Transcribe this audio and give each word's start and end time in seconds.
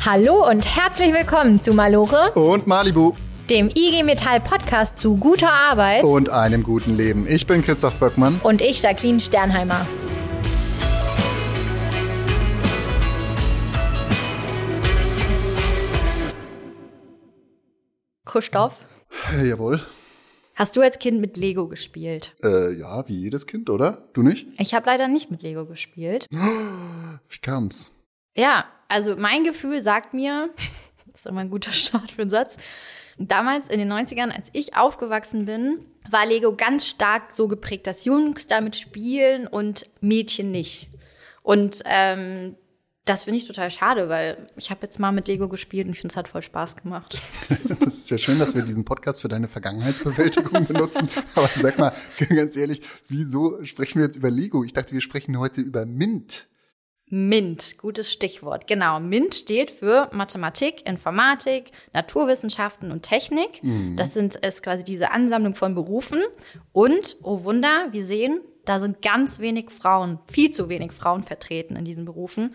Hallo 0.00 0.48
und 0.48 0.64
herzlich 0.64 1.12
willkommen 1.12 1.60
zu 1.60 1.74
Malore 1.74 2.32
und 2.32 2.66
Malibu, 2.66 3.12
dem 3.50 3.68
IG 3.68 4.02
Metall 4.02 4.40
Podcast 4.40 4.96
zu 4.96 5.16
guter 5.16 5.52
Arbeit 5.52 6.04
und 6.04 6.30
einem 6.30 6.62
guten 6.62 6.96
Leben. 6.96 7.26
Ich 7.28 7.46
bin 7.46 7.60
Christoph 7.60 7.96
Böckmann 7.96 8.40
und 8.42 8.62
ich 8.62 8.80
Jacqueline 8.80 9.20
Sternheimer. 9.20 9.86
Christoph? 18.24 18.88
Äh, 19.38 19.50
jawohl. 19.50 19.82
Hast 20.54 20.76
du 20.76 20.82
als 20.82 21.00
Kind 21.00 21.20
mit 21.20 21.36
Lego 21.36 21.66
gespielt? 21.66 22.32
Äh, 22.44 22.74
ja, 22.74 23.08
wie 23.08 23.16
jedes 23.16 23.46
Kind, 23.46 23.70
oder? 23.70 24.08
Du 24.12 24.22
nicht? 24.22 24.46
Ich 24.58 24.72
habe 24.72 24.86
leider 24.86 25.08
nicht 25.08 25.30
mit 25.30 25.42
Lego 25.42 25.66
gespielt. 25.66 26.26
Wie 26.30 27.38
kam's? 27.42 27.92
Ja, 28.36 28.66
also 28.88 29.16
mein 29.16 29.42
Gefühl 29.42 29.82
sagt 29.82 30.14
mir, 30.14 30.50
das 31.06 31.20
ist 31.20 31.26
immer 31.26 31.40
ein 31.40 31.50
guter 31.50 31.72
Start 31.72 32.12
für 32.12 32.22
einen 32.22 32.30
Satz. 32.30 32.56
Damals 33.18 33.68
in 33.68 33.78
den 33.78 33.92
90ern, 33.92 34.30
als 34.30 34.48
ich 34.52 34.76
aufgewachsen 34.76 35.44
bin, 35.44 35.84
war 36.08 36.26
Lego 36.26 36.54
ganz 36.54 36.86
stark 36.86 37.32
so 37.32 37.48
geprägt, 37.48 37.86
dass 37.86 38.04
Jungs 38.04 38.46
damit 38.46 38.76
spielen 38.76 39.46
und 39.46 39.86
Mädchen 40.00 40.50
nicht. 40.50 40.88
Und 41.42 41.82
ähm, 41.84 42.56
das 43.04 43.24
finde 43.24 43.38
ich 43.38 43.46
total 43.46 43.70
schade, 43.70 44.08
weil 44.08 44.46
ich 44.56 44.70
habe 44.70 44.80
jetzt 44.82 44.98
mal 44.98 45.12
mit 45.12 45.28
Lego 45.28 45.48
gespielt 45.48 45.86
und 45.86 45.92
ich 45.92 46.00
finde, 46.00 46.12
es 46.12 46.16
hat 46.16 46.28
voll 46.28 46.42
Spaß 46.42 46.76
gemacht. 46.76 47.20
Das 47.80 47.98
ist 47.98 48.10
ja 48.10 48.16
schön, 48.16 48.38
dass 48.38 48.54
wir 48.54 48.62
diesen 48.62 48.84
Podcast 48.84 49.20
für 49.20 49.28
deine 49.28 49.46
Vergangenheitsbewältigung 49.46 50.66
benutzen. 50.66 51.08
Aber 51.34 51.46
sag 51.46 51.78
mal, 51.78 51.92
ganz 52.34 52.56
ehrlich, 52.56 52.80
wieso 53.08 53.62
sprechen 53.64 53.98
wir 53.98 54.06
jetzt 54.06 54.16
über 54.16 54.30
Lego? 54.30 54.64
Ich 54.64 54.72
dachte, 54.72 54.92
wir 54.92 55.02
sprechen 55.02 55.38
heute 55.38 55.60
über 55.60 55.84
Mint. 55.84 56.48
MINT, 57.10 57.76
gutes 57.78 58.10
Stichwort. 58.10 58.66
Genau, 58.66 58.98
MINT 59.00 59.34
steht 59.34 59.70
für 59.70 60.08
Mathematik, 60.12 60.88
Informatik, 60.88 61.72
Naturwissenschaften 61.92 62.90
und 62.90 63.02
Technik. 63.02 63.62
Mhm. 63.62 63.96
Das 63.96 64.14
sind 64.14 64.36
ist 64.36 64.62
quasi 64.62 64.82
diese 64.82 65.10
Ansammlung 65.10 65.54
von 65.54 65.74
Berufen. 65.74 66.20
Und, 66.72 67.18
oh 67.22 67.44
Wunder, 67.44 67.88
wir 67.92 68.06
sehen, 68.06 68.40
da 68.64 68.80
sind 68.80 69.02
ganz 69.02 69.40
wenig 69.40 69.70
Frauen, 69.70 70.18
viel 70.26 70.50
zu 70.50 70.70
wenig 70.70 70.92
Frauen 70.92 71.22
vertreten 71.22 71.76
in 71.76 71.84
diesen 71.84 72.06
Berufen. 72.06 72.54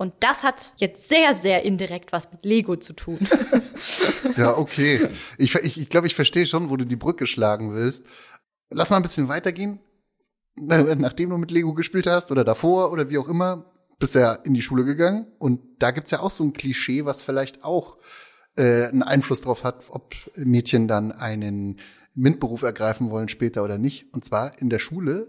Und 0.00 0.14
das 0.20 0.44
hat 0.44 0.72
jetzt 0.78 1.10
sehr, 1.10 1.34
sehr 1.34 1.62
indirekt 1.62 2.10
was 2.10 2.32
mit 2.32 2.42
Lego 2.42 2.74
zu 2.76 2.94
tun. 2.94 3.18
ja, 4.38 4.56
okay. 4.56 5.08
Ich, 5.36 5.54
ich, 5.56 5.78
ich 5.78 5.88
glaube, 5.90 6.06
ich 6.06 6.14
verstehe 6.14 6.46
schon, 6.46 6.70
wo 6.70 6.78
du 6.78 6.86
die 6.86 6.96
Brücke 6.96 7.26
schlagen 7.26 7.74
willst. 7.74 8.06
Lass 8.70 8.88
mal 8.88 8.96
ein 8.96 9.02
bisschen 9.02 9.28
weitergehen. 9.28 9.78
Nachdem 10.56 11.28
du 11.28 11.36
mit 11.36 11.50
Lego 11.50 11.74
gespielt 11.74 12.06
hast 12.06 12.32
oder 12.32 12.44
davor 12.44 12.92
oder 12.92 13.10
wie 13.10 13.18
auch 13.18 13.28
immer, 13.28 13.70
bist 13.98 14.14
ja 14.14 14.32
in 14.32 14.54
die 14.54 14.62
Schule 14.62 14.86
gegangen. 14.86 15.26
Und 15.38 15.60
da 15.80 15.90
gibt's 15.90 16.12
ja 16.12 16.20
auch 16.20 16.30
so 16.30 16.44
ein 16.44 16.54
Klischee, 16.54 17.04
was 17.04 17.20
vielleicht 17.20 17.62
auch 17.62 17.98
äh, 18.56 18.86
einen 18.86 19.02
Einfluss 19.02 19.42
darauf 19.42 19.64
hat, 19.64 19.84
ob 19.90 20.14
Mädchen 20.34 20.88
dann 20.88 21.12
einen 21.12 21.78
MINT-Beruf 22.14 22.62
ergreifen 22.62 23.10
wollen 23.10 23.28
später 23.28 23.62
oder 23.62 23.76
nicht. 23.76 24.14
Und 24.14 24.24
zwar 24.24 24.58
in 24.62 24.70
der 24.70 24.78
Schule 24.78 25.26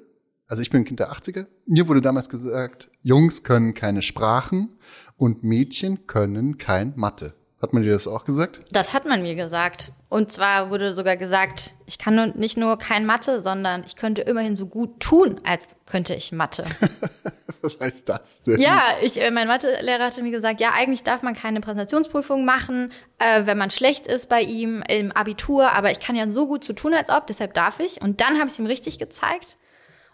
also 0.51 0.61
ich 0.61 0.69
bin 0.69 0.83
Kind 0.83 0.99
der 0.99 1.13
80er. 1.13 1.45
Mir 1.65 1.87
wurde 1.87 2.01
damals 2.01 2.27
gesagt, 2.27 2.89
Jungs 3.03 3.45
können 3.45 3.73
keine 3.73 4.01
Sprachen 4.01 4.77
und 5.15 5.45
Mädchen 5.45 6.07
können 6.07 6.57
kein 6.57 6.91
Mathe. 6.97 7.33
Hat 7.61 7.71
man 7.71 7.83
dir 7.83 7.93
das 7.93 8.05
auch 8.05 8.25
gesagt? 8.25 8.59
Das 8.69 8.93
hat 8.93 9.05
man 9.05 9.21
mir 9.21 9.35
gesagt. 9.35 9.93
Und 10.09 10.29
zwar 10.29 10.69
wurde 10.69 10.91
sogar 10.91 11.15
gesagt, 11.15 11.73
ich 11.85 11.97
kann 11.97 12.33
nicht 12.35 12.57
nur 12.57 12.77
kein 12.77 13.05
Mathe, 13.05 13.41
sondern 13.41 13.85
ich 13.85 13.95
könnte 13.95 14.23
immerhin 14.23 14.57
so 14.57 14.65
gut 14.65 14.99
tun, 14.99 15.39
als 15.45 15.67
könnte 15.85 16.15
ich 16.15 16.33
Mathe. 16.33 16.65
Was 17.61 17.79
heißt 17.79 18.09
das 18.09 18.43
denn? 18.43 18.59
Ja, 18.59 18.81
ich, 19.01 19.21
äh, 19.21 19.31
mein 19.31 19.47
Mathelehrer 19.47 20.03
hatte 20.03 20.21
mir 20.21 20.31
gesagt, 20.31 20.59
ja, 20.59 20.71
eigentlich 20.73 21.03
darf 21.03 21.23
man 21.23 21.33
keine 21.33 21.61
Präsentationsprüfung 21.61 22.43
machen, 22.43 22.91
äh, 23.19 23.45
wenn 23.45 23.57
man 23.57 23.71
schlecht 23.71 24.05
ist 24.05 24.27
bei 24.27 24.41
ihm 24.41 24.83
im 24.89 25.13
Abitur, 25.13 25.71
aber 25.71 25.91
ich 25.91 26.01
kann 26.01 26.17
ja 26.17 26.29
so 26.29 26.45
gut 26.45 26.65
zu 26.65 26.73
tun, 26.73 26.93
als 26.93 27.09
ob, 27.09 27.27
deshalb 27.27 27.53
darf 27.53 27.79
ich. 27.79 28.01
Und 28.01 28.19
dann 28.19 28.33
habe 28.37 28.47
ich 28.47 28.53
es 28.53 28.59
ihm 28.59 28.65
richtig 28.65 28.99
gezeigt 28.99 29.57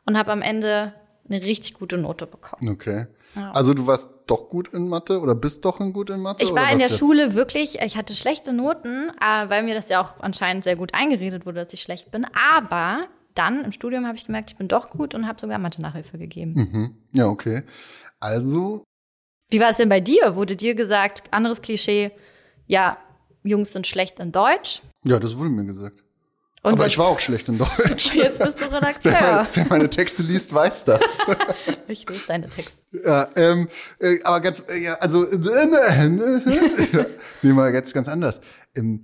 und 0.07 0.17
habe 0.17 0.31
am 0.31 0.41
Ende 0.41 0.93
eine 1.29 1.41
richtig 1.43 1.75
gute 1.75 1.97
Note 1.97 2.25
bekommen. 2.25 2.69
Okay. 2.69 3.05
Ja. 3.35 3.51
Also 3.51 3.73
du 3.73 3.85
warst 3.85 4.09
doch 4.25 4.49
gut 4.49 4.73
in 4.73 4.87
Mathe 4.87 5.19
oder 5.19 5.35
bist 5.35 5.63
doch 5.65 5.79
gut 5.93 6.09
in 6.09 6.21
Mathe? 6.21 6.43
Ich 6.43 6.55
war 6.55 6.71
in 6.71 6.79
der 6.79 6.87
jetzt? 6.87 6.97
Schule 6.97 7.35
wirklich, 7.35 7.79
ich 7.79 7.97
hatte 7.97 8.15
schlechte 8.15 8.53
Noten, 8.53 9.11
äh, 9.21 9.49
weil 9.49 9.63
mir 9.63 9.75
das 9.75 9.89
ja 9.89 10.01
auch 10.01 10.19
anscheinend 10.21 10.63
sehr 10.63 10.75
gut 10.75 10.93
eingeredet 10.93 11.45
wurde, 11.45 11.59
dass 11.59 11.73
ich 11.73 11.81
schlecht 11.81 12.09
bin. 12.09 12.25
Aber 12.55 13.07
dann 13.35 13.63
im 13.63 13.71
Studium 13.71 14.05
habe 14.07 14.17
ich 14.17 14.25
gemerkt, 14.25 14.51
ich 14.51 14.57
bin 14.57 14.67
doch 14.67 14.89
gut 14.89 15.13
und 15.13 15.27
habe 15.27 15.39
sogar 15.39 15.59
Mathe-Nachhilfe 15.59 16.17
gegeben. 16.17 16.53
Mhm. 16.53 16.97
Ja, 17.11 17.27
okay. 17.27 17.63
Also. 18.19 18.83
Wie 19.49 19.59
war 19.59 19.69
es 19.69 19.77
denn 19.77 19.89
bei 19.89 19.99
dir? 19.99 20.35
Wurde 20.35 20.55
dir 20.55 20.73
gesagt, 20.73 21.23
anderes 21.31 21.61
Klischee, 21.61 22.11
ja, 22.65 22.97
Jungs 23.43 23.73
sind 23.73 23.85
schlecht 23.85 24.19
in 24.19 24.31
Deutsch? 24.31 24.81
Ja, 25.05 25.19
das 25.19 25.37
wurde 25.37 25.49
mir 25.49 25.65
gesagt. 25.65 26.03
Und 26.67 26.73
Aber 26.73 26.87
ich 26.87 26.97
war 26.97 27.07
auch 27.07 27.19
schlecht 27.19 27.47
in 27.47 27.57
Deutsch. 27.57 28.13
Jetzt 28.13 28.39
bist 28.39 28.59
du 28.61 28.65
Redakteur. 28.71 29.13
wer, 29.13 29.21
meine, 29.21 29.47
wer 29.53 29.65
meine 29.69 29.89
Texte 29.89 30.21
liest, 30.21 30.53
weiß 30.53 30.83
das. 30.83 31.19
ich 31.87 32.07
lese 32.09 32.27
deine 32.27 32.49
Texte. 32.49 32.77
Ja, 33.05 33.29
ähm, 33.35 33.69
äh, 33.99 34.21
aber 34.23 34.41
ganz, 34.41 34.63
äh, 34.67 34.83
ja, 34.83 34.93
also, 34.95 35.23
äh, 35.25 35.37
ja, 36.91 37.05
nee, 37.41 37.53
mal 37.53 37.71
ganz, 37.71 37.93
ganz 37.93 38.09
anders. 38.09 38.41
Ähm, 38.75 39.03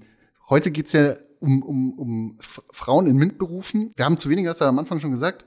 heute 0.50 0.72
geht's 0.72 0.92
ja 0.92 1.16
um, 1.40 1.64
um, 1.64 2.00
um 2.00 2.38
Frauen 2.72 3.08
in 3.08 3.16
MINT-Berufen. 3.18 3.92
Wir 3.96 4.04
haben 4.06 4.18
zu 4.18 4.30
wenig, 4.30 4.46
hast 4.48 4.60
du 4.60 4.66
am 4.66 4.80
Anfang 4.80 5.00
schon 5.00 5.12
gesagt. 5.12 5.46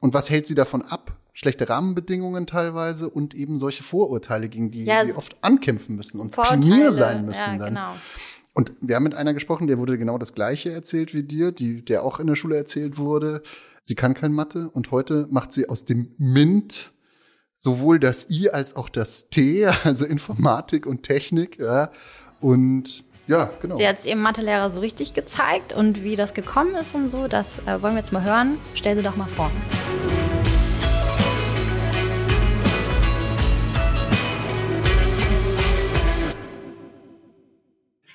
Und 0.00 0.12
was 0.12 0.28
hält 0.28 0.46
sie 0.46 0.54
davon 0.54 0.82
ab? 0.82 1.16
Schlechte 1.32 1.68
Rahmenbedingungen 1.68 2.46
teilweise 2.46 3.08
und 3.08 3.34
eben 3.34 3.58
solche 3.58 3.82
Vorurteile, 3.82 4.50
gegen 4.50 4.70
die 4.70 4.84
ja, 4.84 5.04
sie 5.04 5.14
oft 5.14 5.36
ankämpfen 5.40 5.96
müssen 5.96 6.20
und 6.20 6.30
Pionier 6.30 6.92
sein 6.92 7.24
müssen 7.24 7.52
ja, 7.52 7.58
dann. 7.58 7.68
Genau. 7.74 7.94
Und 8.54 8.72
wir 8.80 8.94
haben 8.96 9.02
mit 9.02 9.14
einer 9.14 9.34
gesprochen, 9.34 9.66
der 9.66 9.78
wurde 9.78 9.98
genau 9.98 10.16
das 10.16 10.32
Gleiche 10.32 10.72
erzählt 10.72 11.12
wie 11.12 11.24
dir, 11.24 11.50
die, 11.52 11.84
der 11.84 12.04
auch 12.04 12.20
in 12.20 12.28
der 12.28 12.36
Schule 12.36 12.56
erzählt 12.56 12.96
wurde. 12.96 13.42
Sie 13.82 13.96
kann 13.96 14.14
kein 14.14 14.32
Mathe 14.32 14.70
und 14.70 14.92
heute 14.92 15.26
macht 15.30 15.52
sie 15.52 15.68
aus 15.68 15.84
dem 15.84 16.14
MINT 16.18 16.92
sowohl 17.56 17.98
das 17.98 18.30
I 18.30 18.50
als 18.50 18.76
auch 18.76 18.88
das 18.88 19.28
T, 19.28 19.66
also 19.84 20.06
Informatik 20.06 20.86
und 20.86 21.02
Technik. 21.02 21.58
Ja. 21.58 21.90
Und 22.40 23.04
ja, 23.26 23.50
genau. 23.60 23.76
Sie 23.76 23.86
hat 23.88 23.98
es 23.98 24.06
ihrem 24.06 24.20
Mathelehrer 24.20 24.70
so 24.70 24.80
richtig 24.80 25.14
gezeigt 25.14 25.72
und 25.72 26.02
wie 26.02 26.14
das 26.14 26.34
gekommen 26.34 26.74
ist 26.74 26.94
und 26.94 27.08
so, 27.08 27.26
das 27.26 27.58
äh, 27.60 27.82
wollen 27.82 27.94
wir 27.94 28.00
jetzt 28.00 28.12
mal 28.12 28.22
hören. 28.22 28.58
Stell 28.74 28.96
sie 28.96 29.02
doch 29.02 29.16
mal 29.16 29.28
vor. 29.28 29.50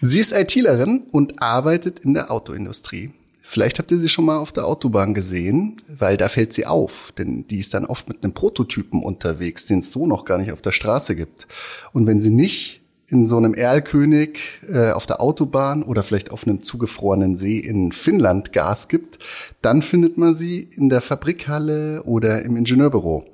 Sie 0.02 0.20
ist 0.20 0.32
ITlerin 0.32 1.08
und 1.12 1.42
arbeitet 1.42 2.00
in 2.00 2.14
der 2.14 2.32
Autoindustrie. 2.32 3.12
Vielleicht 3.42 3.80
habt 3.80 3.92
ihr 3.92 4.00
sie 4.00 4.08
schon 4.08 4.26
mal 4.26 4.38
auf 4.38 4.54
der 4.54 4.66
Autobahn 4.66 5.14
gesehen, 5.14 5.76
weil 5.88 6.16
da 6.16 6.30
fällt 6.30 6.54
sie 6.54 6.66
auf, 6.66 7.12
denn 7.18 7.48
die 7.48 7.60
ist 7.60 7.74
dann 7.74 7.86
oft 7.86 8.08
mit 8.08 8.24
einem 8.24 8.34
Prototypen 8.34 9.04
unterwegs, 9.04 9.66
den 9.66 9.80
es 9.80 9.92
so 9.92 10.08
noch 10.08 10.24
gar 10.24 10.38
nicht 10.38 10.54
auf 10.54 10.62
der 10.62 10.72
Straße 10.72 11.18
gibt. 11.18 11.48
Und 11.92 12.08
wenn 12.08 12.22
sie 12.22 12.30
nicht 12.30 12.82
in 13.08 13.28
so 13.28 13.36
einem 13.36 13.54
Erlkönig 13.54 14.62
äh, 14.72 14.92
auf 14.92 15.06
der 15.06 15.20
Autobahn 15.20 15.84
oder 15.84 16.04
vielleicht 16.04 16.32
auf 16.32 16.48
einem 16.48 16.64
zugefrorenen 16.64 17.36
See 17.36 17.58
in 17.58 17.92
Finnland 17.92 18.54
Gas 18.54 18.88
gibt, 18.88 19.20
dann 19.62 19.82
findet 19.82 20.18
man 20.18 20.34
sie 20.34 20.60
in 20.60 20.88
der 20.88 21.02
Fabrikhalle 21.02 22.04
oder 22.04 22.44
im 22.44 22.56
Ingenieurbüro. 22.56 23.26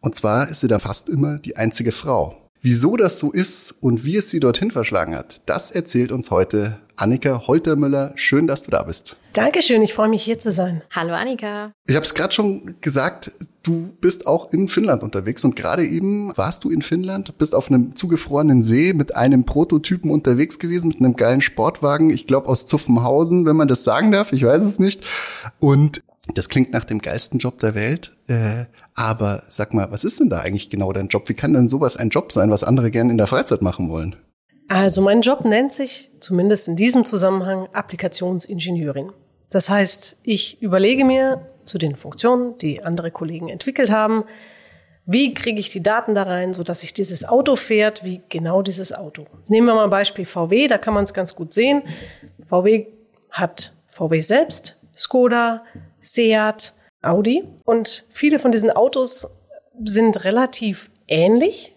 Und 0.00 0.14
zwar 0.14 0.48
ist 0.48 0.60
sie 0.60 0.68
da 0.68 0.78
fast 0.78 1.08
immer 1.08 1.38
die 1.38 1.56
einzige 1.56 1.90
Frau. 1.90 2.47
Wieso 2.60 2.96
das 2.96 3.18
so 3.18 3.30
ist 3.30 3.72
und 3.80 4.04
wie 4.04 4.16
es 4.16 4.30
sie 4.30 4.40
dorthin 4.40 4.72
verschlagen 4.72 5.14
hat, 5.14 5.42
das 5.46 5.70
erzählt 5.70 6.10
uns 6.10 6.30
heute 6.30 6.78
Annika 6.96 7.46
Holtermüller. 7.46 8.12
Schön, 8.16 8.48
dass 8.48 8.64
du 8.64 8.72
da 8.72 8.82
bist. 8.82 9.16
Dankeschön, 9.32 9.82
ich 9.82 9.94
freue 9.94 10.08
mich 10.08 10.24
hier 10.24 10.40
zu 10.40 10.50
sein. 10.50 10.82
Hallo 10.90 11.14
Annika. 11.14 11.70
Ich 11.86 11.94
habe 11.94 12.04
es 12.04 12.14
gerade 12.14 12.34
schon 12.34 12.74
gesagt, 12.80 13.30
du 13.62 13.90
bist 14.00 14.26
auch 14.26 14.52
in 14.52 14.66
Finnland 14.66 15.04
unterwegs 15.04 15.44
und 15.44 15.54
gerade 15.54 15.86
eben 15.86 16.36
warst 16.36 16.64
du 16.64 16.70
in 16.70 16.82
Finnland, 16.82 17.38
bist 17.38 17.54
auf 17.54 17.70
einem 17.70 17.94
zugefrorenen 17.94 18.64
See 18.64 18.92
mit 18.92 19.14
einem 19.14 19.44
Prototypen 19.44 20.10
unterwegs 20.10 20.58
gewesen, 20.58 20.88
mit 20.88 20.98
einem 20.98 21.14
geilen 21.14 21.40
Sportwagen, 21.40 22.10
ich 22.10 22.26
glaube 22.26 22.48
aus 22.48 22.66
Zuffenhausen, 22.66 23.46
wenn 23.46 23.56
man 23.56 23.68
das 23.68 23.84
sagen 23.84 24.10
darf, 24.10 24.32
ich 24.32 24.44
weiß 24.44 24.64
es 24.64 24.80
nicht. 24.80 25.04
Und 25.60 26.02
das 26.34 26.48
klingt 26.48 26.72
nach 26.72 26.84
dem 26.84 27.00
geilsten 27.00 27.38
Job 27.38 27.58
der 27.60 27.74
Welt. 27.74 28.16
Äh, 28.28 28.66
aber 28.94 29.42
sag 29.48 29.74
mal, 29.74 29.90
was 29.90 30.04
ist 30.04 30.20
denn 30.20 30.28
da 30.28 30.40
eigentlich 30.40 30.70
genau 30.70 30.92
dein 30.92 31.08
Job? 31.08 31.28
Wie 31.28 31.34
kann 31.34 31.52
denn 31.52 31.68
sowas 31.68 31.96
ein 31.96 32.10
Job 32.10 32.32
sein, 32.32 32.50
was 32.50 32.62
andere 32.62 32.90
gerne 32.90 33.10
in 33.10 33.18
der 33.18 33.26
Freizeit 33.26 33.62
machen 33.62 33.88
wollen? 33.90 34.16
Also 34.68 35.00
mein 35.00 35.22
Job 35.22 35.44
nennt 35.44 35.72
sich, 35.72 36.10
zumindest 36.18 36.68
in 36.68 36.76
diesem 36.76 37.04
Zusammenhang, 37.04 37.68
Applikationsingenieurin. 37.72 39.12
Das 39.50 39.70
heißt, 39.70 40.18
ich 40.22 40.60
überlege 40.60 41.04
mir 41.04 41.46
zu 41.64 41.78
den 41.78 41.96
Funktionen, 41.96 42.58
die 42.58 42.84
andere 42.84 43.10
Kollegen 43.10 43.48
entwickelt 43.48 43.90
haben, 43.90 44.24
wie 45.06 45.32
kriege 45.32 45.58
ich 45.58 45.70
die 45.70 45.82
Daten 45.82 46.14
da 46.14 46.24
rein, 46.24 46.52
so 46.52 46.62
dass 46.62 46.80
sich 46.80 46.92
dieses 46.92 47.26
Auto 47.26 47.56
fährt, 47.56 48.04
wie 48.04 48.20
genau 48.28 48.60
dieses 48.60 48.92
Auto. 48.92 49.24
Nehmen 49.46 49.66
wir 49.66 49.74
mal 49.74 49.84
ein 49.84 49.90
Beispiel 49.90 50.26
VW, 50.26 50.68
da 50.68 50.76
kann 50.76 50.92
man 50.92 51.04
es 51.04 51.14
ganz 51.14 51.34
gut 51.34 51.54
sehen. 51.54 51.82
VW 52.44 52.88
hat 53.30 53.72
VW 53.86 54.20
selbst, 54.20 54.76
Skoda, 54.94 55.64
Seat, 56.00 56.74
Audi. 57.02 57.44
Und 57.64 58.06
viele 58.10 58.38
von 58.38 58.52
diesen 58.52 58.70
Autos 58.70 59.28
sind 59.82 60.24
relativ 60.24 60.90
ähnlich 61.06 61.74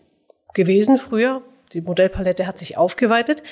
gewesen 0.54 0.98
früher. 0.98 1.42
Die 1.74 1.82
Modellpalette 1.82 2.48
hat 2.48 2.60
sich 2.60 2.78
aufgeweitet. 2.78 3.44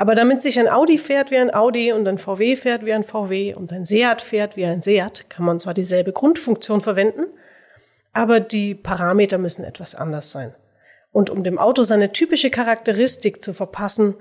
Aber 0.00 0.14
damit 0.14 0.40
sich 0.40 0.58
ein 0.58 0.68
Audi 0.68 0.96
fährt 0.96 1.30
wie 1.30 1.36
ein 1.36 1.52
Audi 1.52 1.92
und 1.92 2.08
ein 2.08 2.16
VW 2.16 2.56
fährt 2.56 2.86
wie 2.86 2.94
ein 2.94 3.04
VW 3.04 3.52
und 3.54 3.70
ein 3.70 3.84
Seat 3.84 4.22
fährt 4.22 4.56
wie 4.56 4.64
ein 4.64 4.80
Seat, 4.80 5.28
kann 5.28 5.44
man 5.44 5.60
zwar 5.60 5.74
dieselbe 5.74 6.12
Grundfunktion 6.12 6.80
verwenden, 6.80 7.26
aber 8.14 8.40
die 8.40 8.74
Parameter 8.74 9.36
müssen 9.36 9.62
etwas 9.62 9.94
anders 9.94 10.32
sein. 10.32 10.54
Und 11.12 11.28
um 11.28 11.44
dem 11.44 11.58
Auto 11.58 11.82
seine 11.82 12.12
typische 12.12 12.48
Charakteristik 12.48 13.44
zu 13.44 13.52
verpassen 13.52 14.14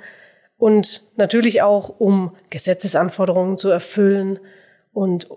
und 0.58 1.04
natürlich 1.16 1.62
auch 1.62 1.88
um 1.98 2.36
Gesetzesanforderungen 2.50 3.58
zu 3.58 3.70
erfüllen 3.70 4.40
und 4.92 5.30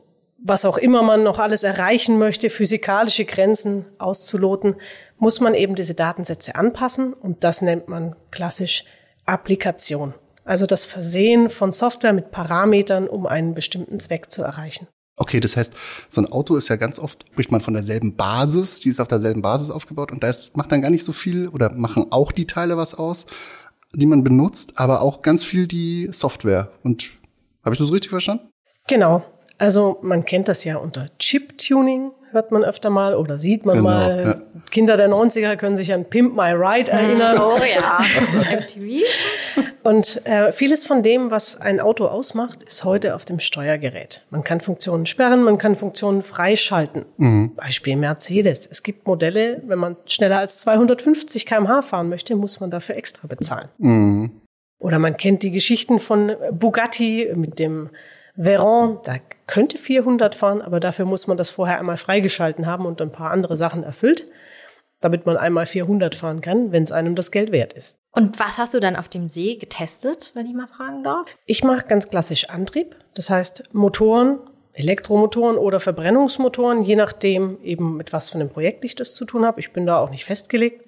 was 0.45 0.65
auch 0.65 0.77
immer 0.77 1.03
man 1.03 1.23
noch 1.23 1.39
alles 1.39 1.63
erreichen 1.63 2.19
möchte, 2.19 2.51
physikalische 2.51 3.25
Grenzen 3.25 3.85
auszuloten, 3.99 4.75
muss 5.19 5.41
man 5.41 5.55
eben 5.55 5.75
diese 5.75 5.95
Datensätze 5.95 6.57
anpassen 6.57 7.13
und 7.13 7.45
das 7.45 7.63
nennt 7.63 7.89
man 7.89 8.17
klassisch 8.31 8.85
Applikation. 9.25 10.15
Also 10.45 10.67
das 10.67 10.85
Versehen 10.85 11.49
von 11.49 11.71
Software 11.73 12.13
mit 12.13 12.33
Parametern, 12.33 13.07
um 13.07 13.27
einen 13.27 13.55
bestimmten 13.55 14.01
Zweck 14.01 14.31
zu 14.31 14.43
erreichen. 14.43 14.89
Okay, 15.17 15.39
das 15.39 15.57
heißt, 15.57 15.75
so 16.09 16.21
ein 16.21 16.33
Auto 16.33 16.57
ist 16.57 16.69
ja 16.69 16.77
ganz 16.77 16.99
oft, 16.99 17.27
spricht 17.31 17.53
man 17.53 17.61
von 17.61 17.75
derselben 17.75 18.17
Basis, 18.17 18.81
die 18.81 18.89
ist 18.89 19.01
auf 19.01 19.09
derselben 19.09 19.43
Basis 19.43 19.71
aufgebaut 19.71 20.11
und 20.11 20.23
da 20.23 20.31
ist, 20.31 20.57
macht 20.57 20.73
dann 20.73 20.83
gar 20.83 20.91
nicht 20.91 21.05
so 21.05 21.13
viel 21.13 21.49
oder 21.49 21.73
machen 21.73 22.07
auch 22.11 22.33
die 22.33 22.47
Teile 22.47 22.77
was 22.77 22.95
aus, 22.95 23.27
die 23.95 24.07
man 24.07 24.25
benutzt, 24.25 24.73
aber 24.77 25.03
auch 25.03 25.23
ganz 25.23 25.45
viel 25.45 25.69
die 25.69 26.09
Software. 26.11 26.73
Und 26.83 27.11
habe 27.63 27.75
ich 27.75 27.79
das 27.79 27.93
richtig 27.93 28.11
verstanden? 28.11 28.49
Genau. 28.89 29.23
Also 29.63 29.99
man 30.03 30.25
kennt 30.25 30.49
das 30.49 30.65
ja 30.65 30.77
unter 30.77 31.07
Chip-Tuning, 31.19 32.11
hört 32.33 32.51
man 32.51 32.65
öfter 32.65 32.91
mal 32.91 33.15
oder 33.15 33.39
sieht 33.39 33.65
man 33.65 33.77
Genau, 33.77 33.89
mal. 33.89 34.25
ja. 34.27 34.61
Kinder 34.71 34.97
der 34.97 35.09
90er 35.09 35.57
können 35.57 35.77
sich 35.77 35.93
an 35.93 36.05
Pimp 36.07 36.35
My 36.35 36.51
Ride 36.53 36.91
erinnern. 36.91 37.39
Oh 37.41 37.59
ja, 37.63 38.01
MTV. 38.59 39.07
Und 39.83 40.25
äh, 40.27 40.51
vieles 40.53 40.85
von 40.85 41.03
dem, 41.03 41.31
was 41.31 41.61
ein 41.61 41.79
Auto 41.79 42.07
ausmacht, 42.07 42.63
ist 42.63 42.85
heute 42.85 43.15
auf 43.15 43.25
dem 43.25 43.39
Steuergerät. 43.39 44.25
Man 44.31 44.43
kann 44.45 44.61
Funktionen 44.61 45.07
sperren, 45.07 45.43
man 45.45 45.59
kann 45.59 45.77
Funktionen 45.77 46.23
freischalten. 46.23 47.05
Beispiel 47.57 47.97
Mercedes. 47.97 48.67
Es 48.71 48.83
gibt 48.83 49.07
Modelle, 49.07 49.61
wenn 49.67 49.79
man 49.79 49.97
schneller 50.07 50.39
als 50.39 50.59
250 50.59 51.47
km/h 51.47 51.83
fahren 51.83 52.09
möchte, 52.09 52.35
muss 52.35 52.61
man 52.61 52.71
dafür 52.71 52.97
extra 52.97 53.29
bezahlen. 53.29 54.33
Oder 54.79 54.99
man 54.99 55.17
kennt 55.17 55.43
die 55.43 55.51
Geschichten 55.51 55.99
von 56.01 56.33
Bugatti 56.51 57.31
mit 57.37 57.59
dem 57.59 57.91
Veyron. 58.37 58.99
Da 59.05 59.17
könnte 59.53 59.77
400 59.77 60.35
fahren, 60.35 60.63
aber 60.63 60.81
dafür 60.81 61.05
muss 61.05 61.27
man 61.27 61.37
das 61.37 61.51
vorher 61.51 61.79
einmal 61.79 61.99
freigeschalten 61.99 62.65
haben 62.65 62.87
und 62.87 63.03
ein 63.03 63.13
paar 63.13 63.31
andere 63.31 63.55
Sachen 63.55 63.83
erfüllt, 63.83 64.27
damit 65.03 65.27
man 65.27 65.37
einmal 65.37 65.67
400 65.67 66.15
fahren 66.15 66.41
kann, 66.41 66.73
wenn 66.73 66.85
es 66.85 66.91
einem 66.91 67.15
das 67.15 67.31
Geld 67.31 67.53
wert 67.53 67.75
ist. 67.75 67.99
Und 68.13 68.41
was 68.41 68.57
hast 68.57 68.73
du 68.73 68.81
dann 68.81 68.97
auf 68.97 69.09
dem 69.09 69.29
See 69.29 69.57
getestet, 69.57 70.31
wenn 70.33 70.47
ich 70.47 70.55
mal 70.55 70.69
fragen 70.69 71.05
darf? 71.05 71.37
Ich 71.45 71.65
mache 71.65 71.87
ganz 71.87 72.09
klassisch 72.09 72.49
Antrieb, 72.49 72.97
das 73.13 73.29
heißt 73.29 73.65
Motoren, 73.75 74.39
Elektromotoren 74.73 75.59
oder 75.59 75.81
Verbrennungsmotoren, 75.81 76.81
je 76.81 76.97
nachdem 76.97 77.63
eben 77.63 77.99
mit 77.99 78.15
was 78.15 78.31
für 78.31 78.37
einem 78.37 78.49
Projekt 78.49 78.87
ich 78.87 78.95
das 78.95 79.15
zu 79.15 79.27
tun 79.27 79.45
habe. 79.45 79.61
Ich 79.61 79.75
bin 79.75 79.85
da 79.85 79.99
auch 79.99 80.09
nicht 80.09 80.25
festgelegt. 80.25 80.87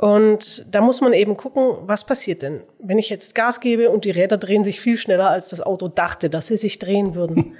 Und 0.00 0.64
da 0.74 0.80
muss 0.80 1.02
man 1.02 1.12
eben 1.12 1.36
gucken, 1.36 1.74
was 1.82 2.06
passiert 2.06 2.40
denn, 2.40 2.62
wenn 2.78 2.98
ich 2.98 3.10
jetzt 3.10 3.34
Gas 3.34 3.60
gebe 3.60 3.90
und 3.90 4.06
die 4.06 4.10
Räder 4.10 4.38
drehen 4.38 4.64
sich 4.64 4.80
viel 4.80 4.96
schneller, 4.96 5.28
als 5.28 5.50
das 5.50 5.60
Auto 5.60 5.88
dachte, 5.88 6.30
dass 6.30 6.46
sie 6.46 6.56
sich 6.56 6.78
drehen 6.78 7.14
würden. 7.14 7.54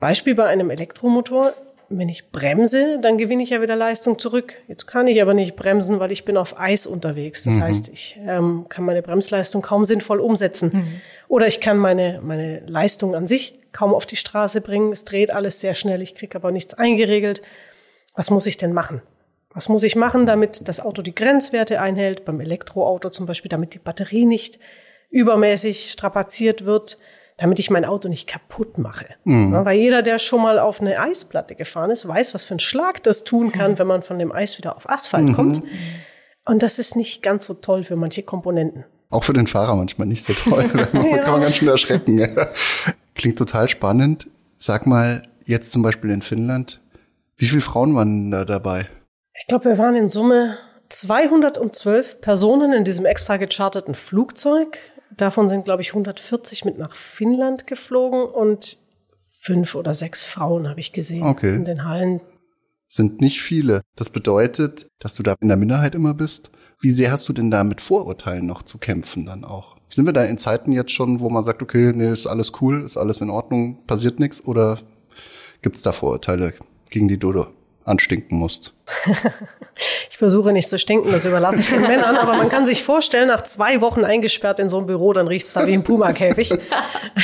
Beispiel 0.00 0.34
bei 0.34 0.46
einem 0.46 0.70
Elektromotor, 0.70 1.54
wenn 1.88 2.08
ich 2.08 2.32
bremse, 2.32 2.98
dann 3.00 3.18
gewinne 3.18 3.44
ich 3.44 3.50
ja 3.50 3.62
wieder 3.62 3.76
Leistung 3.76 4.18
zurück. 4.18 4.54
Jetzt 4.66 4.86
kann 4.86 5.06
ich 5.06 5.22
aber 5.22 5.32
nicht 5.32 5.54
bremsen, 5.54 6.00
weil 6.00 6.10
ich 6.10 6.24
bin 6.24 6.36
auf 6.36 6.58
Eis 6.58 6.88
unterwegs. 6.88 7.44
Das 7.44 7.60
heißt, 7.60 7.88
ich 7.88 8.18
ähm, 8.26 8.66
kann 8.68 8.84
meine 8.84 9.02
Bremsleistung 9.02 9.62
kaum 9.62 9.84
sinnvoll 9.84 10.18
umsetzen. 10.18 11.00
Oder 11.28 11.46
ich 11.46 11.60
kann 11.60 11.78
meine, 11.78 12.20
meine 12.20 12.66
Leistung 12.66 13.14
an 13.14 13.28
sich 13.28 13.60
kaum 13.70 13.94
auf 13.94 14.06
die 14.06 14.16
Straße 14.16 14.60
bringen. 14.60 14.90
Es 14.90 15.04
dreht 15.04 15.30
alles 15.30 15.60
sehr 15.60 15.74
schnell, 15.74 16.02
ich 16.02 16.16
kriege 16.16 16.34
aber 16.34 16.50
nichts 16.50 16.74
eingeregelt. 16.74 17.42
Was 18.16 18.30
muss 18.30 18.46
ich 18.46 18.56
denn 18.56 18.72
machen? 18.72 19.02
Was 19.54 19.68
muss 19.68 19.84
ich 19.84 19.94
machen, 19.94 20.26
damit 20.26 20.68
das 20.68 20.80
Auto 20.80 21.00
die 21.00 21.14
Grenzwerte 21.14 21.80
einhält? 21.80 22.24
Beim 22.24 22.40
Elektroauto 22.40 23.08
zum 23.10 23.26
Beispiel, 23.26 23.48
damit 23.48 23.74
die 23.74 23.78
Batterie 23.78 24.26
nicht 24.26 24.58
übermäßig 25.10 25.92
strapaziert 25.92 26.64
wird, 26.64 26.98
damit 27.36 27.60
ich 27.60 27.70
mein 27.70 27.84
Auto 27.84 28.08
nicht 28.08 28.28
kaputt 28.28 28.78
mache. 28.78 29.06
Ja, 29.24 29.64
weil 29.64 29.78
jeder, 29.78 30.02
der 30.02 30.18
schon 30.18 30.42
mal 30.42 30.58
auf 30.58 30.80
eine 30.80 31.00
Eisplatte 31.00 31.54
gefahren 31.54 31.90
ist, 31.90 32.06
weiß, 32.06 32.34
was 32.34 32.44
für 32.44 32.54
einen 32.54 32.60
Schlag 32.60 33.02
das 33.04 33.24
tun 33.24 33.52
kann, 33.52 33.78
wenn 33.78 33.86
man 33.86 34.02
von 34.02 34.18
dem 34.18 34.32
Eis 34.32 34.58
wieder 34.58 34.76
auf 34.76 34.88
Asphalt 34.90 35.34
kommt. 35.34 35.62
Und 36.44 36.62
das 36.62 36.78
ist 36.78 36.96
nicht 36.96 37.22
ganz 37.22 37.46
so 37.46 37.54
toll 37.54 37.84
für 37.84 37.96
manche 37.96 38.22
Komponenten. 38.22 38.84
Auch 39.10 39.24
für 39.24 39.32
den 39.32 39.46
Fahrer 39.46 39.76
manchmal 39.76 40.08
nicht 40.08 40.24
so 40.24 40.32
toll. 40.32 40.68
man 40.74 40.90
kann 40.92 41.32
man 41.32 41.40
ganz 41.40 41.56
schön 41.56 41.68
erschrecken. 41.68 42.18
Ja. 42.18 42.48
Klingt 43.14 43.38
total 43.38 43.68
spannend. 43.68 44.28
Sag 44.58 44.86
mal, 44.86 45.22
jetzt 45.44 45.72
zum 45.72 45.82
Beispiel 45.82 46.10
in 46.10 46.22
Finnland, 46.22 46.80
wie 47.36 47.46
viele 47.46 47.60
Frauen 47.60 47.94
waren 47.94 48.30
da 48.30 48.44
dabei? 48.44 48.88
Ich 49.36 49.46
glaube, 49.48 49.64
wir 49.66 49.78
waren 49.78 49.96
in 49.96 50.08
Summe 50.08 50.56
212 50.88 52.20
Personen 52.20 52.72
in 52.72 52.84
diesem 52.84 53.04
extra 53.04 53.36
gecharterten 53.36 53.94
Flugzeug. 53.94 54.78
Davon 55.16 55.48
sind, 55.48 55.64
glaube 55.64 55.82
ich, 55.82 55.90
140 55.90 56.64
mit 56.64 56.78
nach 56.78 56.94
Finnland 56.94 57.66
geflogen 57.66 58.22
und 58.22 58.78
fünf 59.40 59.74
oder 59.74 59.92
sechs 59.92 60.24
Frauen 60.24 60.68
habe 60.68 60.80
ich 60.80 60.92
gesehen 60.92 61.24
Okay. 61.24 61.54
in 61.54 61.64
den 61.64 61.84
Hallen. 61.84 62.20
Sind 62.86 63.20
nicht 63.20 63.40
viele. 63.42 63.82
Das 63.96 64.10
bedeutet, 64.10 64.86
dass 65.00 65.14
du 65.14 65.22
da 65.22 65.34
in 65.40 65.48
der 65.48 65.56
Minderheit 65.56 65.94
immer 65.94 66.14
bist. 66.14 66.50
Wie 66.80 66.90
sehr 66.90 67.10
hast 67.10 67.28
du 67.28 67.32
denn 67.32 67.50
da 67.50 67.64
mit 67.64 67.80
Vorurteilen 67.80 68.46
noch 68.46 68.62
zu 68.62 68.78
kämpfen 68.78 69.26
dann 69.26 69.44
auch? 69.44 69.76
Sind 69.88 70.06
wir 70.06 70.12
da 70.12 70.24
in 70.24 70.38
Zeiten 70.38 70.72
jetzt 70.72 70.92
schon, 70.92 71.20
wo 71.20 71.28
man 71.28 71.42
sagt, 71.42 71.62
okay, 71.62 71.92
nee, 71.94 72.10
ist 72.10 72.26
alles 72.26 72.52
cool, 72.60 72.84
ist 72.84 72.96
alles 72.96 73.20
in 73.20 73.30
Ordnung, 73.30 73.84
passiert 73.86 74.20
nichts? 74.20 74.44
Oder 74.44 74.78
gibt's 75.62 75.82
da 75.82 75.92
Vorurteile, 75.92 76.54
gegen 76.90 77.08
die 77.08 77.18
du 77.18 77.32
da 77.32 77.48
anstinken 77.84 78.38
musst? 78.38 78.74
Ich 80.14 80.18
versuche 80.18 80.52
nicht 80.52 80.68
zu 80.68 80.78
stinken, 80.78 81.10
das 81.10 81.24
überlasse 81.24 81.58
ich 81.58 81.68
den 81.68 81.80
Männern, 81.88 82.16
aber 82.16 82.34
man 82.34 82.48
kann 82.48 82.64
sich 82.64 82.84
vorstellen, 82.84 83.26
nach 83.26 83.42
zwei 83.42 83.80
Wochen 83.80 84.04
eingesperrt 84.04 84.60
in 84.60 84.68
so 84.68 84.78
einem 84.78 84.86
Büro, 84.86 85.12
dann 85.12 85.26
riecht's 85.26 85.52
da 85.54 85.66
wie 85.66 85.72
ein 85.72 85.82
Puma-Käfig. 85.82 86.56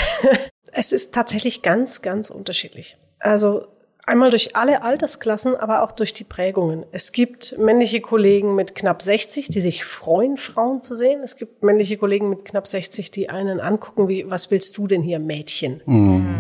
es 0.73 0.93
ist 0.93 1.15
tatsächlich 1.15 1.63
ganz, 1.63 2.03
ganz 2.03 2.31
unterschiedlich. 2.31 2.99
Also 3.21 3.69
einmal 4.11 4.31
durch 4.31 4.57
alle 4.57 4.83
Altersklassen, 4.83 5.57
aber 5.57 5.83
auch 5.83 5.93
durch 5.93 6.13
die 6.13 6.25
Prägungen. 6.25 6.85
Es 6.93 7.13
gibt 7.13 7.57
männliche 7.59 8.01
Kollegen 8.01 8.55
mit 8.55 8.75
knapp 8.75 9.01
60, 9.01 9.49
die 9.49 9.61
sich 9.61 9.85
freuen, 9.85 10.37
Frauen 10.37 10.83
zu 10.83 10.95
sehen. 10.95 11.21
Es 11.23 11.37
gibt 11.37 11.63
männliche 11.63 11.97
Kollegen 11.97 12.29
mit 12.29 12.45
knapp 12.45 12.67
60, 12.67 13.11
die 13.11 13.31
einen 13.31 13.61
angucken 13.61 14.09
wie, 14.09 14.29
was 14.29 14.51
willst 14.51 14.77
du 14.77 14.87
denn 14.87 15.03
hier, 15.03 15.19
Mädchen? 15.19 15.81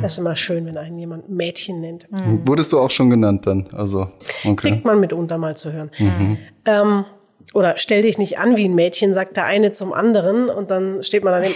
Das 0.02 0.12
ist 0.12 0.18
immer 0.18 0.37
schön, 0.37 0.66
wenn 0.66 0.76
einen 0.76 0.99
jemand 0.99 1.30
Mädchen 1.30 1.80
nennt. 1.80 2.06
Wurdest 2.45 2.73
du 2.73 2.80
auch 2.80 2.90
schon 2.90 3.09
genannt 3.09 3.47
dann? 3.47 3.68
Also, 3.73 4.09
okay. 4.45 4.56
Kriegt 4.56 4.85
man 4.85 5.00
mitunter 5.00 5.38
mal 5.38 5.56
zu 5.56 5.73
hören. 5.73 5.90
Ähm, 6.64 7.04
oder 7.54 7.75
stell 7.78 8.02
dich 8.02 8.18
nicht 8.18 8.38
an 8.38 8.56
wie 8.56 8.66
ein 8.66 8.75
Mädchen, 8.75 9.14
sagt 9.14 9.37
der 9.37 9.45
eine 9.45 9.73
zum 9.73 9.92
anderen 9.92 10.49
und 10.49 10.71
dann 10.71 11.02
steht 11.02 11.25
man 11.25 11.33
daneben. 11.33 11.54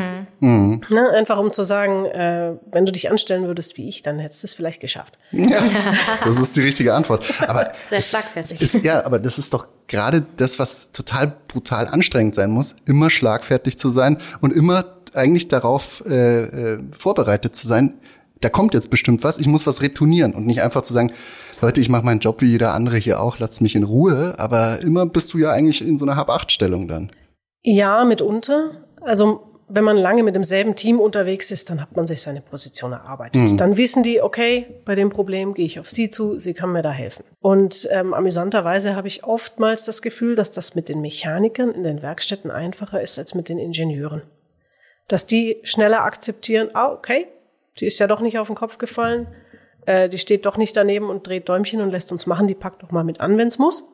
Ne, 0.40 1.10
einfach 1.14 1.38
um 1.38 1.52
zu 1.52 1.62
sagen, 1.62 2.06
äh, 2.06 2.54
wenn 2.70 2.86
du 2.86 2.92
dich 2.92 3.10
anstellen 3.10 3.46
würdest 3.46 3.76
wie 3.76 3.88
ich, 3.88 4.02
dann 4.02 4.18
hättest 4.18 4.42
du 4.42 4.46
es 4.46 4.54
vielleicht 4.54 4.80
geschafft. 4.80 5.18
Ja, 5.32 5.62
das 6.24 6.38
ist 6.38 6.56
die 6.56 6.62
richtige 6.62 6.94
Antwort. 6.94 7.26
Aber 7.46 7.72
es 7.90 8.08
schlagfertig. 8.08 8.60
Ist, 8.60 8.74
ja, 8.82 9.04
aber 9.04 9.18
das 9.18 9.38
ist 9.38 9.52
doch 9.52 9.66
gerade 9.86 10.24
das, 10.36 10.58
was 10.58 10.92
total 10.92 11.36
brutal 11.48 11.88
anstrengend 11.88 12.34
sein 12.34 12.50
muss, 12.50 12.76
immer 12.86 13.10
schlagfertig 13.10 13.78
zu 13.78 13.90
sein 13.90 14.16
und 14.40 14.54
immer 14.54 14.96
eigentlich 15.12 15.48
darauf 15.48 16.02
äh, 16.06 16.44
äh, 16.44 16.78
vorbereitet 16.96 17.54
zu 17.54 17.66
sein. 17.66 17.94
Da 18.40 18.48
kommt 18.48 18.72
jetzt 18.72 18.88
bestimmt 18.88 19.22
was, 19.24 19.38
ich 19.38 19.46
muss 19.46 19.66
was 19.66 19.82
retournieren 19.82 20.32
und 20.32 20.46
nicht 20.46 20.62
einfach 20.62 20.82
zu 20.82 20.94
sagen, 20.94 21.12
Leute, 21.60 21.82
ich 21.82 21.90
mache 21.90 22.06
meinen 22.06 22.20
Job 22.20 22.40
wie 22.40 22.46
jeder 22.46 22.72
andere 22.72 22.96
hier 22.96 23.20
auch, 23.20 23.38
lasst 23.38 23.60
mich 23.60 23.74
in 23.74 23.82
Ruhe. 23.82 24.34
Aber 24.38 24.80
immer 24.80 25.04
bist 25.04 25.34
du 25.34 25.38
ja 25.38 25.50
eigentlich 25.50 25.86
in 25.86 25.98
so 25.98 26.06
einer 26.06 26.16
Hab-Acht-Stellung 26.16 26.88
dann. 26.88 27.12
Ja, 27.62 28.04
mitunter. 28.04 28.70
Also 29.02 29.49
wenn 29.72 29.84
man 29.84 29.96
lange 29.96 30.22
mit 30.22 30.34
demselben 30.34 30.74
Team 30.74 30.98
unterwegs 30.98 31.50
ist, 31.50 31.70
dann 31.70 31.80
hat 31.80 31.94
man 31.96 32.06
sich 32.06 32.20
seine 32.20 32.40
Position 32.40 32.92
erarbeitet. 32.92 33.60
Dann 33.60 33.76
wissen 33.76 34.02
die, 34.02 34.20
okay, 34.20 34.66
bei 34.84 34.94
dem 34.94 35.10
Problem 35.10 35.54
gehe 35.54 35.64
ich 35.64 35.78
auf 35.78 35.88
Sie 35.88 36.10
zu, 36.10 36.40
Sie 36.40 36.54
kann 36.54 36.72
mir 36.72 36.82
da 36.82 36.90
helfen. 36.90 37.24
Und 37.40 37.88
ähm, 37.92 38.12
amüsanterweise 38.12 38.96
habe 38.96 39.08
ich 39.08 39.24
oftmals 39.24 39.84
das 39.84 40.02
Gefühl, 40.02 40.34
dass 40.34 40.50
das 40.50 40.74
mit 40.74 40.88
den 40.88 41.00
Mechanikern 41.00 41.70
in 41.70 41.84
den 41.84 42.02
Werkstätten 42.02 42.50
einfacher 42.50 43.00
ist 43.00 43.18
als 43.18 43.34
mit 43.34 43.48
den 43.48 43.58
Ingenieuren. 43.58 44.22
Dass 45.06 45.26
die 45.26 45.60
schneller 45.62 46.04
akzeptieren, 46.04 46.70
ah, 46.74 46.92
okay, 46.92 47.28
die 47.78 47.86
ist 47.86 47.98
ja 47.98 48.08
doch 48.08 48.20
nicht 48.20 48.38
auf 48.38 48.48
den 48.48 48.56
Kopf 48.56 48.78
gefallen, 48.78 49.28
äh, 49.86 50.08
die 50.08 50.18
steht 50.18 50.46
doch 50.46 50.56
nicht 50.56 50.76
daneben 50.76 51.08
und 51.08 51.26
dreht 51.26 51.48
Däumchen 51.48 51.80
und 51.80 51.90
lässt 51.90 52.10
uns 52.10 52.26
machen, 52.26 52.48
die 52.48 52.54
packt 52.54 52.82
doch 52.82 52.90
mal 52.90 53.04
mit 53.04 53.20
an, 53.20 53.38
wenn's 53.38 53.58
muss. 53.58 53.84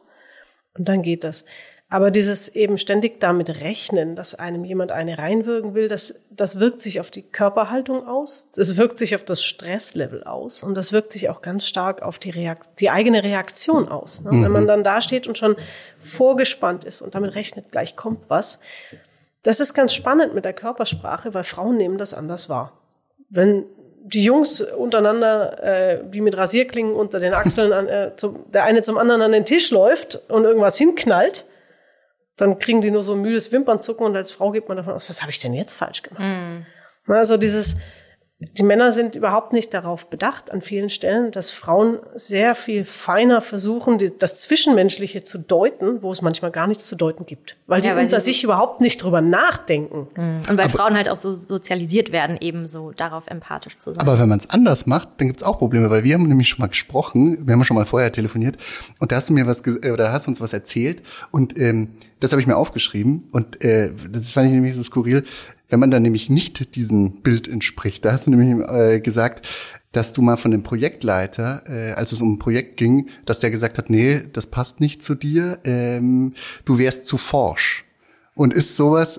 Und 0.76 0.88
dann 0.88 1.02
geht 1.02 1.24
das. 1.24 1.44
Aber 1.88 2.10
dieses 2.10 2.48
eben 2.48 2.78
ständig 2.78 3.20
damit 3.20 3.60
rechnen, 3.60 4.16
dass 4.16 4.34
einem 4.34 4.64
jemand 4.64 4.90
eine 4.90 5.18
reinwirken 5.18 5.74
will, 5.74 5.86
das, 5.86 6.20
das 6.30 6.58
wirkt 6.58 6.80
sich 6.80 6.98
auf 6.98 7.12
die 7.12 7.22
Körperhaltung 7.22 8.08
aus, 8.08 8.50
das 8.56 8.76
wirkt 8.76 8.98
sich 8.98 9.14
auf 9.14 9.22
das 9.22 9.44
Stresslevel 9.44 10.24
aus 10.24 10.64
und 10.64 10.76
das 10.76 10.92
wirkt 10.92 11.12
sich 11.12 11.28
auch 11.28 11.42
ganz 11.42 11.68
stark 11.68 12.02
auf 12.02 12.18
die, 12.18 12.30
Reakt 12.30 12.80
die 12.80 12.90
eigene 12.90 13.22
Reaktion 13.22 13.88
aus. 13.88 14.24
Ne? 14.24 14.32
Mhm. 14.32 14.44
Wenn 14.44 14.52
man 14.52 14.66
dann 14.66 14.82
da 14.82 15.00
steht 15.00 15.28
und 15.28 15.38
schon 15.38 15.54
vorgespannt 16.00 16.82
ist 16.82 17.02
und 17.02 17.14
damit 17.14 17.36
rechnet, 17.36 17.70
gleich 17.70 17.94
kommt 17.94 18.28
was. 18.28 18.58
Das 19.44 19.60
ist 19.60 19.72
ganz 19.72 19.94
spannend 19.94 20.34
mit 20.34 20.44
der 20.44 20.54
Körpersprache, 20.54 21.34
weil 21.34 21.44
Frauen 21.44 21.76
nehmen 21.76 21.98
das 21.98 22.14
anders 22.14 22.48
wahr. 22.48 22.72
Wenn 23.28 23.64
die 24.02 24.24
Jungs 24.24 24.60
untereinander 24.60 25.62
äh, 25.62 26.00
wie 26.10 26.20
mit 26.20 26.36
Rasierklingen 26.36 26.94
unter 26.94 27.20
den 27.20 27.32
Achseln 27.32 27.72
an, 27.72 27.86
äh, 27.86 28.10
zum, 28.16 28.50
der 28.50 28.64
eine 28.64 28.82
zum 28.82 28.98
anderen 28.98 29.22
an 29.22 29.30
den 29.30 29.44
Tisch 29.44 29.70
läuft 29.70 30.20
und 30.28 30.42
irgendwas 30.42 30.78
hinknallt, 30.78 31.44
dann 32.36 32.58
kriegen 32.58 32.80
die 32.80 32.90
nur 32.90 33.02
so 33.02 33.14
ein 33.14 33.22
müdes 33.22 33.50
Wimpernzucken 33.52 34.06
und 34.06 34.16
als 34.16 34.30
Frau 34.30 34.50
geht 34.50 34.68
man 34.68 34.76
davon 34.76 34.94
aus, 34.94 35.08
was 35.08 35.22
habe 35.22 35.30
ich 35.30 35.38
denn 35.38 35.54
jetzt 35.54 35.72
falsch 35.72 36.02
gemacht? 36.02 36.22
Mm. 36.22 37.10
Also 37.10 37.36
dieses, 37.36 37.76
die 38.38 38.64
Männer 38.64 38.92
sind 38.92 39.16
überhaupt 39.16 39.54
nicht 39.54 39.72
darauf 39.72 40.10
bedacht 40.10 40.52
an 40.52 40.60
vielen 40.60 40.90
Stellen, 40.90 41.30
dass 41.30 41.52
Frauen 41.52 42.00
sehr 42.16 42.54
viel 42.54 42.84
feiner 42.84 43.40
versuchen, 43.40 43.96
das 44.18 44.42
Zwischenmenschliche 44.42 45.24
zu 45.24 45.38
deuten, 45.38 46.02
wo 46.02 46.12
es 46.12 46.20
manchmal 46.20 46.50
gar 46.50 46.66
nichts 46.66 46.86
zu 46.86 46.96
deuten 46.96 47.24
gibt. 47.24 47.56
Weil 47.66 47.80
die 47.80 47.88
ja, 47.88 47.96
weil 47.96 48.04
unter 48.04 48.20
sich 48.20 48.44
überhaupt 48.44 48.82
nicht 48.82 49.02
drüber 49.02 49.22
nachdenken. 49.22 50.08
Mhm. 50.16 50.40
Und 50.50 50.58
weil 50.58 50.66
aber, 50.66 50.68
Frauen 50.68 50.94
halt 50.96 51.08
auch 51.08 51.16
so 51.16 51.34
sozialisiert 51.34 52.12
werden, 52.12 52.36
eben 52.38 52.68
so 52.68 52.92
darauf 52.92 53.26
empathisch 53.26 53.78
zu 53.78 53.92
sein. 53.92 54.00
Aber 54.00 54.18
wenn 54.18 54.28
man 54.28 54.38
es 54.38 54.50
anders 54.50 54.84
macht, 54.84 55.08
dann 55.16 55.28
gibt 55.28 55.40
es 55.40 55.46
auch 55.46 55.58
Probleme, 55.58 55.88
weil 55.88 56.04
wir 56.04 56.12
haben 56.12 56.28
nämlich 56.28 56.50
schon 56.50 56.60
mal 56.60 56.68
gesprochen, 56.68 57.46
wir 57.46 57.54
haben 57.54 57.64
schon 57.64 57.76
mal 57.76 57.86
vorher 57.86 58.12
telefoniert 58.12 58.58
und 59.00 59.12
da 59.12 59.16
hast 59.16 59.30
du 59.30 59.32
mir 59.32 59.46
was, 59.46 59.62
äh, 59.66 59.90
oder 59.90 60.12
hast 60.12 60.28
uns 60.28 60.42
was 60.42 60.52
erzählt 60.52 61.02
und 61.30 61.58
ähm, 61.58 61.96
das 62.20 62.32
habe 62.32 62.40
ich 62.40 62.46
mir 62.46 62.56
aufgeschrieben 62.56 63.28
und 63.32 63.62
äh, 63.64 63.90
das 64.10 64.32
fand 64.32 64.48
ich 64.48 64.52
nämlich 64.52 64.74
so 64.74 64.82
skurril. 64.82 65.24
Wenn 65.68 65.80
man 65.80 65.90
dann 65.90 66.02
nämlich 66.02 66.30
nicht 66.30 66.76
diesem 66.76 67.22
Bild 67.22 67.48
entspricht, 67.48 68.04
da 68.04 68.12
hast 68.12 68.26
du 68.26 68.30
nämlich 68.30 68.68
äh, 68.68 69.00
gesagt, 69.00 69.46
dass 69.92 70.12
du 70.12 70.22
mal 70.22 70.36
von 70.36 70.50
dem 70.50 70.62
Projektleiter, 70.62 71.62
äh, 71.66 71.92
als 71.92 72.12
es 72.12 72.20
um 72.20 72.34
ein 72.34 72.38
Projekt 72.38 72.76
ging, 72.76 73.08
dass 73.24 73.40
der 73.40 73.50
gesagt 73.50 73.78
hat, 73.78 73.90
nee, 73.90 74.22
das 74.32 74.46
passt 74.46 74.80
nicht 74.80 75.02
zu 75.02 75.14
dir, 75.14 75.58
ähm, 75.64 76.34
du 76.64 76.78
wärst 76.78 77.06
zu 77.06 77.16
forsch. 77.18 77.84
Und 78.34 78.52
ist 78.52 78.76
sowas, 78.76 79.18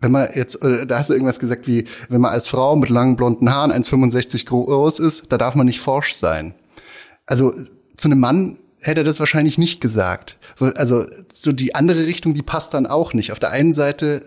wenn 0.00 0.12
man 0.12 0.28
jetzt, 0.34 0.62
äh, 0.62 0.86
da 0.86 0.98
hast 1.00 1.10
du 1.10 1.14
irgendwas 1.14 1.40
gesagt 1.40 1.66
wie, 1.66 1.86
wenn 2.08 2.20
man 2.20 2.32
als 2.32 2.48
Frau 2.48 2.76
mit 2.76 2.90
langen 2.90 3.16
blonden 3.16 3.50
Haaren 3.50 3.72
1,65 3.72 4.46
groß 4.46 5.00
ist, 5.00 5.24
da 5.30 5.38
darf 5.38 5.54
man 5.54 5.66
nicht 5.66 5.80
forsch 5.80 6.14
sein. 6.14 6.54
Also 7.26 7.52
zu 7.96 8.08
einem 8.08 8.20
Mann 8.20 8.58
hätte 8.80 9.00
er 9.00 9.04
das 9.04 9.18
wahrscheinlich 9.18 9.58
nicht 9.58 9.80
gesagt. 9.80 10.38
Also 10.58 11.06
so 11.32 11.52
die 11.52 11.74
andere 11.74 12.06
Richtung, 12.06 12.34
die 12.34 12.42
passt 12.42 12.74
dann 12.74 12.86
auch 12.86 13.14
nicht. 13.14 13.32
Auf 13.32 13.38
der 13.38 13.50
einen 13.50 13.74
Seite 13.74 14.24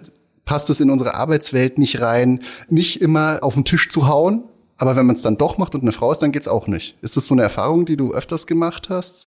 passt 0.47 0.71
es 0.71 0.79
in 0.79 0.89
unsere 0.89 1.13
Arbeitswelt 1.13 1.77
nicht 1.77 2.01
rein, 2.01 2.41
nicht 2.69 3.01
immer 3.01 3.39
auf 3.43 3.53
den 3.53 3.65
Tisch 3.65 3.89
zu 3.89 4.07
hauen. 4.07 4.45
Aber 4.77 4.95
wenn 4.95 5.05
man 5.05 5.15
es 5.15 5.21
dann 5.21 5.37
doch 5.37 5.57
macht 5.57 5.75
und 5.75 5.81
eine 5.81 5.91
Frau 5.91 6.11
ist, 6.11 6.19
dann 6.19 6.31
geht's 6.31 6.47
auch 6.47 6.67
nicht. 6.67 6.97
Ist 7.01 7.17
das 7.17 7.27
so 7.27 7.35
eine 7.35 7.43
Erfahrung, 7.43 7.85
die 7.85 7.97
du 7.97 8.13
öfters 8.13 8.47
gemacht 8.47 8.89
hast? 8.89 9.27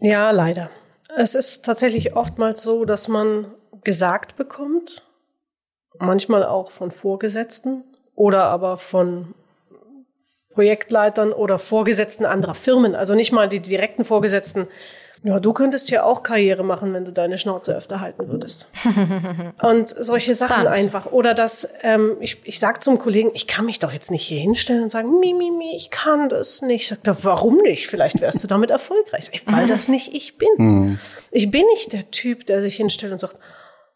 Ja, 0.00 0.30
leider. 0.30 0.70
Es 1.16 1.34
ist 1.34 1.64
tatsächlich 1.64 2.16
oftmals 2.16 2.62
so, 2.62 2.84
dass 2.84 3.08
man 3.08 3.46
gesagt 3.84 4.36
bekommt, 4.36 5.02
manchmal 5.98 6.44
auch 6.44 6.70
von 6.70 6.90
Vorgesetzten 6.90 7.84
oder 8.14 8.44
aber 8.44 8.78
von 8.78 9.34
Projektleitern 10.52 11.32
oder 11.32 11.58
Vorgesetzten 11.58 12.24
anderer 12.24 12.54
Firmen, 12.54 12.94
also 12.94 13.14
nicht 13.14 13.32
mal 13.32 13.48
die 13.48 13.60
direkten 13.60 14.04
Vorgesetzten. 14.04 14.68
Ja, 15.24 15.38
du 15.38 15.52
könntest 15.52 15.88
ja 15.90 16.02
auch 16.02 16.24
Karriere 16.24 16.64
machen, 16.64 16.92
wenn 16.94 17.04
du 17.04 17.12
deine 17.12 17.38
Schnauze 17.38 17.76
öfter 17.76 18.00
halten 18.00 18.28
würdest. 18.28 18.68
Und 19.62 19.88
solche 19.88 20.34
Sachen 20.34 20.64
Sant. 20.64 20.76
einfach. 20.76 21.06
Oder 21.12 21.32
dass 21.34 21.68
ähm, 21.82 22.16
ich, 22.18 22.40
ich 22.42 22.58
sag 22.58 22.82
zum 22.82 22.98
Kollegen, 22.98 23.30
ich 23.32 23.46
kann 23.46 23.64
mich 23.64 23.78
doch 23.78 23.92
jetzt 23.92 24.10
nicht 24.10 24.24
hier 24.24 24.40
hinstellen 24.40 24.82
und 24.82 24.90
sagen, 24.90 25.20
mi, 25.20 25.32
mi, 25.32 25.52
mi, 25.52 25.76
ich 25.76 25.90
kann 25.90 26.28
das 26.28 26.62
nicht. 26.62 26.88
Sagt 26.88 27.06
er, 27.06 27.22
warum 27.22 27.58
nicht? 27.58 27.86
Vielleicht 27.86 28.20
wärst 28.20 28.42
du 28.42 28.48
damit 28.48 28.72
erfolgreich. 28.72 29.30
Ich, 29.32 29.42
weil 29.46 29.68
das 29.68 29.86
nicht 29.86 30.12
ich 30.12 30.38
bin. 30.38 30.48
Mhm. 30.56 30.98
Ich 31.30 31.50
bin 31.52 31.66
nicht 31.66 31.92
der 31.92 32.10
Typ, 32.10 32.46
der 32.46 32.60
sich 32.60 32.74
hinstellt 32.74 33.12
und 33.12 33.20
sagt, 33.20 33.36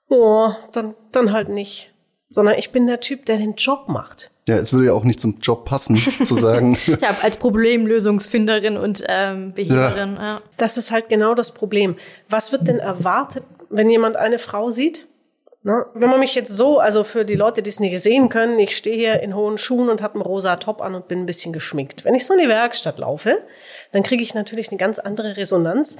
oh, 0.08 0.50
dann, 0.70 0.94
dann 1.10 1.32
halt 1.32 1.48
nicht. 1.48 1.92
Sondern 2.28 2.56
ich 2.58 2.72
bin 2.72 2.86
der 2.86 3.00
Typ, 3.00 3.26
der 3.26 3.36
den 3.36 3.54
Job 3.54 3.88
macht. 3.88 4.30
Ja, 4.48 4.56
es 4.56 4.72
würde 4.72 4.86
ja 4.86 4.92
auch 4.92 5.04
nicht 5.04 5.20
zum 5.20 5.38
Job 5.40 5.64
passen, 5.64 5.96
zu 6.24 6.34
sagen. 6.34 6.78
ja, 7.00 7.16
als 7.22 7.36
Problemlösungsfinderin 7.36 8.76
und 8.76 9.04
ähm, 9.08 9.52
Beheberin. 9.52 10.16
Ja. 10.16 10.22
ja. 10.22 10.42
Das 10.56 10.76
ist 10.76 10.90
halt 10.90 11.08
genau 11.08 11.34
das 11.34 11.52
Problem. 11.52 11.96
Was 12.28 12.52
wird 12.52 12.68
denn 12.68 12.78
erwartet, 12.78 13.44
wenn 13.70 13.90
jemand 13.90 14.16
eine 14.16 14.38
Frau 14.38 14.70
sieht? 14.70 15.08
Na, 15.68 15.86
wenn 15.94 16.08
man 16.08 16.20
mich 16.20 16.36
jetzt 16.36 16.52
so, 16.52 16.78
also 16.78 17.02
für 17.02 17.24
die 17.24 17.34
Leute, 17.34 17.60
die 17.60 17.70
es 17.70 17.80
nicht 17.80 18.00
sehen 18.00 18.28
können, 18.28 18.56
ich 18.60 18.76
stehe 18.76 18.94
hier 18.94 19.20
in 19.20 19.34
hohen 19.34 19.58
Schuhen 19.58 19.88
und 19.88 20.00
habe 20.00 20.14
einen 20.14 20.22
rosa 20.22 20.54
Top 20.56 20.80
an 20.80 20.94
und 20.94 21.08
bin 21.08 21.18
ein 21.18 21.26
bisschen 21.26 21.52
geschminkt. 21.52 22.04
Wenn 22.04 22.14
ich 22.14 22.24
so 22.24 22.34
in 22.34 22.40
die 22.40 22.48
Werkstatt 22.48 22.98
laufe, 22.98 23.42
dann 23.90 24.04
kriege 24.04 24.22
ich 24.22 24.32
natürlich 24.32 24.68
eine 24.68 24.78
ganz 24.78 25.00
andere 25.00 25.36
Resonanz, 25.36 25.96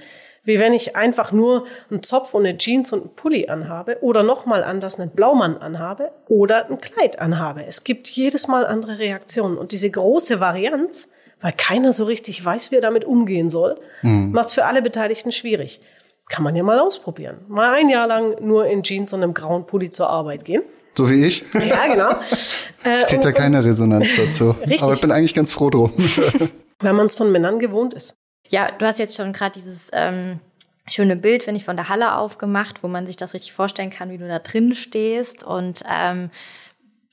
wie 0.47 0.59
wenn 0.59 0.73
ich 0.73 0.97
einfach 0.97 1.33
nur 1.33 1.67
einen 1.91 2.03
Zopf 2.03 2.33
und 2.33 2.47
eine 2.47 2.57
Jeans 2.57 2.93
und 2.93 3.01
einen 3.01 3.15
Pulli 3.15 3.49
anhabe 3.49 3.99
oder 4.01 4.23
nochmal 4.23 4.65
anders 4.65 4.99
einen 4.99 5.11
Blaumann 5.11 5.59
anhabe 5.59 6.13
oder 6.29 6.71
ein 6.71 6.81
Kleid 6.81 7.19
anhabe. 7.19 7.67
Es 7.67 7.85
gibt 7.85 8.09
jedes 8.09 8.49
Mal 8.49 8.65
andere 8.65 8.99
Reaktionen 8.99 9.59
und 9.59 9.73
diese 9.73 9.91
große 9.91 10.41
Varianz, 10.41 11.11
weil 11.41 11.53
keiner 11.53 11.93
so 11.93 12.05
richtig 12.05 12.43
weiß, 12.43 12.71
wie 12.71 12.77
er 12.77 12.81
damit 12.81 13.05
umgehen 13.05 13.51
soll, 13.51 13.79
mhm. 14.01 14.31
macht 14.33 14.49
es 14.49 14.55
für 14.55 14.65
alle 14.65 14.81
Beteiligten 14.81 15.33
schwierig. 15.33 15.81
Kann 16.29 16.43
man 16.43 16.57
ja 16.57 16.63
mal 16.63 16.81
ausprobieren. 16.81 17.39
Mal 17.49 17.75
ein 17.75 17.89
Jahr 17.89 18.07
lang 18.07 18.37
nur 18.41 18.67
in 18.67 18.83
Jeans 18.83 19.13
und 19.13 19.23
einem 19.23 19.35
grauen 19.35 19.67
Pulli 19.67 19.91
zur 19.91 20.11
Arbeit 20.11 20.45
gehen. 20.45 20.63
So 20.97 21.11
wie 21.11 21.25
ich? 21.25 21.45
Ja, 21.53 21.87
genau. 21.87 22.11
ich 22.99 23.07
krieg 23.07 23.21
da 23.21 23.33
keine 23.33 23.65
Resonanz 23.65 24.09
dazu. 24.17 24.51
Richtig. 24.61 24.83
Aber 24.83 24.95
ich 24.95 25.01
bin 25.01 25.13
eigentlich 25.13 25.35
ganz 25.35 25.53
froh 25.53 25.71
drum. 25.71 25.93
Weil 26.81 26.93
man 26.95 27.07
es 27.07 27.15
von 27.15 27.31
Männern 27.31 27.59
gewohnt 27.59 27.95
ist. 27.95 28.17
Ja, 28.49 28.71
du 28.71 28.87
hast 28.87 28.99
jetzt 28.99 29.17
schon 29.17 29.33
gerade 29.33 29.53
dieses 29.53 29.91
ähm, 29.93 30.41
schöne 30.89 31.17
Bild, 31.17 31.43
finde 31.43 31.59
ich, 31.59 31.65
von 31.65 31.77
der 31.77 31.89
Halle 31.89 32.17
aufgemacht, 32.17 32.83
wo 32.83 32.89
man 32.89 33.07
sich 33.07 33.17
das 33.17 33.35
richtig 33.35 33.53
vorstellen 33.53 33.91
kann, 33.91 34.11
wie 34.11 34.19
du 34.19 34.29
da 34.29 34.39
drin 34.39 34.75
stehst 34.75 35.45
und 35.45 35.83
ähm, 35.91 36.31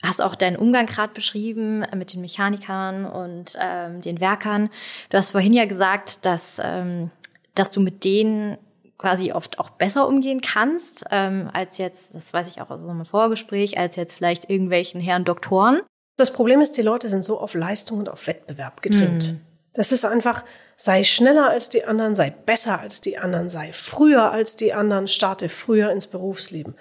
hast 0.04 0.22
auch 0.22 0.36
deinen 0.36 0.58
Umgang 0.58 0.86
gerade 0.86 1.14
beschrieben 1.14 1.86
mit 1.96 2.14
den 2.14 2.22
Mechanikern 2.22 3.06
und 3.06 3.58
ähm, 3.60 4.02
den 4.02 4.20
Werkern. 4.20 4.70
Du 5.10 5.18
hast 5.18 5.32
vorhin 5.32 5.54
ja 5.54 5.66
gesagt, 5.66 6.26
dass, 6.26 6.60
ähm, 6.62 7.10
dass 7.56 7.72
du 7.72 7.80
mit 7.80 8.04
denen 8.04 8.58
quasi 8.98 9.32
oft 9.32 9.60
auch 9.60 9.70
besser 9.70 10.08
umgehen 10.08 10.42
kannst, 10.42 11.06
ähm, 11.12 11.50
als 11.52 11.78
jetzt, 11.78 12.16
das 12.16 12.34
weiß 12.34 12.50
ich 12.50 12.62
auch 12.62 12.70
aus 12.70 12.80
unserem 12.80 13.06
Vorgespräch, 13.06 13.78
als 13.78 13.96
jetzt 13.96 14.16
vielleicht 14.16 14.50
irgendwelchen 14.50 15.02
Herren 15.02 15.26
Doktoren. 15.26 15.82
Das 16.16 16.32
Problem 16.32 16.62
ist, 16.62 16.78
die 16.78 16.84
Leute 16.84 17.10
sind 17.10 17.24
so 17.24 17.40
auf 17.40 17.54
Leistung 17.54 18.00
und 18.00 18.10
auf 18.10 18.28
Wettbewerb 18.28 18.82
getrimmt. 18.82 19.24
Hm. 19.26 19.42
Das 19.74 19.92
ist 19.92 20.06
einfach, 20.06 20.44
sei 20.76 21.04
schneller 21.04 21.50
als 21.50 21.70
die 21.70 21.86
anderen, 21.86 22.16
sei 22.16 22.30
besser 22.30 22.80
als 22.80 23.02
die 23.02 23.18
anderen, 23.18 23.50
sei 23.50 23.72
früher 23.74 24.32
als 24.32 24.56
die 24.56 24.74
anderen, 24.74 25.08
starte 25.08 25.50
früher 25.50 25.92
ins 25.92 26.08
Berufsleben. 26.08 26.76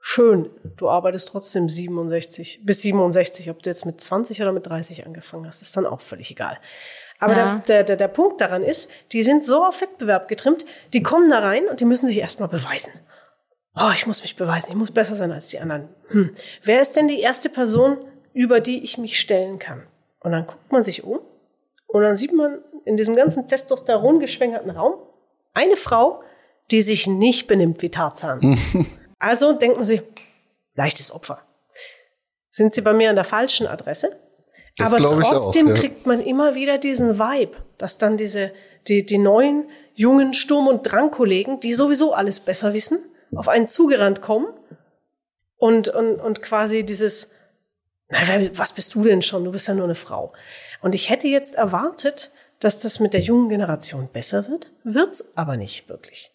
Schön, 0.00 0.48
du 0.76 0.88
arbeitest 0.88 1.28
trotzdem 1.28 1.68
67 1.68 2.60
bis 2.64 2.82
67, 2.82 3.50
ob 3.50 3.62
du 3.62 3.70
jetzt 3.70 3.84
mit 3.84 4.00
20 4.00 4.40
oder 4.40 4.52
mit 4.52 4.66
30 4.66 5.06
angefangen 5.06 5.46
hast, 5.46 5.60
ist 5.60 5.76
dann 5.76 5.86
auch 5.86 6.00
völlig 6.00 6.30
egal. 6.30 6.58
Aber 7.18 7.36
ja. 7.36 7.62
der, 7.66 7.82
der, 7.82 7.96
der 7.96 8.08
Punkt 8.08 8.40
daran 8.40 8.62
ist, 8.62 8.88
die 9.12 9.22
sind 9.22 9.44
so 9.44 9.64
auf 9.64 9.80
Wettbewerb 9.80 10.28
getrimmt, 10.28 10.64
die 10.92 11.02
kommen 11.02 11.28
da 11.30 11.40
rein 11.40 11.66
und 11.66 11.80
die 11.80 11.84
müssen 11.84 12.06
sich 12.06 12.18
erstmal 12.18 12.48
beweisen. 12.48 12.92
Oh, 13.74 13.90
ich 13.92 14.06
muss 14.06 14.22
mich 14.22 14.36
beweisen, 14.36 14.70
ich 14.70 14.76
muss 14.76 14.92
besser 14.92 15.16
sein 15.16 15.32
als 15.32 15.48
die 15.48 15.58
anderen. 15.58 15.88
Hm. 16.08 16.34
Wer 16.62 16.80
ist 16.80 16.96
denn 16.96 17.08
die 17.08 17.20
erste 17.20 17.48
Person, 17.48 17.98
über 18.32 18.60
die 18.60 18.84
ich 18.84 18.98
mich 18.98 19.18
stellen 19.18 19.58
kann? 19.58 19.86
Und 20.20 20.32
dann 20.32 20.46
guckt 20.46 20.70
man 20.70 20.84
sich 20.84 21.02
um 21.04 21.20
und 21.88 22.02
dann 22.02 22.16
sieht 22.16 22.32
man 22.32 22.62
in 22.84 22.96
diesem 22.96 23.16
ganzen 23.16 23.48
Testosteron 23.48 24.20
geschwängerten 24.20 24.70
Raum 24.70 24.94
eine 25.54 25.76
Frau, 25.76 26.22
die 26.70 26.82
sich 26.82 27.06
nicht 27.06 27.48
benimmt 27.48 27.82
wie 27.82 27.90
Tarzan. 27.90 28.58
also 29.18 29.52
denkt 29.54 29.76
man 29.76 29.86
sich, 29.86 30.02
leichtes 30.74 31.12
Opfer. 31.12 31.42
Sind 32.50 32.72
sie 32.72 32.82
bei 32.82 32.92
mir 32.92 33.10
an 33.10 33.16
der 33.16 33.24
falschen 33.24 33.66
Adresse? 33.66 34.16
Das 34.76 34.94
Aber 34.94 35.04
trotzdem 35.04 35.66
auch, 35.66 35.74
ja. 35.74 35.80
kriegt 35.80 36.06
man 36.06 36.20
immer 36.20 36.54
wieder 36.54 36.78
diesen 36.78 37.18
Vibe, 37.18 37.56
dass 37.78 37.98
dann 37.98 38.16
diese, 38.16 38.52
die, 38.86 39.04
die 39.04 39.18
neuen, 39.18 39.68
jungen 39.94 40.34
Sturm- 40.34 40.68
und 40.68 40.82
Drangkollegen, 40.82 41.58
die 41.58 41.72
sowieso 41.72 42.12
alles 42.12 42.38
besser 42.38 42.72
wissen, 42.74 43.00
auf 43.34 43.48
einen 43.48 43.66
zugerannt 43.66 44.22
kommen 44.22 44.46
und, 45.56 45.88
und, 45.88 46.20
und 46.20 46.42
quasi 46.42 46.84
dieses, 46.84 47.32
na, 48.08 48.18
was 48.54 48.72
bist 48.72 48.94
du 48.94 49.02
denn 49.02 49.22
schon? 49.22 49.44
Du 49.44 49.50
bist 49.50 49.66
ja 49.66 49.74
nur 49.74 49.84
eine 49.84 49.96
Frau. 49.96 50.32
Und 50.80 50.94
ich 50.94 51.10
hätte 51.10 51.28
jetzt 51.28 51.54
erwartet, 51.54 52.30
dass 52.60 52.78
das 52.78 53.00
mit 53.00 53.12
der 53.12 53.20
jungen 53.20 53.48
Generation 53.48 54.08
besser 54.12 54.48
wird, 54.48 54.72
wird's 54.84 55.36
aber 55.36 55.56
nicht 55.56 55.88
wirklich. 55.88 56.32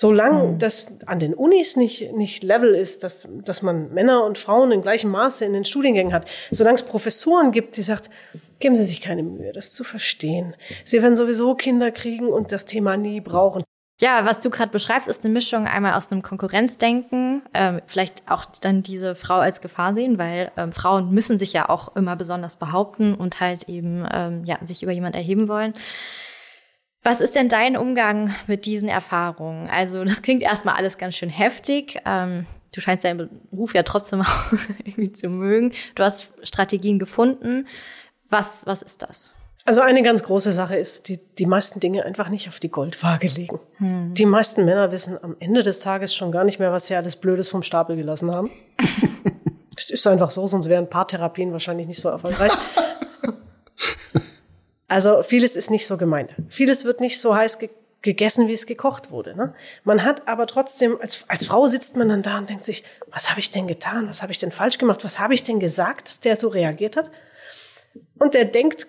Solange 0.00 0.44
mhm. 0.44 0.58
das 0.60 0.92
an 1.06 1.18
den 1.18 1.34
Unis 1.34 1.74
nicht, 1.74 2.12
nicht 2.12 2.44
Level 2.44 2.72
ist, 2.72 3.02
dass, 3.02 3.26
dass 3.44 3.62
man 3.62 3.92
Männer 3.92 4.24
und 4.24 4.38
Frauen 4.38 4.70
in 4.70 4.80
gleichem 4.80 5.10
Maße 5.10 5.44
in 5.44 5.52
den 5.52 5.64
Studiengängen 5.64 6.12
hat, 6.12 6.28
solange 6.52 6.76
es 6.76 6.84
Professoren 6.84 7.50
gibt, 7.50 7.76
die 7.76 7.82
sagt, 7.82 8.08
geben 8.60 8.76
Sie 8.76 8.84
sich 8.84 9.00
keine 9.00 9.24
Mühe, 9.24 9.50
das 9.50 9.74
zu 9.74 9.82
verstehen. 9.82 10.54
Sie 10.84 11.02
werden 11.02 11.16
sowieso 11.16 11.56
Kinder 11.56 11.90
kriegen 11.90 12.28
und 12.28 12.52
das 12.52 12.64
Thema 12.64 12.96
nie 12.96 13.20
brauchen. 13.20 13.64
Ja, 14.00 14.24
was 14.24 14.38
du 14.38 14.50
gerade 14.50 14.70
beschreibst, 14.70 15.08
ist 15.08 15.24
eine 15.24 15.34
Mischung 15.34 15.66
einmal 15.66 15.94
aus 15.94 16.12
einem 16.12 16.22
Konkurrenzdenken, 16.22 17.27
ähm, 17.54 17.80
vielleicht 17.86 18.30
auch 18.30 18.44
dann 18.60 18.82
diese 18.82 19.14
Frau 19.14 19.36
als 19.38 19.60
Gefahr 19.60 19.94
sehen, 19.94 20.18
weil 20.18 20.52
ähm, 20.56 20.72
Frauen 20.72 21.10
müssen 21.10 21.38
sich 21.38 21.52
ja 21.52 21.68
auch 21.68 21.96
immer 21.96 22.16
besonders 22.16 22.56
behaupten 22.56 23.14
und 23.14 23.40
halt 23.40 23.68
eben 23.68 24.06
ähm, 24.12 24.44
ja 24.44 24.58
sich 24.64 24.82
über 24.82 24.92
jemand 24.92 25.14
erheben 25.14 25.48
wollen. 25.48 25.72
Was 27.02 27.20
ist 27.20 27.36
denn 27.36 27.48
dein 27.48 27.76
Umgang 27.76 28.34
mit 28.46 28.66
diesen 28.66 28.88
Erfahrungen? 28.88 29.68
Also 29.68 30.04
das 30.06 30.22
klingt 30.22 30.42
erstmal 30.42 30.76
alles 30.76 30.98
ganz 30.98 31.16
schön 31.16 31.30
heftig. 31.30 32.00
Ähm, 32.04 32.46
du 32.74 32.80
scheinst 32.80 33.04
deinen 33.04 33.28
Beruf 33.50 33.74
ja 33.74 33.82
trotzdem 33.82 34.20
auch 34.22 34.52
irgendwie 34.84 35.12
zu 35.12 35.28
mögen. 35.28 35.72
Du 35.94 36.02
hast 36.02 36.34
Strategien 36.42 36.98
gefunden. 36.98 37.66
Was 38.28 38.66
was 38.66 38.82
ist 38.82 39.02
das? 39.02 39.34
Also 39.68 39.82
eine 39.82 40.02
ganz 40.02 40.22
große 40.22 40.50
Sache 40.50 40.76
ist, 40.76 41.08
die, 41.08 41.18
die 41.38 41.44
meisten 41.44 41.78
Dinge 41.78 42.02
einfach 42.06 42.30
nicht 42.30 42.48
auf 42.48 42.58
die 42.58 42.70
Goldwaage 42.70 43.26
legen. 43.26 43.60
Hm. 43.76 44.14
Die 44.14 44.24
meisten 44.24 44.64
Männer 44.64 44.92
wissen 44.92 45.22
am 45.22 45.36
Ende 45.40 45.62
des 45.62 45.80
Tages 45.80 46.14
schon 46.14 46.32
gar 46.32 46.44
nicht 46.44 46.58
mehr, 46.58 46.72
was 46.72 46.86
sie 46.86 46.96
alles 46.96 47.16
Blödes 47.16 47.50
vom 47.50 47.62
Stapel 47.62 47.94
gelassen 47.94 48.34
haben. 48.34 48.50
Es 49.76 49.90
ist 49.90 50.06
einfach 50.06 50.30
so, 50.30 50.46
sonst 50.46 50.68
wären 50.68 50.88
Paartherapien 50.88 51.52
wahrscheinlich 51.52 51.86
nicht 51.86 52.00
so 52.00 52.08
erfolgreich. 52.08 52.52
Also 54.88 55.22
vieles 55.22 55.54
ist 55.54 55.70
nicht 55.70 55.86
so 55.86 55.98
gemeint. 55.98 56.34
Vieles 56.48 56.86
wird 56.86 57.00
nicht 57.00 57.20
so 57.20 57.36
heiß 57.36 57.58
ge 57.58 57.68
gegessen, 58.00 58.48
wie 58.48 58.54
es 58.54 58.64
gekocht 58.64 59.10
wurde. 59.10 59.36
Ne? 59.36 59.52
Man 59.84 60.02
hat 60.02 60.26
aber 60.28 60.46
trotzdem, 60.46 60.98
als, 60.98 61.26
als 61.28 61.44
Frau 61.44 61.66
sitzt 61.66 61.96
man 61.96 62.08
dann 62.08 62.22
da 62.22 62.38
und 62.38 62.48
denkt 62.48 62.64
sich, 62.64 62.84
was 63.10 63.28
habe 63.28 63.40
ich 63.40 63.50
denn 63.50 63.66
getan? 63.66 64.08
Was 64.08 64.22
habe 64.22 64.32
ich 64.32 64.38
denn 64.38 64.50
falsch 64.50 64.78
gemacht? 64.78 65.04
Was 65.04 65.18
habe 65.18 65.34
ich 65.34 65.44
denn 65.44 65.60
gesagt, 65.60 66.08
dass 66.08 66.20
der 66.20 66.36
so 66.36 66.48
reagiert 66.48 66.96
hat? 66.96 67.10
Und 68.18 68.32
der 68.32 68.46
denkt 68.46 68.86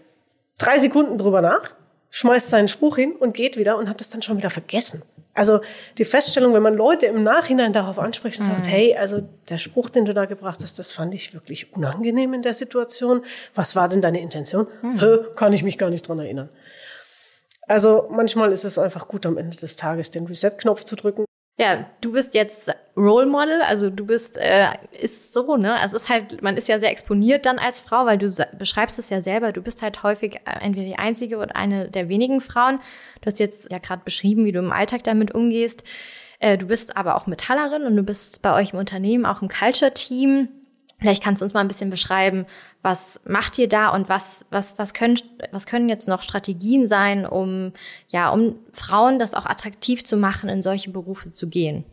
drei 0.60 0.78
Sekunden 0.78 1.18
drüber 1.18 1.42
nach, 1.42 1.74
schmeißt 2.12 2.50
seinen 2.50 2.68
Spruch 2.68 2.98
hin 2.98 3.14
und 3.14 3.34
geht 3.34 3.58
wieder 3.58 3.78
und 3.78 3.90
hat 3.90 4.00
das 4.00 4.10
dann 4.10 4.22
schon 4.22 4.38
wieder 4.38 4.50
vergessen. 4.52 5.02
Also 5.34 5.62
die 5.98 6.06
Feststellung, 6.06 6.54
wenn 6.54 6.62
man 6.62 6.76
Leute 6.76 7.06
im 7.06 7.24
Nachhinein 7.24 7.72
darauf 7.72 7.98
anspricht 7.98 8.40
und 8.40 8.46
sagt, 8.46 8.66
mhm. 8.66 8.70
hey, 8.70 8.96
also 8.98 9.22
der 9.48 9.58
Spruch, 9.58 9.90
den 9.90 10.06
du 10.06 10.14
da 10.14 10.26
gebracht 10.26 10.60
hast, 10.64 10.80
das 10.80 10.92
fand 10.92 11.14
ich 11.14 11.34
wirklich 11.34 11.74
unangenehm 11.76 12.34
in 12.34 12.42
der 12.42 12.54
Situation. 12.54 13.22
Was 13.56 13.76
war 13.76 13.88
denn 13.88 14.02
deine 14.02 14.20
Intention? 14.20 14.68
Mhm. 14.82 15.00
Hä, 15.00 15.18
kann 15.36 15.54
ich 15.54 15.64
mich 15.64 15.78
gar 15.78 15.90
nicht 15.90 16.08
dran 16.08 16.20
erinnern. 16.20 16.50
Also 17.68 18.08
manchmal 18.10 18.52
ist 18.52 18.66
es 18.66 18.80
einfach 18.80 19.08
gut, 19.08 19.26
am 19.26 19.38
Ende 19.38 19.56
des 19.56 19.76
Tages 19.76 20.12
den 20.12 20.26
Reset-Knopf 20.26 20.84
zu 20.84 20.96
drücken 20.96 21.26
ja, 21.60 21.86
du 22.00 22.14
bist 22.14 22.36
jetzt 22.36 22.72
Role 22.96 23.26
Model, 23.26 23.62
also 23.62 23.90
du 23.90 24.06
bist, 24.06 24.38
äh, 24.38 24.70
ist 24.98 25.34
so, 25.34 25.58
ne? 25.58 25.76
Also 25.76 25.98
es 25.98 26.04
ist 26.04 26.10
halt, 26.10 26.42
man 26.42 26.56
ist 26.56 26.70
ja 26.70 26.80
sehr 26.80 26.90
exponiert 26.90 27.46
dann 27.46 27.60
als 27.60 27.82
Frau, 27.82 28.06
weil 28.06 28.18
du 28.18 28.32
beschreibst 28.58 28.98
es 28.98 29.10
ja 29.10 29.20
selber, 29.20 29.52
du 29.52 29.62
bist 29.62 29.82
halt 29.82 30.02
häufig 30.02 30.36
äh, 30.46 30.62
entweder 30.62 30.86
die 30.86 30.98
einzige 30.98 31.38
oder 31.38 31.58
eine 31.58 31.90
der 31.90 32.08
wenigen 32.08 32.40
Frauen. 32.40 32.80
Du 33.20 33.26
hast 33.26 33.40
jetzt 33.40 33.70
ja 33.70 33.78
gerade 33.80 34.04
beschrieben, 34.06 34.46
wie 34.46 34.54
du 34.54 34.60
im 34.60 34.72
Alltag 34.72 35.04
damit 35.04 35.36
umgehst. 35.36 35.84
Äh, 36.40 36.58
du 36.58 36.68
bist 36.68 36.96
aber 36.96 37.18
auch 37.18 37.28
Metallerin 37.28 37.84
und 37.84 37.98
du 37.98 38.04
bist 38.04 38.42
bei 38.42 38.54
euch 38.54 38.72
im 38.72 38.80
Unternehmen 38.80 39.26
auch 39.26 39.42
im 39.42 39.50
Culture-Team. 39.50 40.48
Vielleicht 41.00 41.24
kannst 41.24 41.42
du 41.42 41.46
uns 41.46 41.54
mal 41.54 41.62
ein 41.62 41.68
bisschen 41.68 41.90
beschreiben, 41.90 42.46
was 42.82 43.22
macht 43.26 43.58
ihr 43.58 43.70
da 43.70 43.90
und 43.90 44.10
was, 44.10 44.46
was, 44.50 44.78
was 44.78 44.94
können, 44.94 45.18
was 45.52 45.66
können 45.66 45.88
jetzt 45.88 46.08
noch 46.08 46.22
Strategien 46.22 46.88
sein, 46.88 47.26
um, 47.26 47.74
ja, 48.10 48.30
um 48.30 48.56
Frauen 48.74 49.18
das 49.18 49.34
auch 49.34 49.46
attraktiv 49.46 50.04
zu 50.04 50.18
machen, 50.18 50.50
in 50.50 50.62
solche 50.62 50.92
Berufe 50.92 51.32
zu 51.32 51.48
gehen? 51.48 51.86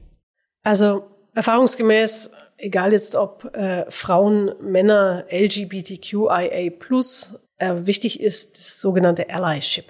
Also, 0.65 1.07
erfahrungsgemäß, 1.35 2.33
egal 2.59 2.93
jetzt 2.93 3.15
ob 3.15 3.55
äh, 3.55 3.89
Frauen, 3.91 4.53
Männer, 4.61 5.25
LGBTQIA+, 5.31 6.73
äh, 7.59 7.87
wichtig 7.87 8.21
ist 8.21 8.59
das 8.59 8.81
sogenannte 8.81 9.31
Allyship. 9.31 9.87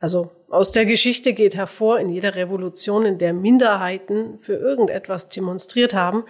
Also 0.00 0.30
aus 0.48 0.72
der 0.72 0.86
Geschichte 0.86 1.34
geht 1.34 1.56
hervor, 1.56 1.98
in 1.98 2.08
jeder 2.08 2.36
Revolution, 2.36 3.04
in 3.04 3.18
der 3.18 3.32
Minderheiten 3.32 4.38
für 4.38 4.54
irgendetwas 4.54 5.28
demonstriert 5.28 5.92
haben, 5.92 6.24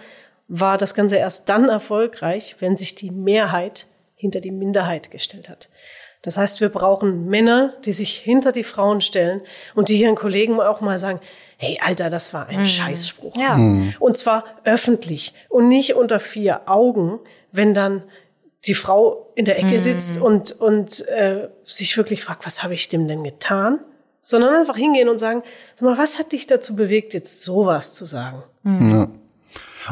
war 0.49 0.77
das 0.77 0.95
Ganze 0.95 1.15
erst 1.17 1.47
dann 1.47 1.69
erfolgreich, 1.69 2.57
wenn 2.59 2.75
sich 2.75 2.95
die 2.95 3.11
Mehrheit 3.11 3.87
hinter 4.15 4.41
die 4.41 4.51
Minderheit 4.51 5.11
gestellt 5.11 5.47
hat. 5.47 5.69
Das 6.21 6.37
heißt, 6.37 6.59
wir 6.59 6.67
brauchen 6.67 7.27
Männer, 7.27 7.75
die 7.85 7.93
sich 7.93 8.17
hinter 8.17 8.51
die 8.51 8.65
Frauen 8.65 8.99
stellen 8.99 9.41
und 9.73 9.87
die 9.87 10.01
ihren 10.01 10.15
Kollegen 10.15 10.59
auch 10.59 10.81
mal 10.81 10.97
sagen, 10.97 11.21
hey, 11.57 11.79
Alter, 11.81 12.09
das 12.09 12.33
war 12.33 12.47
ein 12.47 12.61
mhm. 12.61 12.65
Scheißspruch. 12.65 13.37
Ja. 13.37 13.55
Mhm. 13.55 13.93
Und 13.99 14.17
zwar 14.17 14.43
öffentlich 14.65 15.33
und 15.47 15.69
nicht 15.69 15.95
unter 15.95 16.19
vier 16.19 16.67
Augen, 16.67 17.19
wenn 17.53 17.73
dann 17.73 18.03
die 18.65 18.73
Frau 18.73 19.31
in 19.35 19.45
der 19.45 19.57
Ecke 19.59 19.73
mhm. 19.73 19.77
sitzt 19.77 20.17
und, 20.17 20.51
und 20.51 21.07
äh, 21.07 21.47
sich 21.63 21.95
wirklich 21.95 22.23
fragt, 22.23 22.45
was 22.45 22.63
habe 22.63 22.73
ich 22.73 22.89
dem 22.89 23.07
denn 23.07 23.23
getan? 23.23 23.79
Sondern 24.21 24.53
einfach 24.53 24.75
hingehen 24.75 25.07
und 25.07 25.19
sagen, 25.19 25.43
sag 25.75 25.85
mal, 25.85 25.97
was 25.97 26.19
hat 26.19 26.33
dich 26.33 26.45
dazu 26.45 26.75
bewegt, 26.75 27.13
jetzt 27.13 27.43
sowas 27.43 27.93
zu 27.93 28.05
sagen? 28.05 28.43
Mhm. 28.63 28.91
Ja. 28.91 29.07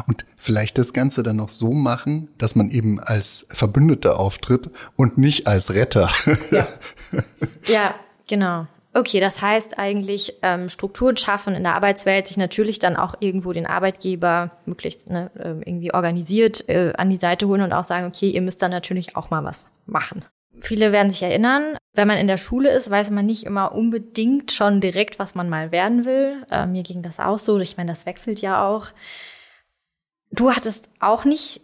Und 0.06 0.24
vielleicht 0.36 0.78
das 0.78 0.92
Ganze 0.92 1.22
dann 1.22 1.36
noch 1.36 1.48
so 1.48 1.72
machen, 1.72 2.28
dass 2.38 2.54
man 2.54 2.70
eben 2.70 3.00
als 3.00 3.46
Verbündeter 3.50 4.18
auftritt 4.18 4.70
und 4.96 5.18
nicht 5.18 5.46
als 5.46 5.74
Retter. 5.74 6.10
Ja, 6.50 6.68
ja 7.66 7.94
genau. 8.26 8.66
Okay, 8.94 9.20
das 9.20 9.42
heißt 9.42 9.78
eigentlich 9.78 10.38
ähm, 10.42 10.68
Strukturen 10.68 11.16
schaffen 11.16 11.54
in 11.54 11.62
der 11.62 11.74
Arbeitswelt, 11.74 12.26
sich 12.26 12.36
natürlich 12.36 12.78
dann 12.78 12.96
auch 12.96 13.14
irgendwo 13.20 13.52
den 13.52 13.66
Arbeitgeber 13.66 14.50
möglichst 14.64 15.10
ne, 15.10 15.30
ähm, 15.38 15.62
irgendwie 15.64 15.92
organisiert 15.92 16.68
äh, 16.68 16.92
an 16.96 17.10
die 17.10 17.16
Seite 17.16 17.46
holen 17.46 17.62
und 17.62 17.72
auch 17.72 17.84
sagen, 17.84 18.06
okay, 18.06 18.30
ihr 18.30 18.42
müsst 18.42 18.62
dann 18.62 18.70
natürlich 18.70 19.14
auch 19.14 19.30
mal 19.30 19.44
was 19.44 19.68
machen. 19.86 20.24
Viele 20.60 20.90
werden 20.90 21.12
sich 21.12 21.22
erinnern, 21.22 21.76
wenn 21.94 22.08
man 22.08 22.18
in 22.18 22.26
der 22.26 22.38
Schule 22.38 22.70
ist, 22.70 22.90
weiß 22.90 23.10
man 23.10 23.26
nicht 23.26 23.44
immer 23.44 23.72
unbedingt 23.72 24.52
schon 24.52 24.80
direkt, 24.80 25.18
was 25.18 25.34
man 25.34 25.48
mal 25.48 25.70
werden 25.70 26.04
will. 26.04 26.44
Äh, 26.50 26.66
mir 26.66 26.82
ging 26.82 27.02
das 27.02 27.20
auch 27.20 27.38
so. 27.38 27.58
Ich 27.60 27.76
meine, 27.76 27.90
das 27.92 28.06
wechselt 28.06 28.40
ja 28.40 28.66
auch. 28.66 28.88
Du 30.30 30.54
hattest 30.54 30.90
auch 31.00 31.24
nicht 31.24 31.62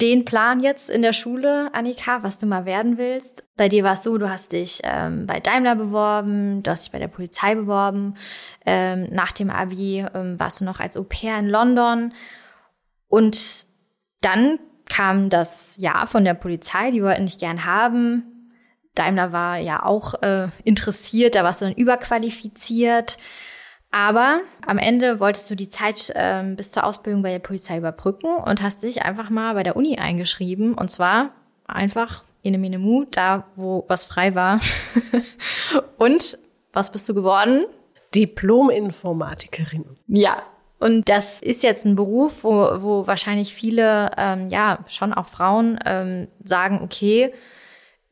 den 0.00 0.24
Plan 0.24 0.60
jetzt 0.60 0.90
in 0.90 1.02
der 1.02 1.12
Schule, 1.12 1.72
Annika, 1.72 2.22
was 2.22 2.38
du 2.38 2.46
mal 2.46 2.64
werden 2.64 2.98
willst. 2.98 3.46
Bei 3.56 3.68
dir 3.68 3.84
war 3.84 3.94
es 3.94 4.02
so, 4.02 4.18
du 4.18 4.28
hast 4.28 4.52
dich 4.52 4.80
ähm, 4.82 5.26
bei 5.26 5.38
Daimler 5.38 5.76
beworben, 5.76 6.62
du 6.62 6.70
hast 6.70 6.86
dich 6.86 6.92
bei 6.92 6.98
der 6.98 7.08
Polizei 7.08 7.54
beworben. 7.54 8.14
Ähm, 8.66 9.08
nach 9.12 9.32
dem 9.32 9.50
Abi 9.50 10.04
ähm, 10.12 10.40
warst 10.40 10.60
du 10.60 10.64
noch 10.64 10.80
als 10.80 10.96
Au 10.96 11.04
pair 11.04 11.38
in 11.38 11.48
London. 11.48 12.12
Und 13.06 13.66
dann 14.22 14.58
kam 14.88 15.30
das 15.30 15.76
Ja 15.78 16.06
von 16.06 16.24
der 16.24 16.34
Polizei, 16.34 16.90
die 16.90 17.02
wollten 17.02 17.26
dich 17.26 17.38
gern 17.38 17.64
haben. 17.64 18.24
Daimler 18.94 19.32
war 19.32 19.58
ja 19.58 19.84
auch 19.84 20.20
äh, 20.22 20.48
interessiert, 20.64 21.34
da 21.34 21.44
warst 21.44 21.60
du 21.60 21.66
dann 21.66 21.74
überqualifiziert. 21.74 23.18
Aber 23.92 24.40
am 24.66 24.78
Ende 24.78 25.20
wolltest 25.20 25.50
du 25.50 25.54
die 25.54 25.68
Zeit 25.68 26.12
ähm, 26.16 26.56
bis 26.56 26.72
zur 26.72 26.84
Ausbildung 26.84 27.22
bei 27.22 27.30
der 27.30 27.38
Polizei 27.38 27.76
überbrücken 27.76 28.34
und 28.36 28.62
hast 28.62 28.82
dich 28.82 29.02
einfach 29.02 29.28
mal 29.28 29.54
bei 29.54 29.62
der 29.62 29.76
Uni 29.76 29.98
eingeschrieben. 29.98 30.72
Und 30.74 30.90
zwar 30.90 31.30
einfach 31.66 32.24
in 32.42 32.54
einem 32.54 32.80
Mu, 32.80 33.04
da 33.10 33.46
wo 33.54 33.84
was 33.88 34.06
frei 34.06 34.34
war. 34.34 34.60
und 35.98 36.38
was 36.72 36.90
bist 36.90 37.06
du 37.08 37.14
geworden? 37.14 37.64
Diplom-Informatikerin. 38.14 39.84
Ja. 40.08 40.42
Und 40.78 41.08
das 41.08 41.40
ist 41.40 41.62
jetzt 41.62 41.84
ein 41.84 41.94
Beruf, 41.94 42.44
wo, 42.44 42.82
wo 42.82 43.06
wahrscheinlich 43.06 43.54
viele, 43.54 44.10
ähm, 44.16 44.48
ja, 44.48 44.80
schon 44.88 45.12
auch 45.12 45.26
Frauen 45.26 45.78
ähm, 45.84 46.28
sagen, 46.42 46.80
okay, 46.82 47.32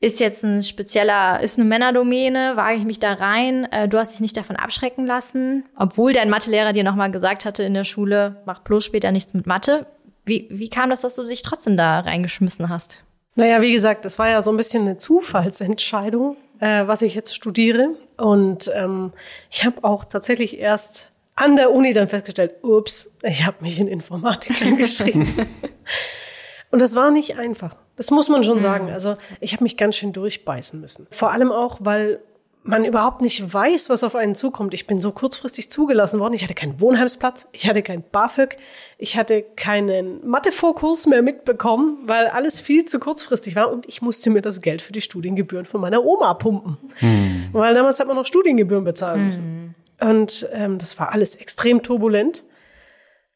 ist 0.01 0.19
jetzt 0.19 0.43
ein 0.43 0.63
spezieller, 0.63 1.41
ist 1.41 1.59
eine 1.59 1.69
Männerdomäne, 1.69 2.53
wage 2.57 2.79
ich 2.79 2.85
mich 2.85 2.99
da 2.99 3.13
rein. 3.13 3.71
Äh, 3.71 3.87
du 3.87 3.99
hast 3.99 4.13
dich 4.13 4.21
nicht 4.21 4.37
davon 4.37 4.57
abschrecken 4.57 5.07
lassen, 5.07 5.65
obwohl 5.77 6.15
dein 6.15 6.31
Mathelehrer 6.31 6.73
dir 6.73 6.85
nochmal 6.85 7.11
gesagt 7.11 7.45
hatte 7.45 7.63
in 7.63 7.75
der 7.75 7.85
Schule, 7.85 8.37
mach 8.47 8.61
bloß 8.61 8.85
später 8.85 9.13
nichts 9.13 9.35
mit 9.35 9.47
Mathe. 9.47 9.87
Wie, 10.25 10.47
wie 10.51 10.71
kam 10.71 10.91
das, 10.91 11.03
dass 11.03 11.17
du 11.17 11.25
dich 11.25 11.43
trotzdem 11.43 11.77
da 11.77 12.01
reingeschmissen 12.01 12.71
hast? 12.71 13.05
Naja, 13.37 13.61
wie 13.61 13.73
gesagt, 13.73 14.05
das 14.05 14.19
war 14.19 14.29
ja 14.29 14.43
so 14.43 14.51
ein 14.51 14.57
bisschen 14.57 14.83
eine 14.83 14.97
Zufallsentscheidung, 14.97 16.37
äh, 16.61 16.87
was 16.87 17.03
ich 17.03 17.15
jetzt 17.15 17.35
studiere. 17.35 17.91
Und 18.17 18.71
ähm, 18.75 19.13
ich 19.51 19.65
habe 19.67 19.85
auch 19.85 20.05
tatsächlich 20.07 20.59
erst 20.59 21.13
an 21.37 21.57
der 21.57 21.73
Uni 21.73 21.93
dann 21.93 22.09
festgestellt, 22.09 22.55
ups, 22.63 23.17
ich 23.23 23.45
habe 23.45 23.59
mich 23.61 23.79
in 23.79 23.87
Informatik 23.87 24.63
eingeschrieben. 24.63 25.29
Und 26.71 26.81
das 26.81 26.97
war 26.97 27.11
nicht 27.11 27.37
einfach. 27.37 27.77
Das 28.01 28.11
muss 28.11 28.31
man 28.31 28.43
schon 28.43 28.57
mhm. 28.57 28.61
sagen. 28.63 28.91
Also 28.91 29.19
ich 29.41 29.53
habe 29.53 29.63
mich 29.63 29.77
ganz 29.77 29.95
schön 29.95 30.15
durchbeißen 30.15 30.81
müssen. 30.81 31.07
Vor 31.11 31.33
allem 31.33 31.53
auch, 31.53 31.81
weil 31.81 32.21
man 32.63 32.87
überhaupt 32.87 33.21
nicht 33.21 33.53
weiß, 33.53 33.91
was 33.91 34.05
auf 34.05 34.15
einen 34.17 34.35
zukommt. 34.35 34.73
Ich 34.73 34.87
bin 34.87 34.99
so 34.99 35.13
kurzfristig 35.13 35.71
zugelassen 35.71 36.19
worden. 36.19 36.33
Ich 36.33 36.43
hatte 36.43 36.55
keinen 36.55 36.81
Wohnheimsplatz, 36.81 37.49
ich 37.53 37.69
hatte 37.69 37.83
kein 37.83 38.03
BAföG, 38.03 38.57
ich 38.97 39.19
hatte 39.19 39.43
keinen 39.43 40.27
Mathefokus 40.27 41.09
mehr 41.09 41.21
mitbekommen, 41.21 41.99
weil 42.07 42.29
alles 42.29 42.59
viel 42.59 42.87
zu 42.87 43.01
kurzfristig 43.01 43.55
war 43.55 43.71
und 43.71 43.87
ich 43.87 44.01
musste 44.01 44.31
mir 44.31 44.41
das 44.41 44.63
Geld 44.63 44.81
für 44.81 44.95
die 44.95 45.03
Studiengebühren 45.03 45.67
von 45.67 45.83
meiner 45.83 46.03
Oma 46.03 46.33
pumpen. 46.33 46.79
Hm. 47.01 47.51
Weil 47.53 47.75
damals 47.75 48.01
hat 48.01 48.07
man 48.07 48.17
noch 48.17 48.25
Studiengebühren 48.25 48.85
bezahlen 48.85 49.27
müssen. 49.27 49.75
Hm. 50.01 50.09
Und 50.09 50.49
ähm, 50.55 50.79
das 50.79 50.99
war 50.99 51.13
alles 51.13 51.37
extrem 51.37 51.83
turbulent. 51.83 52.45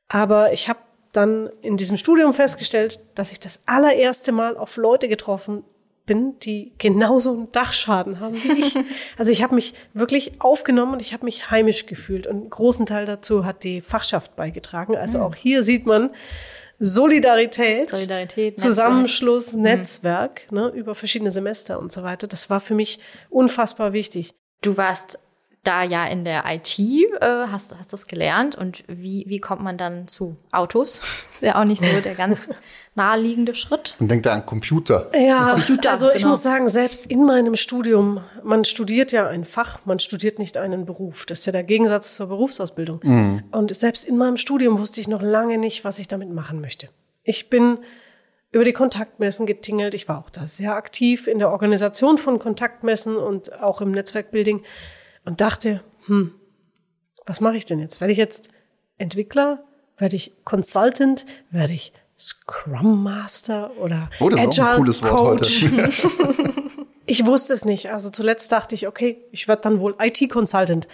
Aber 0.08 0.54
ich 0.54 0.70
habe 0.70 0.78
dann 1.16 1.48
in 1.62 1.76
diesem 1.76 1.96
Studium 1.96 2.32
festgestellt, 2.34 3.00
dass 3.14 3.32
ich 3.32 3.40
das 3.40 3.60
allererste 3.66 4.32
Mal 4.32 4.56
auf 4.56 4.76
Leute 4.76 5.08
getroffen 5.08 5.64
bin, 6.06 6.38
die 6.40 6.72
genauso 6.76 7.32
einen 7.32 7.52
Dachschaden 7.52 8.20
haben 8.20 8.34
wie 8.42 8.52
ich. 8.52 8.74
Also 9.16 9.30
ich 9.30 9.42
habe 9.42 9.54
mich 9.54 9.74
wirklich 9.94 10.40
aufgenommen 10.40 10.94
und 10.94 11.02
ich 11.02 11.12
habe 11.12 11.24
mich 11.24 11.50
heimisch 11.50 11.86
gefühlt. 11.86 12.26
Und 12.26 12.36
einen 12.36 12.50
großen 12.50 12.84
Teil 12.84 13.06
dazu 13.06 13.44
hat 13.44 13.64
die 13.64 13.80
Fachschaft 13.80 14.36
beigetragen. 14.36 14.96
Also 14.96 15.20
auch 15.20 15.34
hier 15.34 15.62
sieht 15.62 15.86
man 15.86 16.10
Solidarität, 16.80 17.90
Solidarität, 17.90 18.58
Zusammenschluss, 18.58 19.54
Netzwerk, 19.54 20.50
ne, 20.50 20.68
über 20.68 20.94
verschiedene 20.94 21.30
Semester 21.30 21.78
und 21.78 21.92
so 21.92 22.02
weiter. 22.02 22.26
Das 22.26 22.50
war 22.50 22.60
für 22.60 22.74
mich 22.74 22.98
unfassbar 23.30 23.92
wichtig. 23.92 24.34
Du 24.60 24.76
warst 24.76 25.18
da 25.64 25.82
ja 25.82 26.06
in 26.06 26.24
der 26.24 26.44
IT, 26.46 26.78
äh, 26.78 27.48
hast, 27.50 27.76
hast 27.78 27.92
das 27.92 28.06
gelernt. 28.06 28.56
Und 28.56 28.84
wie, 28.86 29.24
wie 29.28 29.40
kommt 29.40 29.62
man 29.62 29.76
dann 29.76 30.06
zu 30.06 30.36
Autos? 30.52 31.00
Ist 31.34 31.42
ja 31.42 31.60
auch 31.60 31.64
nicht 31.64 31.82
so 31.82 32.00
der 32.00 32.14
ganz 32.14 32.48
naheliegende 32.94 33.54
Schritt. 33.54 33.96
Und 33.98 34.08
denkt 34.08 34.26
da 34.26 34.34
an 34.34 34.46
Computer. 34.46 35.10
Ja, 35.14 35.52
Computer, 35.54 35.90
also 35.90 36.10
ich 36.10 36.18
genau. 36.18 36.28
muss 36.28 36.42
sagen, 36.42 36.68
selbst 36.68 37.06
in 37.06 37.24
meinem 37.24 37.56
Studium, 37.56 38.20
man 38.42 38.64
studiert 38.64 39.12
ja 39.12 39.26
ein 39.26 39.44
Fach, 39.44 39.80
man 39.84 39.98
studiert 39.98 40.38
nicht 40.38 40.56
einen 40.56 40.84
Beruf. 40.84 41.26
Das 41.26 41.40
ist 41.40 41.46
ja 41.46 41.52
der 41.52 41.64
Gegensatz 41.64 42.14
zur 42.14 42.28
Berufsausbildung. 42.28 43.42
Und 43.50 43.74
selbst 43.74 44.04
in 44.04 44.16
meinem 44.16 44.36
Studium 44.36 44.78
wusste 44.78 45.00
ich 45.00 45.08
noch 45.08 45.22
lange 45.22 45.58
nicht, 45.58 45.84
was 45.84 45.98
ich 45.98 46.08
damit 46.08 46.30
machen 46.30 46.60
möchte. 46.60 46.88
Ich 47.24 47.50
bin 47.50 47.78
über 48.54 48.64
die 48.64 48.72
Kontaktmessen 48.72 49.46
getingelt. 49.46 49.94
Ich 49.94 50.08
war 50.08 50.18
auch 50.18 50.30
da 50.30 50.46
sehr 50.46 50.76
aktiv 50.76 51.26
in 51.26 51.40
der 51.40 51.50
Organisation 51.50 52.18
von 52.18 52.38
Kontaktmessen 52.38 53.16
und 53.16 53.60
auch 53.60 53.80
im 53.80 53.90
Netzwerkbuilding 53.90 54.62
und 55.24 55.40
dachte, 55.40 55.82
hm, 56.06 56.34
was 57.26 57.40
mache 57.40 57.56
ich 57.56 57.64
denn 57.64 57.78
jetzt? 57.78 58.00
Werde 58.00 58.12
ich 58.12 58.18
jetzt 58.18 58.48
Entwickler? 58.98 59.64
Werde 59.98 60.16
ich 60.16 60.32
Consultant? 60.44 61.24
Werde 61.50 61.72
ich 61.74 61.92
Scrum 62.18 63.02
Master 63.02 63.70
oder 63.78 64.10
Oh, 64.20 64.28
das 64.28 64.38
ist 64.40 64.60
auch 64.60 64.64
ein 64.64 64.66
Agile 64.68 64.76
cooles 64.76 65.02
Wort 65.02 65.40
Coach? 65.40 65.64
heute. 65.70 65.90
Ich 67.06 67.26
wusste 67.26 67.52
es 67.52 67.66
nicht. 67.66 67.90
Also 67.90 68.08
zuletzt 68.08 68.50
dachte 68.50 68.74
ich, 68.74 68.88
okay, 68.88 69.18
ich 69.30 69.46
werde 69.46 69.60
dann 69.60 69.78
wohl 69.80 69.94
IT-Consultant. 70.00 70.88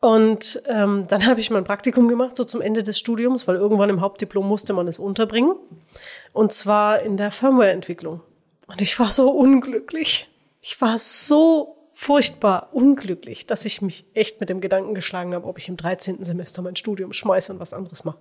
Und 0.00 0.62
ähm, 0.66 1.04
dann 1.08 1.24
habe 1.24 1.40
ich 1.40 1.48
mein 1.48 1.64
Praktikum 1.64 2.08
gemacht, 2.08 2.36
so 2.36 2.44
zum 2.44 2.60
Ende 2.60 2.82
des 2.82 2.98
Studiums, 2.98 3.48
weil 3.48 3.56
irgendwann 3.56 3.88
im 3.88 4.02
Hauptdiplom 4.02 4.46
musste 4.46 4.74
man 4.74 4.86
es 4.86 4.98
unterbringen. 4.98 5.54
Und 6.34 6.52
zwar 6.52 7.00
in 7.00 7.16
der 7.16 7.30
Firmware-Entwicklung. 7.30 8.20
Und 8.66 8.82
ich 8.82 8.98
war 9.00 9.10
so 9.10 9.30
unglücklich. 9.30 10.28
Ich 10.60 10.78
war 10.82 10.98
so 10.98 11.74
furchtbar 11.94 12.70
unglücklich, 12.72 13.46
dass 13.46 13.64
ich 13.64 13.80
mich 13.80 14.04
echt 14.14 14.40
mit 14.40 14.48
dem 14.48 14.60
Gedanken 14.60 14.94
geschlagen 14.94 15.34
habe, 15.34 15.46
ob 15.46 15.58
ich 15.58 15.68
im 15.68 15.76
13. 15.76 16.22
Semester 16.24 16.60
mein 16.60 16.76
Studium 16.76 17.12
schmeiße 17.12 17.52
und 17.52 17.60
was 17.60 17.72
anderes 17.72 18.04
mache. 18.04 18.18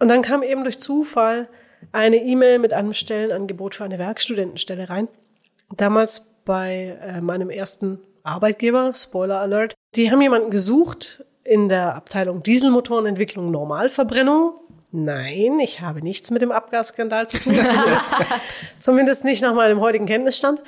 Und 0.00 0.08
dann 0.08 0.22
kam 0.22 0.42
eben 0.42 0.64
durch 0.64 0.78
Zufall 0.78 1.48
eine 1.92 2.16
E-Mail 2.16 2.58
mit 2.58 2.72
einem 2.72 2.94
Stellenangebot 2.94 3.74
für 3.74 3.84
eine 3.84 3.98
Werkstudentenstelle 3.98 4.88
rein. 4.88 5.08
Damals 5.76 6.32
bei 6.44 6.98
äh, 7.02 7.20
meinem 7.20 7.50
ersten 7.50 8.00
Arbeitgeber, 8.22 8.92
Spoiler 8.94 9.40
Alert. 9.40 9.74
Die 9.94 10.10
haben 10.10 10.20
jemanden 10.20 10.50
gesucht 10.50 11.24
in 11.44 11.68
der 11.68 11.94
Abteilung 11.94 12.42
Dieselmotorenentwicklung 12.42 13.50
Normalverbrennung. 13.50 14.54
Nein, 14.92 15.58
ich 15.60 15.80
habe 15.80 16.00
nichts 16.00 16.30
mit 16.30 16.42
dem 16.42 16.52
Abgasskandal 16.52 17.28
zu 17.28 17.38
tun, 17.38 17.54
zumindest, 17.64 18.12
zumindest 18.78 19.24
nicht 19.24 19.42
nach 19.42 19.54
meinem 19.54 19.80
heutigen 19.80 20.06
Kenntnisstand. 20.06 20.62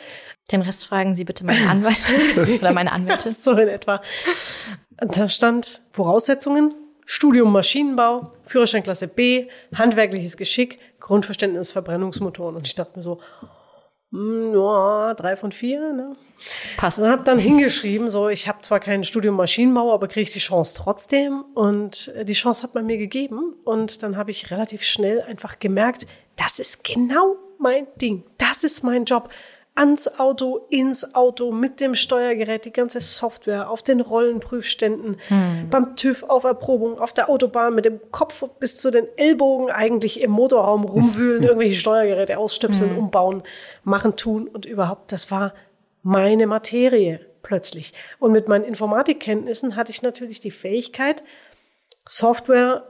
Den 0.51 0.63
Rest 0.63 0.87
fragen 0.87 1.15
Sie 1.15 1.25
bitte 1.25 1.45
meinen 1.45 1.69
Anwalt 1.69 1.97
oder 2.61 2.73
meine 2.73 2.93
Anwältin. 2.93 3.33
So 3.33 3.53
in 3.53 3.69
etwa. 3.69 4.01
Da 4.97 5.29
stand 5.29 5.83
Voraussetzungen, 5.93 6.75
Studium 7.05 7.53
Maschinenbau, 7.53 8.33
Führerscheinklasse 8.45 9.09
B, 9.09 9.49
handwerkliches 9.75 10.37
Geschick, 10.37 10.79
Grundverständnis 11.01 11.71
Verbrennungsmotoren. 11.71 12.57
Und 12.57 12.67
ich 12.67 12.75
dachte 12.75 12.99
mir 12.99 13.03
so, 13.03 13.21
hm, 14.11 14.55
ja, 14.55 15.13
drei 15.15 15.37
von 15.37 15.53
vier, 15.53 15.93
ne? 15.93 16.17
Passt. 16.79 16.99
Und 16.99 17.09
habe 17.09 17.25
dann 17.25 17.39
hingeschrieben, 17.39 18.09
so, 18.09 18.29
ich 18.29 18.49
habe 18.49 18.63
zwar 18.63 18.81
kein 18.81 19.05
Studium 19.05 19.37
Maschinenbau, 19.37 19.93
aber 19.93 20.09
kriege 20.09 20.23
ich 20.23 20.33
die 20.33 20.39
Chance 20.39 20.75
trotzdem. 20.79 21.45
Und 21.55 22.09
äh, 22.17 22.25
die 22.25 22.33
Chance 22.33 22.63
hat 22.63 22.75
man 22.75 22.87
mir 22.87 22.97
gegeben. 22.97 23.55
Und 23.65 24.03
dann 24.03 24.17
habe 24.17 24.31
ich 24.31 24.51
relativ 24.51 24.83
schnell 24.83 25.21
einfach 25.21 25.59
gemerkt, 25.59 26.07
das 26.37 26.59
ist 26.59 26.85
genau 26.85 27.37
mein 27.59 27.87
Ding. 28.01 28.25
Das 28.39 28.65
ist 28.65 28.83
mein 28.83 29.05
Job. 29.05 29.29
Ans 29.79 30.19
Auto, 30.19 30.67
ins 30.71 31.15
Auto, 31.15 31.53
mit 31.53 31.81
dem 31.81 31.95
Steuergerät, 31.95 32.65
die 32.65 32.73
ganze 32.73 33.01
Software, 33.01 33.71
auf 33.71 33.83
den 33.83 34.01
Rollenprüfständen, 34.01 35.19
beim 35.71 35.95
TÜV, 35.95 36.25
auf 36.25 36.45
Erprobung, 36.45 36.99
auf 36.99 37.13
der 37.13 37.31
Autobahn, 37.31 37.75
mit 37.75 37.85
dem 37.85 38.01
Kopf 38.11 38.45
bis 38.59 38.79
zu 38.79 38.91
den 38.91 39.07
Ellbogen 39.17 39.71
eigentlich 39.71 40.21
im 40.21 40.33
Motorraum 40.33 40.85
rumwühlen, 40.85 41.43
irgendwelche 41.45 41.77
Steuergeräte 41.77 42.39
ausstöpseln, 42.39 42.97
umbauen, 42.97 43.43
machen, 43.85 44.17
tun 44.17 44.49
und 44.49 44.67
überhaupt. 44.67 45.13
Das 45.13 45.31
war 45.31 45.55
meine 46.03 46.47
Materie 46.47 47.21
plötzlich. 47.43 47.93
Und 48.19 48.33
mit 48.33 48.49
meinen 48.49 48.65
Informatikkenntnissen 48.65 49.77
hatte 49.77 49.93
ich 49.93 50.03
natürlich 50.03 50.41
die 50.41 50.51
Fähigkeit, 50.51 51.23
Software 52.05 52.88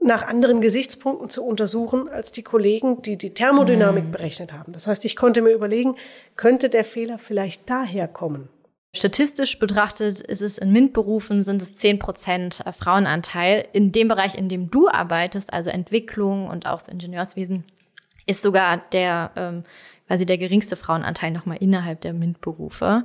nach 0.00 0.26
anderen 0.26 0.60
Gesichtspunkten 0.60 1.28
zu 1.28 1.44
untersuchen 1.44 2.08
als 2.08 2.32
die 2.32 2.42
Kollegen, 2.42 3.02
die 3.02 3.18
die 3.18 3.34
Thermodynamik 3.34 4.12
berechnet 4.12 4.52
haben. 4.52 4.72
Das 4.72 4.86
heißt, 4.86 5.04
ich 5.04 5.16
konnte 5.16 5.42
mir 5.42 5.52
überlegen, 5.52 5.96
könnte 6.36 6.68
der 6.68 6.84
Fehler 6.84 7.18
vielleicht 7.18 7.68
daher 7.68 8.08
kommen? 8.08 8.48
Statistisch 8.94 9.58
betrachtet 9.58 10.20
ist 10.20 10.40
es 10.40 10.56
in 10.56 10.72
MINT-Berufen 10.72 11.42
sind 11.42 11.60
es 11.60 11.74
10 11.74 11.98
Prozent 11.98 12.64
Frauenanteil. 12.76 13.68
In 13.72 13.92
dem 13.92 14.08
Bereich, 14.08 14.34
in 14.34 14.48
dem 14.48 14.70
du 14.70 14.88
arbeitest, 14.88 15.52
also 15.52 15.68
Entwicklung 15.68 16.48
und 16.48 16.66
auch 16.66 16.78
das 16.78 16.88
Ingenieurswesen, 16.88 17.64
ist 18.26 18.42
sogar 18.42 18.78
der 18.92 19.32
ähm, 19.36 19.64
quasi 20.06 20.24
der 20.24 20.38
geringste 20.38 20.76
Frauenanteil 20.76 21.30
nochmal 21.30 21.58
innerhalb 21.58 22.00
der 22.00 22.14
MINT-Berufe. 22.14 23.04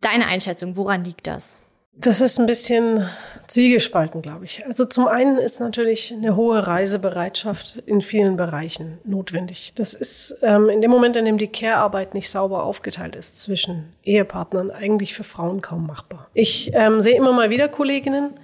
Deine 0.00 0.26
Einschätzung, 0.26 0.76
woran 0.76 1.04
liegt 1.04 1.26
das? 1.26 1.56
Das 2.00 2.20
ist 2.20 2.38
ein 2.38 2.46
bisschen 2.46 3.04
zwiegespalten, 3.48 4.22
glaube 4.22 4.44
ich. 4.44 4.64
Also 4.66 4.84
zum 4.84 5.08
einen 5.08 5.36
ist 5.36 5.58
natürlich 5.58 6.12
eine 6.12 6.36
hohe 6.36 6.64
Reisebereitschaft 6.64 7.82
in 7.86 8.02
vielen 8.02 8.36
Bereichen 8.36 8.98
notwendig. 9.04 9.72
Das 9.74 9.94
ist 9.94 10.36
ähm, 10.42 10.68
in 10.68 10.80
dem 10.80 10.92
Moment, 10.92 11.16
in 11.16 11.24
dem 11.24 11.38
die 11.38 11.48
Care-Arbeit 11.48 12.14
nicht 12.14 12.30
sauber 12.30 12.62
aufgeteilt 12.62 13.16
ist 13.16 13.40
zwischen 13.40 13.92
Ehepartnern, 14.04 14.70
eigentlich 14.70 15.12
für 15.14 15.24
Frauen 15.24 15.60
kaum 15.60 15.86
machbar. 15.86 16.28
Ich 16.34 16.70
ähm, 16.72 17.00
sehe 17.00 17.16
immer 17.16 17.32
mal 17.32 17.50
wieder 17.50 17.68
Kolleginnen, 17.68 18.38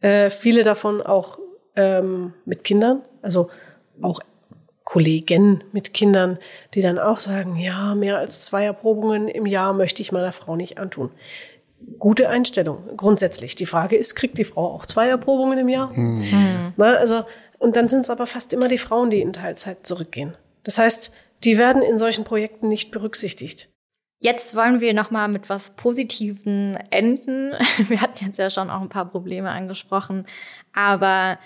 äh, 0.00 0.30
viele 0.30 0.62
davon 0.62 1.02
auch 1.02 1.38
ähm, 1.76 2.32
mit 2.46 2.64
Kindern, 2.64 3.02
also 3.20 3.50
auch 4.00 4.20
Kollegen 4.84 5.62
mit 5.72 5.92
Kindern, 5.94 6.38
die 6.74 6.80
dann 6.80 6.98
auch 6.98 7.18
sagen, 7.18 7.56
ja, 7.56 7.94
mehr 7.94 8.18
als 8.18 8.40
zwei 8.40 8.64
Erprobungen 8.64 9.28
im 9.28 9.46
Jahr 9.46 9.72
möchte 9.74 10.00
ich 10.00 10.12
meiner 10.12 10.32
Frau 10.32 10.56
nicht 10.56 10.78
antun 10.78 11.10
gute 11.98 12.28
Einstellung 12.28 12.96
grundsätzlich. 12.96 13.54
Die 13.54 13.66
Frage 13.66 13.96
ist, 13.96 14.14
kriegt 14.14 14.38
die 14.38 14.44
Frau 14.44 14.66
auch 14.66 14.86
zwei 14.86 15.08
Erprobungen 15.08 15.58
im 15.58 15.68
Jahr? 15.68 15.92
Na, 16.76 16.96
also, 16.96 17.24
und 17.58 17.76
dann 17.76 17.88
sind 17.88 18.00
es 18.00 18.10
aber 18.10 18.26
fast 18.26 18.52
immer 18.52 18.68
die 18.68 18.78
Frauen, 18.78 19.10
die 19.10 19.20
in 19.20 19.32
Teilzeit 19.32 19.86
zurückgehen. 19.86 20.36
Das 20.64 20.78
heißt, 20.78 21.12
die 21.44 21.58
werden 21.58 21.82
in 21.82 21.98
solchen 21.98 22.24
Projekten 22.24 22.68
nicht 22.68 22.90
berücksichtigt. 22.90 23.68
Jetzt 24.18 24.54
wollen 24.54 24.80
wir 24.80 24.94
noch 24.94 25.10
mal 25.10 25.26
mit 25.26 25.48
was 25.48 25.70
Positiven 25.70 26.76
enden. 26.90 27.52
Wir 27.88 28.00
hatten 28.00 28.24
jetzt 28.24 28.38
ja 28.38 28.50
schon 28.50 28.70
auch 28.70 28.80
ein 28.80 28.88
paar 28.88 29.10
Probleme 29.10 29.50
angesprochen, 29.50 30.26
aber 30.72 31.38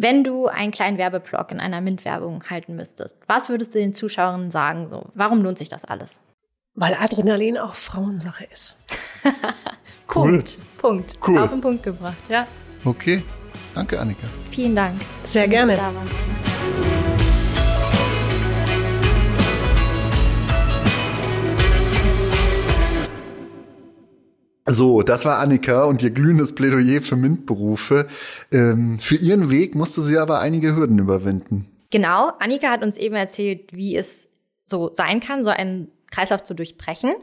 wenn 0.00 0.22
du 0.22 0.46
einen 0.46 0.70
kleinen 0.70 0.96
Werbeblock 0.96 1.50
in 1.50 1.58
einer 1.58 1.80
MINT-Werbung 1.80 2.44
halten 2.48 2.76
müsstest, 2.76 3.16
was 3.26 3.48
würdest 3.48 3.74
du 3.74 3.80
den 3.80 3.94
Zuschauern 3.94 4.52
sagen? 4.52 4.88
So, 4.90 5.10
warum 5.14 5.42
lohnt 5.42 5.58
sich 5.58 5.68
das 5.68 5.84
alles? 5.84 6.20
Weil 6.74 6.94
Adrenalin 6.94 7.58
auch 7.58 7.74
Frauensache 7.74 8.44
ist. 8.44 8.78
Punkt. 10.06 10.58
Punkt. 10.78 11.14
Cool. 11.26 11.38
Auf 11.38 11.50
den 11.50 11.60
Punkt 11.60 11.82
gebracht, 11.82 12.28
ja. 12.28 12.46
Okay. 12.84 13.22
Danke, 13.74 14.00
Annika. 14.00 14.26
Vielen 14.50 14.74
Dank. 14.74 15.00
Sehr 15.24 15.44
dass 15.44 15.50
gerne. 15.50 15.72
du 15.72 15.78
da 15.78 15.94
warst. 15.94 16.14
So, 24.70 25.02
das 25.02 25.24
war 25.24 25.38
Annika 25.38 25.84
und 25.84 26.02
ihr 26.02 26.10
glühendes 26.10 26.54
Plädoyer 26.54 27.00
für 27.00 27.16
MINT-Berufe. 27.16 28.06
Ähm, 28.52 28.98
für 28.98 29.16
ihren 29.16 29.50
Weg 29.50 29.74
musste 29.74 30.02
sie 30.02 30.18
aber 30.18 30.40
einige 30.40 30.76
Hürden 30.76 30.98
überwinden. 30.98 31.66
Genau, 31.90 32.32
Annika 32.38 32.68
hat 32.70 32.82
uns 32.82 32.98
eben 32.98 33.14
erzählt, 33.14 33.72
wie 33.72 33.96
es 33.96 34.28
so 34.60 34.90
sein 34.92 35.20
kann, 35.20 35.42
so 35.42 35.48
einen 35.48 35.90
Kreislauf 36.10 36.44
zu 36.44 36.52
durchbrechen. 36.52 37.14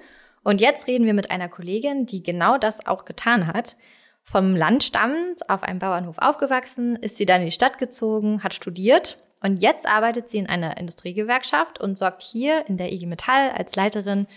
Und 0.46 0.62
jetzt 0.62 0.86
reden 0.86 1.08
wir 1.08 1.16
mit 1.16 1.32
einer 1.32 1.50
Kollegin, 1.50 2.06
die 2.06 2.22
genau 2.22 2.60
das 2.60 2.86
auch 2.86 3.04
getan 3.06 3.48
hat. 3.48 3.78
Vom 4.22 4.56
Land 4.56 4.84
stammend, 4.84 5.50
auf 5.50 5.64
einem 5.64 5.80
Bauernhof 5.80 6.20
aufgewachsen, 6.20 6.96
ist 6.98 7.18
sie 7.18 7.26
dann 7.26 7.42
in 7.42 7.48
die 7.48 7.52
Stadt 7.52 7.80
gezogen, 7.80 8.44
hat 8.44 8.54
studiert 8.54 9.18
und 9.42 9.64
jetzt 9.64 9.88
arbeitet 9.88 10.30
sie 10.30 10.38
in 10.38 10.48
einer 10.48 10.78
Industriegewerkschaft 10.78 11.80
und 11.80 11.98
sorgt 11.98 12.22
hier 12.22 12.68
in 12.68 12.78
der 12.78 12.94
IG 12.94 13.08
Metall 13.08 13.54
als 13.58 13.76
Leiterin 13.76 14.28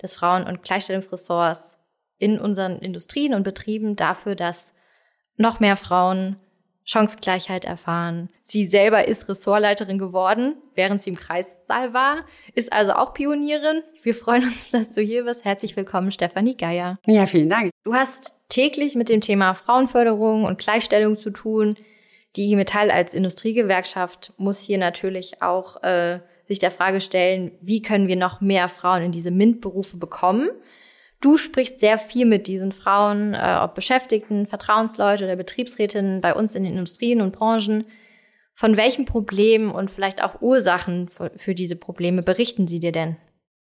des 0.00 0.14
Frauen- 0.14 0.46
und 0.46 0.62
Gleichstellungsressorts 0.62 1.78
in 2.18 2.38
unseren 2.38 2.78
Industrien 2.78 3.34
und 3.34 3.42
Betrieben 3.42 3.96
dafür, 3.96 4.36
dass 4.36 4.72
noch 5.36 5.58
mehr 5.58 5.76
Frauen 5.76 6.36
Chancengleichheit 6.86 7.64
erfahren. 7.64 8.30
Sie 8.42 8.66
selber 8.66 9.08
ist 9.08 9.28
Ressortleiterin 9.28 9.98
geworden, 9.98 10.54
während 10.74 11.02
sie 11.02 11.10
im 11.10 11.16
Kreissaal 11.16 11.92
war, 11.92 12.24
ist 12.54 12.72
also 12.72 12.92
auch 12.92 13.12
Pionierin. 13.12 13.82
Wir 14.02 14.14
freuen 14.14 14.44
uns, 14.44 14.70
dass 14.72 14.92
du 14.92 15.02
hier 15.02 15.24
bist. 15.24 15.44
Herzlich 15.44 15.76
willkommen, 15.76 16.12
Stefanie 16.12 16.56
Geier. 16.56 16.96
Ja, 17.04 17.26
vielen 17.26 17.48
Dank. 17.48 17.70
Du 17.84 17.94
hast 17.94 18.48
täglich 18.48 18.94
mit 18.94 19.08
dem 19.08 19.20
Thema 19.20 19.54
Frauenförderung 19.54 20.44
und 20.44 20.58
Gleichstellung 20.58 21.16
zu 21.16 21.30
tun. 21.30 21.76
Die 22.36 22.54
Metall 22.54 22.90
als 22.90 23.14
Industriegewerkschaft 23.14 24.32
muss 24.36 24.60
hier 24.60 24.78
natürlich 24.78 25.42
auch 25.42 25.82
äh, 25.82 26.20
sich 26.46 26.60
der 26.60 26.70
Frage 26.70 27.00
stellen, 27.00 27.52
wie 27.60 27.82
können 27.82 28.06
wir 28.06 28.16
noch 28.16 28.40
mehr 28.40 28.68
Frauen 28.68 29.02
in 29.02 29.12
diese 29.12 29.32
MINT-Berufe 29.32 29.96
bekommen? 29.96 30.50
Du 31.20 31.36
sprichst 31.36 31.80
sehr 31.80 31.98
viel 31.98 32.26
mit 32.26 32.46
diesen 32.46 32.72
Frauen, 32.72 33.34
äh, 33.34 33.58
ob 33.62 33.74
Beschäftigten, 33.74 34.46
Vertrauensleute 34.46 35.24
oder 35.24 35.36
Betriebsrätinnen 35.36 36.20
bei 36.20 36.34
uns 36.34 36.54
in 36.54 36.64
den 36.64 36.72
Industrien 36.72 37.20
und 37.20 37.32
Branchen. 37.32 37.84
Von 38.54 38.76
welchen 38.76 39.04
Problemen 39.04 39.70
und 39.70 39.90
vielleicht 39.90 40.22
auch 40.22 40.40
Ursachen 40.40 41.08
für, 41.08 41.30
für 41.36 41.54
diese 41.54 41.76
Probleme 41.76 42.22
berichten 42.22 42.66
sie 42.66 42.80
dir 42.80 42.92
denn? 42.92 43.16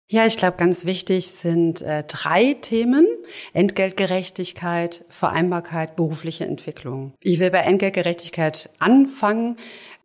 Ja, 0.06 0.26
ich 0.26 0.36
glaube, 0.36 0.58
ganz 0.58 0.84
wichtig 0.84 1.28
sind 1.28 1.80
äh, 1.80 2.04
drei 2.06 2.54
Themen. 2.60 3.06
Entgeltgerechtigkeit, 3.54 5.04
Vereinbarkeit, 5.08 5.96
berufliche 5.96 6.44
Entwicklung. 6.44 7.14
Ich 7.22 7.38
will 7.40 7.50
bei 7.50 7.60
Entgeltgerechtigkeit 7.60 8.68
anfangen. 8.78 9.56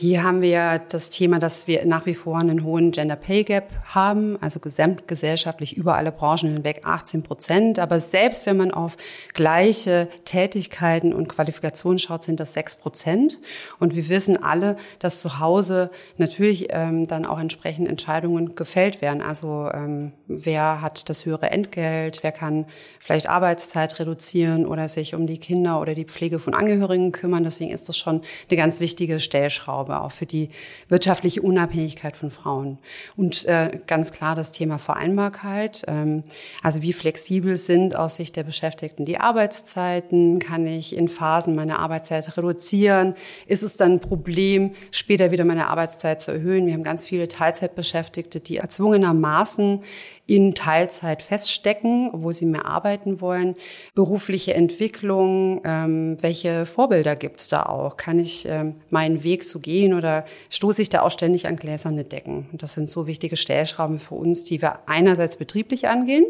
Hier 0.02 0.24
haben 0.24 0.42
wir 0.42 0.80
das 0.88 1.10
Thema, 1.10 1.40
dass 1.40 1.68
wir 1.68 1.86
nach 1.86 2.06
wie 2.06 2.14
vor 2.14 2.38
einen 2.38 2.64
hohen 2.64 2.92
Gender 2.92 3.18
Pay 3.18 3.44
Gap 3.44 3.70
haben, 3.84 4.42
also 4.42 4.62
gesamtgesellschaftlich 4.62 5.76
über 5.76 5.96
alle 5.96 6.14
Branchen 6.14 6.54
hinweg 6.54 6.84
18 6.86 7.22
Prozent. 7.22 7.80
Aber 7.80 8.00
selbst 8.00 8.46
wenn 8.46 8.56
man 8.56 8.72
auf 8.72 8.96
gleiche 9.34 10.08
Tätigkeiten 10.24 11.12
und 11.12 11.28
Qualifikationen 11.28 12.00
schaut, 12.00 12.24
sind 12.24 12.40
das 12.40 12.54
6 12.54 12.78
Prozent. 12.78 13.40
Und 13.78 13.94
wir 13.94 14.08
wissen 14.08 14.42
alle, 14.42 14.78
dass 15.00 15.20
zu 15.20 15.40
Hause 15.40 15.92
natürlich 16.16 16.68
ähm, 16.70 17.06
dann 17.08 17.26
auch 17.26 17.38
entsprechend 17.38 17.90
Entscheidungen 17.90 18.56
gefällt 18.56 19.02
werden. 19.02 19.22
Also 19.22 19.70
ähm, 19.74 20.14
wer 20.28 20.82
hat 20.82 21.10
das 21.10 21.26
höhere 21.26 21.52
Entgelt, 21.52 22.20
wer 22.22 22.32
kann 22.32 22.68
vielleicht 23.02 23.28
Arbeitszeit 23.28 24.00
reduzieren 24.00 24.66
oder 24.66 24.88
sich 24.88 25.14
um 25.14 25.28
die 25.28 25.40
Kinder 25.40 25.82
oder 25.82 25.94
die 25.94 26.06
Pflege 26.06 26.40
von 26.40 26.54
Angehörigen 26.54 27.12
kümmern. 27.12 27.44
Deswegen 27.44 27.72
ist 27.72 27.90
das 27.90 27.98
schon 27.98 28.22
eine 28.50 28.58
ganz 28.58 28.80
wichtige 28.80 29.20
Stellschraube. 29.20 29.89
Glaube, 29.90 30.02
auch 30.02 30.12
für 30.12 30.28
die 30.28 30.50
wirtschaftliche 30.88 31.42
Unabhängigkeit 31.42 32.16
von 32.16 32.30
Frauen. 32.30 32.78
Und 33.16 33.46
äh, 33.46 33.80
ganz 33.88 34.12
klar 34.12 34.36
das 34.36 34.52
Thema 34.52 34.78
Vereinbarkeit. 34.78 35.84
Ähm, 35.88 36.24
also 36.62 36.84
wie 36.84 36.94
flexibel 36.94 37.58
sind 37.58 37.96
aus 37.96 38.16
Sicht 38.16 38.36
der 38.36 38.44
Beschäftigten 38.44 39.06
die 39.06 39.20
Arbeitszeiten? 39.20 40.38
Kann 40.38 40.68
ich 40.68 40.96
in 40.96 41.08
Phasen 41.08 41.56
meine 41.56 41.80
Arbeitszeit 41.80 42.38
reduzieren? 42.38 43.16
Ist 43.48 43.64
es 43.64 43.78
dann 43.78 43.94
ein 43.94 44.00
Problem, 44.00 44.74
später 44.92 45.32
wieder 45.32 45.46
meine 45.46 45.68
Arbeitszeit 45.68 46.22
zu 46.22 46.32
erhöhen? 46.32 46.68
Wir 46.68 46.74
haben 46.74 46.84
ganz 46.84 47.08
viele 47.08 47.28
Teilzeitbeschäftigte, 47.28 48.40
die 48.40 48.58
erzwungenermaßen 48.58 49.82
in 50.30 50.54
Teilzeit 50.54 51.24
feststecken, 51.24 52.12
wo 52.14 52.32
sie 52.32 52.46
mehr 52.46 52.66
arbeiten 52.66 53.20
wollen. 53.20 53.56
Berufliche 53.96 54.54
Entwicklung, 54.54 55.62
ähm, 55.66 56.18
welche 56.22 56.68
Vorbilder 56.68 57.16
gibt's 57.16 57.50
da 57.50 57.64
auch? 57.64 57.98
Kann 57.98 58.20
ich 58.20 58.46
ähm, 58.48 58.76
meinen 58.92 59.24
Weg 59.24 59.44
so 59.44 59.60
gehen 59.60 59.96
oder 59.96 60.26
stoße 60.52 60.84
ich 60.84 60.90
da 60.90 61.02
auch 61.02 61.10
ständig 61.10 61.48
an 61.48 61.56
gläserne 61.56 62.04
Decken? 62.04 62.48
Das 62.54 62.76
sind 62.76 62.92
so 62.92 63.08
wichtige 63.08 63.38
Stellschrauben 63.38 63.98
für 63.98 64.14
uns, 64.14 64.44
die 64.44 64.62
wir 64.62 64.88
einerseits 64.88 65.36
betrieblich 65.36 65.88
angehen, 65.88 66.26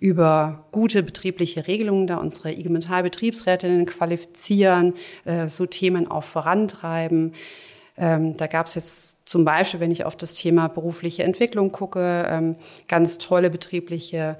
über 0.00 0.64
gute 0.72 1.02
betriebliche 1.02 1.66
Regelungen, 1.66 2.06
da 2.06 2.16
unsere 2.16 2.52
IG 2.52 2.70
Metall 2.70 3.02
Betriebsrätinnen 3.02 3.84
qualifizieren, 3.84 4.94
äh, 5.26 5.48
so 5.48 5.66
Themen 5.66 6.10
auch 6.10 6.24
vorantreiben. 6.24 7.34
Ähm, 7.98 8.36
da 8.38 8.46
gab 8.46 8.66
es 8.66 8.76
jetzt 8.76 9.15
zum 9.26 9.44
Beispiel, 9.44 9.80
wenn 9.80 9.90
ich 9.90 10.04
auf 10.04 10.16
das 10.16 10.36
Thema 10.36 10.68
berufliche 10.68 11.24
Entwicklung 11.24 11.72
gucke, 11.72 12.26
ähm, 12.30 12.56
ganz 12.88 13.18
tolle 13.18 13.50
betriebliche 13.50 14.38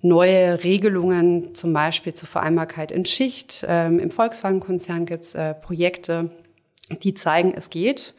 neue 0.00 0.62
Regelungen, 0.62 1.56
zum 1.56 1.72
Beispiel 1.72 2.14
zur 2.14 2.28
Vereinbarkeit 2.28 2.92
in 2.92 3.04
Schicht. 3.04 3.66
Ähm, 3.68 3.98
Im 3.98 4.12
Volkswagen-Konzern 4.12 5.06
gibt 5.06 5.24
es 5.24 5.34
äh, 5.34 5.54
Projekte, 5.54 6.30
die 7.02 7.14
zeigen, 7.14 7.52
es 7.54 7.68
geht. 7.68 8.14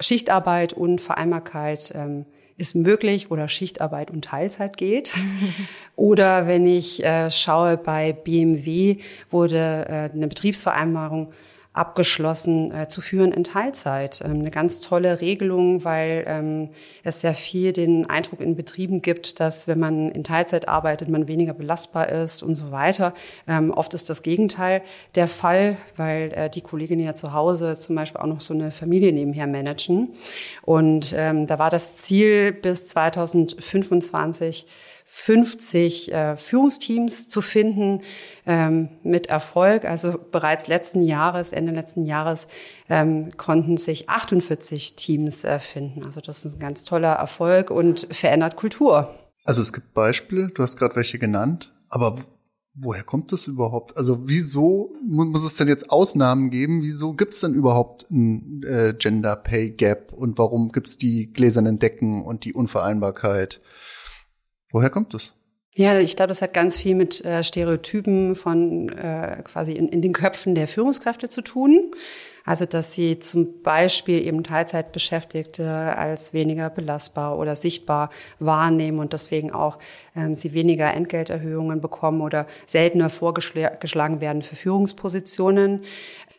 Schichtarbeit 0.00 0.72
und 0.72 1.00
Vereinbarkeit 1.00 1.92
ähm, 1.94 2.26
ist 2.56 2.74
möglich 2.74 3.30
oder 3.30 3.48
Schichtarbeit 3.48 4.10
und 4.10 4.24
Teilzeit 4.24 4.76
geht. 4.76 5.12
oder 5.94 6.48
wenn 6.48 6.66
ich 6.66 7.04
äh, 7.04 7.30
schaue, 7.30 7.76
bei 7.76 8.12
BMW 8.12 8.96
wurde 9.30 9.86
äh, 9.88 10.12
eine 10.12 10.26
Betriebsvereinbarung 10.26 11.32
abgeschlossen 11.72 12.72
äh, 12.74 12.88
zu 12.88 13.00
führen 13.00 13.30
in 13.30 13.44
Teilzeit. 13.44 14.22
Ähm, 14.24 14.40
eine 14.40 14.50
ganz 14.50 14.80
tolle 14.80 15.20
Regelung, 15.20 15.84
weil 15.84 16.24
ähm, 16.26 16.70
es 17.04 17.20
sehr 17.20 17.34
viel 17.34 17.72
den 17.72 18.10
Eindruck 18.10 18.40
in 18.40 18.56
Betrieben 18.56 19.02
gibt, 19.02 19.38
dass 19.38 19.68
wenn 19.68 19.78
man 19.78 20.10
in 20.10 20.24
Teilzeit 20.24 20.66
arbeitet, 20.66 21.08
man 21.08 21.28
weniger 21.28 21.54
belastbar 21.54 22.08
ist 22.08 22.42
und 22.42 22.56
so 22.56 22.72
weiter. 22.72 23.14
Ähm, 23.46 23.70
oft 23.70 23.94
ist 23.94 24.10
das 24.10 24.22
Gegenteil 24.22 24.82
der 25.14 25.28
Fall, 25.28 25.76
weil 25.96 26.32
äh, 26.32 26.50
die 26.50 26.60
Kolleginnen 26.60 27.04
ja 27.04 27.14
zu 27.14 27.34
Hause 27.34 27.78
zum 27.78 27.94
Beispiel 27.94 28.20
auch 28.20 28.26
noch 28.26 28.40
so 28.40 28.52
eine 28.52 28.72
Familie 28.72 29.12
nebenher 29.12 29.46
managen. 29.46 30.08
Und 30.62 31.14
ähm, 31.16 31.46
da 31.46 31.60
war 31.60 31.70
das 31.70 31.98
Ziel 31.98 32.50
bis 32.52 32.88
2025 32.88 34.66
50 35.12 36.12
äh, 36.12 36.36
Führungsteams 36.36 37.28
zu 37.28 37.40
finden 37.40 38.02
ähm, 38.46 38.90
mit 39.02 39.26
Erfolg. 39.26 39.84
Also 39.84 40.14
bereits 40.30 40.68
letzten 40.68 41.02
Jahres, 41.02 41.52
Ende 41.52 41.72
letzten 41.72 42.04
Jahres, 42.06 42.46
ähm, 42.88 43.36
konnten 43.36 43.76
sich 43.76 44.08
48 44.08 44.94
Teams 44.94 45.42
äh, 45.42 45.58
finden. 45.58 46.04
Also 46.04 46.20
das 46.20 46.44
ist 46.44 46.54
ein 46.54 46.60
ganz 46.60 46.84
toller 46.84 47.14
Erfolg 47.14 47.72
und 47.72 48.06
verändert 48.12 48.54
Kultur. 48.54 49.12
Also 49.44 49.62
es 49.62 49.72
gibt 49.72 49.94
Beispiele, 49.94 50.46
du 50.48 50.62
hast 50.62 50.76
gerade 50.76 50.94
welche 50.94 51.18
genannt, 51.18 51.74
aber 51.88 52.16
woher 52.74 53.02
kommt 53.02 53.32
das 53.32 53.48
überhaupt? 53.48 53.96
Also 53.96 54.28
wieso 54.28 54.94
muss 55.04 55.44
es 55.44 55.56
denn 55.56 55.66
jetzt 55.66 55.90
Ausnahmen 55.90 56.50
geben? 56.50 56.82
Wieso 56.82 57.14
gibt 57.14 57.34
es 57.34 57.40
denn 57.40 57.54
überhaupt 57.54 58.08
ein 58.12 58.62
äh, 58.62 58.94
Gender 58.96 59.34
Pay 59.34 59.70
Gap 59.70 60.12
und 60.12 60.38
warum 60.38 60.70
gibt 60.70 60.86
es 60.86 60.98
die 60.98 61.32
gläsernen 61.32 61.80
Decken 61.80 62.24
und 62.24 62.44
die 62.44 62.54
Unvereinbarkeit? 62.54 63.60
Woher 64.72 64.90
kommt 64.90 65.14
das? 65.14 65.34
Ja, 65.74 65.98
ich 65.98 66.16
glaube, 66.16 66.28
das 66.28 66.42
hat 66.42 66.52
ganz 66.52 66.78
viel 66.78 66.96
mit 66.96 67.24
äh, 67.24 67.44
Stereotypen 67.44 68.34
von 68.34 68.88
äh, 68.88 69.40
quasi 69.44 69.72
in, 69.72 69.88
in 69.88 70.02
den 70.02 70.12
Köpfen 70.12 70.54
der 70.54 70.66
Führungskräfte 70.66 71.28
zu 71.28 71.42
tun. 71.42 71.92
Also, 72.44 72.66
dass 72.66 72.94
sie 72.94 73.18
zum 73.18 73.62
Beispiel 73.62 74.26
eben 74.26 74.42
Teilzeitbeschäftigte 74.42 75.68
als 75.96 76.32
weniger 76.32 76.70
belastbar 76.70 77.38
oder 77.38 77.54
sichtbar 77.54 78.10
wahrnehmen 78.38 78.98
und 78.98 79.12
deswegen 79.12 79.52
auch 79.52 79.78
ähm, 80.16 80.34
sie 80.34 80.54
weniger 80.54 80.92
Entgelterhöhungen 80.92 81.80
bekommen 81.80 82.22
oder 82.22 82.46
seltener 82.66 83.10
vorgeschlagen 83.10 84.20
werden 84.20 84.42
für 84.42 84.56
Führungspositionen. 84.56 85.84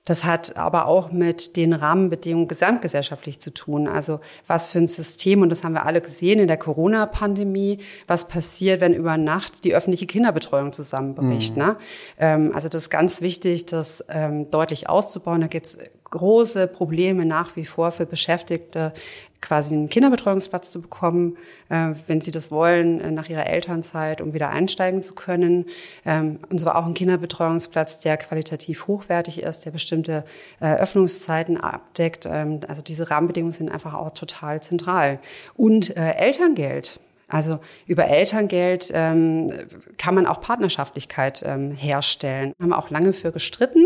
Das 0.05 0.23
hat 0.23 0.57
aber 0.57 0.87
auch 0.87 1.11
mit 1.11 1.55
den 1.55 1.73
Rahmenbedingungen 1.73 2.47
gesamtgesellschaftlich 2.47 3.39
zu 3.39 3.53
tun. 3.53 3.87
Also 3.87 4.19
was 4.47 4.69
für 4.69 4.79
ein 4.79 4.87
System, 4.87 5.43
und 5.43 5.49
das 5.49 5.63
haben 5.63 5.73
wir 5.73 5.85
alle 5.85 6.01
gesehen 6.01 6.39
in 6.39 6.47
der 6.47 6.57
Corona-Pandemie, 6.57 7.79
was 8.07 8.27
passiert, 8.27 8.81
wenn 8.81 8.93
über 8.93 9.17
Nacht 9.17 9.63
die 9.63 9.75
öffentliche 9.75 10.07
Kinderbetreuung 10.07 10.73
zusammenbricht. 10.73 11.55
Mhm. 11.55 11.63
Ne? 11.63 11.77
Ähm, 12.17 12.51
also 12.55 12.67
das 12.67 12.83
ist 12.83 12.89
ganz 12.89 13.21
wichtig, 13.21 13.67
das 13.67 14.03
ähm, 14.09 14.49
deutlich 14.49 14.89
auszubauen. 14.89 15.41
Da 15.41 15.47
gibt 15.47 15.67
es 15.67 15.77
große 16.12 16.67
Probleme 16.67 17.26
nach 17.26 17.56
wie 17.56 17.65
vor 17.65 17.91
für 17.91 18.06
Beschäftigte, 18.06 18.93
quasi 19.41 19.74
einen 19.74 19.89
Kinderbetreuungsplatz 19.89 20.71
zu 20.71 20.82
bekommen, 20.82 21.36
äh, 21.69 21.93
wenn 22.08 22.21
sie 22.21 22.32
das 22.32 22.52
wollen, 22.52 23.02
äh, 23.02 23.12
nach 23.12 23.28
ihrer 23.28 23.47
Elternzeit, 23.47 24.21
um 24.21 24.34
wieder 24.34 24.50
einsteigen 24.50 25.04
zu 25.04 25.15
können. 25.15 25.65
Ähm, 26.06 26.39
und 26.50 26.60
zwar 26.60 26.78
auch 26.78 26.86
ein 26.86 26.93
Kinderbetreuungsplatz, 26.93 28.00
der 28.00 28.17
qualitativ 28.17 28.88
hochwertig 28.88 29.41
ist, 29.41 29.65
der 29.65 29.71
bestimmte 29.71 30.24
äh, 30.60 30.76
Öffnungszeiten 30.76 31.58
abdeckt. 31.58 32.28
Ähm, 32.32 32.60
also 32.67 32.82
diese 32.82 33.10
Rahmenbedingungen 33.10 33.52
sind 33.52 33.71
einfach 33.71 33.95
auch 33.95 34.12
total 34.12 34.62
zentral. 34.62 35.19
Und 35.56 35.95
Elterngeld. 35.95 37.00
Also 37.32 37.60
über 37.88 38.08
Elterngeld 38.08 38.91
ähm, 38.94 39.52
kann 39.98 40.15
man 40.15 40.26
auch 40.26 40.41
Partnerschaftlichkeit 40.41 41.44
ähm, 41.46 41.72
herstellen. 41.72 42.54
Haben 42.60 42.70
wir 42.70 42.78
auch 42.78 42.89
lange 42.89 43.13
für 43.13 43.32
gestritten, 43.32 43.86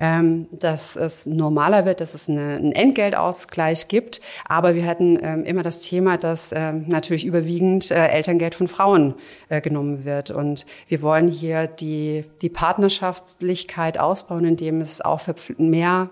ähm, 0.00 0.46
dass 0.52 0.94
es 0.94 1.26
normaler 1.26 1.84
wird, 1.84 2.00
dass 2.00 2.14
es 2.14 2.28
eine, 2.28 2.56
einen 2.56 2.72
Entgeltausgleich 2.72 3.88
gibt. 3.88 4.20
Aber 4.46 4.74
wir 4.74 4.86
hatten 4.86 5.18
ähm, 5.20 5.44
immer 5.44 5.64
das 5.64 5.80
Thema, 5.80 6.16
dass 6.16 6.52
ähm, 6.54 6.84
natürlich 6.86 7.26
überwiegend 7.26 7.90
äh, 7.90 8.06
Elterngeld 8.06 8.54
von 8.54 8.68
Frauen 8.68 9.14
äh, 9.48 9.60
genommen 9.60 10.04
wird. 10.04 10.30
Und 10.30 10.64
wir 10.86 11.02
wollen 11.02 11.28
hier 11.28 11.66
die, 11.66 12.24
die 12.40 12.50
Partnerschaftlichkeit 12.50 13.98
ausbauen, 13.98 14.44
indem 14.44 14.80
es 14.80 15.00
auch 15.00 15.22
mehr 15.58 16.10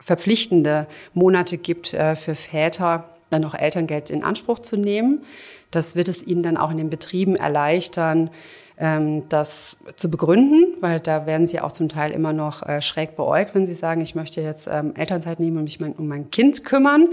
verpflichtende 0.00 0.86
Monate 1.14 1.56
gibt 1.58 1.94
äh, 1.94 2.16
für 2.16 2.34
Väter, 2.34 3.10
dann 3.30 3.42
noch 3.42 3.54
Elterngeld 3.54 4.10
in 4.10 4.22
Anspruch 4.22 4.60
zu 4.60 4.76
nehmen. 4.76 5.24
Das 5.70 5.96
wird 5.96 6.08
es 6.08 6.22
ihnen 6.26 6.42
dann 6.42 6.56
auch 6.56 6.70
in 6.70 6.78
den 6.78 6.90
Betrieben 6.90 7.36
erleichtern, 7.36 8.30
ähm, 8.78 9.28
das 9.28 9.76
zu 9.96 10.10
begründen, 10.10 10.74
weil 10.80 11.00
da 11.00 11.26
werden 11.26 11.46
sie 11.46 11.60
auch 11.60 11.72
zum 11.72 11.88
Teil 11.88 12.10
immer 12.10 12.32
noch 12.32 12.62
äh, 12.62 12.82
schräg 12.82 13.16
beäugt, 13.16 13.54
wenn 13.54 13.64
sie 13.64 13.74
sagen, 13.74 14.00
ich 14.00 14.14
möchte 14.14 14.42
jetzt 14.42 14.68
ähm, 14.70 14.94
Elternzeit 14.94 15.40
nehmen 15.40 15.58
und 15.58 15.64
mich 15.64 15.80
um 15.80 16.06
mein 16.06 16.30
Kind 16.30 16.64
kümmern. 16.64 17.08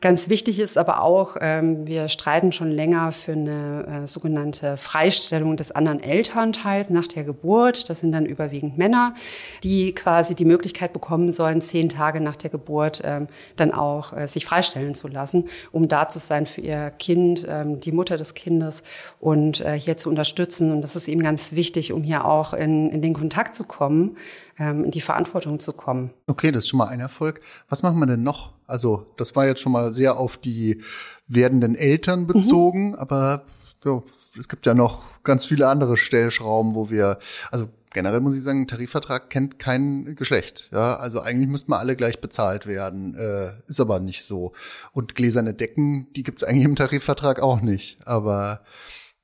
Ganz 0.00 0.30
wichtig 0.30 0.58
ist 0.60 0.78
aber 0.78 1.02
auch, 1.02 1.36
ähm, 1.42 1.86
wir 1.86 2.08
streiten 2.08 2.52
schon 2.52 2.70
länger 2.70 3.12
für 3.12 3.32
eine 3.32 4.04
äh, 4.04 4.06
sogenannte 4.06 4.78
Freistellung 4.78 5.58
des 5.58 5.72
anderen 5.72 6.00
Elternteils 6.02 6.88
nach 6.88 7.06
der 7.06 7.24
Geburt. 7.24 7.90
Das 7.90 8.00
sind 8.00 8.12
dann 8.12 8.24
überwiegend 8.24 8.78
Männer, 8.78 9.14
die 9.62 9.94
quasi 9.94 10.34
die 10.34 10.46
Möglichkeit 10.46 10.94
bekommen 10.94 11.32
sollen, 11.32 11.60
zehn 11.60 11.90
Tage 11.90 12.22
nach 12.22 12.36
der 12.36 12.48
Geburt 12.48 13.02
ähm, 13.04 13.26
dann 13.56 13.74
auch 13.74 14.14
äh, 14.14 14.26
sich 14.26 14.46
freistellen 14.46 14.94
zu 14.94 15.06
lassen, 15.06 15.48
um 15.70 15.86
da 15.86 16.08
zu 16.08 16.18
sein 16.18 16.46
für 16.46 16.62
ihr 16.62 16.90
Kind, 16.98 17.46
ähm, 17.46 17.78
die 17.78 17.92
Mutter 17.92 18.16
des 18.16 18.32
Kindes 18.32 18.82
und 19.20 19.60
äh, 19.60 19.78
hier 19.78 19.98
zu 19.98 20.08
unterstützen. 20.08 20.72
Und 20.72 20.80
das 20.80 20.96
ist 20.96 21.08
eben 21.08 21.22
ganz 21.22 21.52
wichtig, 21.52 21.92
um 21.92 22.02
hier 22.02 22.24
auch 22.24 22.54
in, 22.54 22.88
in 22.88 23.02
den 23.02 23.12
Kontakt 23.12 23.54
zu 23.54 23.64
kommen 23.64 24.16
in 24.58 24.90
die 24.90 25.00
Verantwortung 25.00 25.58
zu 25.58 25.72
kommen. 25.72 26.10
Okay, 26.26 26.52
das 26.52 26.64
ist 26.64 26.68
schon 26.68 26.76
mal 26.76 26.88
ein 26.88 27.00
Erfolg. 27.00 27.40
Was 27.70 27.82
machen 27.82 27.98
wir 27.98 28.04
denn 28.04 28.22
noch? 28.22 28.52
Also, 28.70 29.06
das 29.16 29.36
war 29.36 29.46
jetzt 29.46 29.60
schon 29.60 29.72
mal 29.72 29.92
sehr 29.92 30.16
auf 30.18 30.36
die 30.36 30.82
werdenden 31.26 31.74
Eltern 31.74 32.26
bezogen, 32.26 32.90
mhm. 32.90 32.94
aber 32.94 33.44
ja, 33.84 34.02
es 34.38 34.48
gibt 34.48 34.66
ja 34.66 34.74
noch 34.74 35.02
ganz 35.22 35.44
viele 35.44 35.68
andere 35.68 35.96
Stellschrauben, 35.96 36.74
wo 36.74 36.90
wir, 36.90 37.18
also 37.50 37.68
generell 37.92 38.20
muss 38.20 38.36
ich 38.36 38.42
sagen, 38.42 38.62
ein 38.62 38.66
Tarifvertrag 38.66 39.30
kennt 39.30 39.58
kein 39.58 40.14
Geschlecht. 40.16 40.68
Ja, 40.72 40.96
also 40.96 41.20
eigentlich 41.20 41.48
müssten 41.48 41.72
wir 41.72 41.78
alle 41.78 41.96
gleich 41.96 42.20
bezahlt 42.20 42.66
werden, 42.66 43.14
äh, 43.16 43.52
ist 43.66 43.80
aber 43.80 44.00
nicht 44.00 44.24
so. 44.24 44.52
Und 44.92 45.14
gläserne 45.14 45.54
Decken, 45.54 46.12
die 46.14 46.22
gibt's 46.22 46.44
eigentlich 46.44 46.64
im 46.64 46.76
Tarifvertrag 46.76 47.40
auch 47.40 47.60
nicht. 47.60 47.98
Aber 48.06 48.62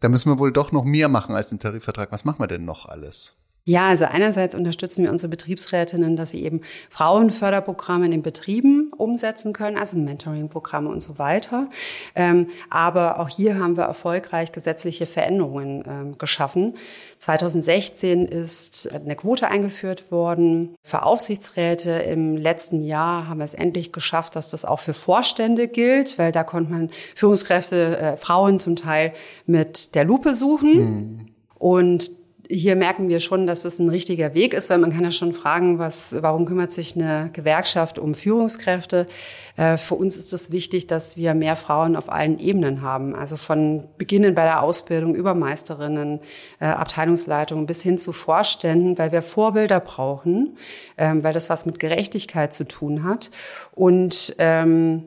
da 0.00 0.08
müssen 0.08 0.30
wir 0.30 0.38
wohl 0.38 0.52
doch 0.52 0.72
noch 0.72 0.84
mehr 0.84 1.08
machen 1.08 1.34
als 1.34 1.52
im 1.52 1.58
Tarifvertrag. 1.58 2.12
Was 2.12 2.24
machen 2.24 2.40
wir 2.40 2.48
denn 2.48 2.64
noch 2.64 2.86
alles? 2.86 3.36
Ja, 3.68 3.88
also 3.88 4.04
einerseits 4.04 4.54
unterstützen 4.54 5.02
wir 5.02 5.10
unsere 5.10 5.28
Betriebsrätinnen, 5.28 6.14
dass 6.14 6.30
sie 6.30 6.44
eben 6.44 6.60
Frauenförderprogramme 6.88 8.04
in 8.04 8.12
den 8.12 8.22
Betrieben 8.22 8.92
umsetzen 8.96 9.52
können, 9.52 9.76
also 9.76 9.98
Mentoring-Programme 9.98 10.88
und 10.88 11.02
so 11.02 11.18
weiter. 11.18 11.68
Ähm, 12.14 12.46
aber 12.70 13.18
auch 13.18 13.28
hier 13.28 13.58
haben 13.58 13.76
wir 13.76 13.82
erfolgreich 13.82 14.52
gesetzliche 14.52 15.06
Veränderungen 15.06 15.82
ähm, 15.84 16.16
geschaffen. 16.16 16.76
2016 17.18 18.26
ist 18.26 18.92
eine 18.92 19.16
Quote 19.16 19.48
eingeführt 19.48 20.12
worden 20.12 20.76
für 20.84 21.02
Aufsichtsräte. 21.02 21.90
Im 21.90 22.36
letzten 22.36 22.80
Jahr 22.80 23.26
haben 23.26 23.38
wir 23.38 23.44
es 23.44 23.54
endlich 23.54 23.92
geschafft, 23.92 24.36
dass 24.36 24.48
das 24.48 24.64
auch 24.64 24.78
für 24.78 24.94
Vorstände 24.94 25.66
gilt, 25.66 26.20
weil 26.20 26.30
da 26.30 26.44
konnte 26.44 26.70
man 26.70 26.90
Führungskräfte, 27.16 27.98
äh, 27.98 28.16
Frauen 28.16 28.60
zum 28.60 28.76
Teil 28.76 29.12
mit 29.44 29.96
der 29.96 30.04
Lupe 30.04 30.36
suchen. 30.36 30.74
Mhm. 30.74 31.28
Und 31.58 32.25
hier 32.48 32.76
merken 32.76 33.08
wir 33.08 33.20
schon, 33.20 33.46
dass 33.46 33.64
es 33.64 33.78
ein 33.78 33.88
richtiger 33.88 34.34
Weg 34.34 34.54
ist, 34.54 34.70
weil 34.70 34.78
man 34.78 34.92
kann 34.92 35.04
ja 35.04 35.10
schon 35.10 35.32
fragen, 35.32 35.78
was, 35.78 36.14
warum 36.20 36.44
kümmert 36.44 36.72
sich 36.72 36.96
eine 36.96 37.30
Gewerkschaft 37.32 37.98
um 37.98 38.14
Führungskräfte? 38.14 39.06
Äh, 39.56 39.76
für 39.76 39.94
uns 39.94 40.16
ist 40.16 40.32
es 40.32 40.50
wichtig, 40.50 40.86
dass 40.86 41.16
wir 41.16 41.34
mehr 41.34 41.56
Frauen 41.56 41.96
auf 41.96 42.10
allen 42.10 42.38
Ebenen 42.38 42.82
haben. 42.82 43.14
Also 43.14 43.36
von 43.36 43.84
Beginnen 43.98 44.34
bei 44.34 44.44
der 44.44 44.62
Ausbildung 44.62 45.14
über 45.14 45.34
Meisterinnen, 45.34 46.20
äh, 46.60 46.66
Abteilungsleitungen 46.66 47.66
bis 47.66 47.82
hin 47.82 47.98
zu 47.98 48.12
Vorständen, 48.12 48.98
weil 48.98 49.12
wir 49.12 49.22
Vorbilder 49.22 49.80
brauchen, 49.80 50.56
ähm, 50.96 51.22
weil 51.22 51.32
das 51.32 51.50
was 51.50 51.66
mit 51.66 51.78
Gerechtigkeit 51.78 52.52
zu 52.52 52.64
tun 52.64 53.04
hat 53.04 53.30
und 53.74 54.34
ähm, 54.38 55.04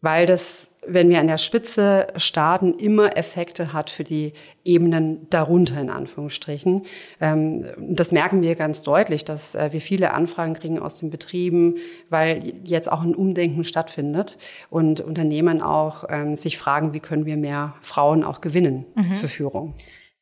weil 0.00 0.26
das 0.26 0.69
wenn 0.86 1.10
wir 1.10 1.20
an 1.20 1.26
der 1.26 1.38
Spitze 1.38 2.06
starten, 2.16 2.74
immer 2.74 3.16
Effekte 3.16 3.72
hat 3.72 3.90
für 3.90 4.04
die 4.04 4.32
Ebenen 4.64 5.28
darunter, 5.28 5.80
in 5.80 5.90
Anführungsstrichen. 5.90 6.84
Ähm, 7.20 7.66
das 7.78 8.12
merken 8.12 8.42
wir 8.42 8.54
ganz 8.54 8.82
deutlich, 8.82 9.24
dass 9.24 9.54
äh, 9.54 9.72
wir 9.72 9.80
viele 9.80 10.12
Anfragen 10.12 10.54
kriegen 10.54 10.78
aus 10.78 10.98
den 10.98 11.10
Betrieben, 11.10 11.76
weil 12.08 12.54
jetzt 12.64 12.90
auch 12.90 13.02
ein 13.02 13.14
Umdenken 13.14 13.64
stattfindet 13.64 14.38
und 14.70 15.00
Unternehmen 15.00 15.60
auch 15.60 16.04
ähm, 16.08 16.34
sich 16.34 16.56
fragen, 16.56 16.92
wie 16.92 17.00
können 17.00 17.26
wir 17.26 17.36
mehr 17.36 17.74
Frauen 17.82 18.24
auch 18.24 18.40
gewinnen 18.40 18.86
mhm. 18.94 19.14
für 19.14 19.28
Führung. 19.28 19.74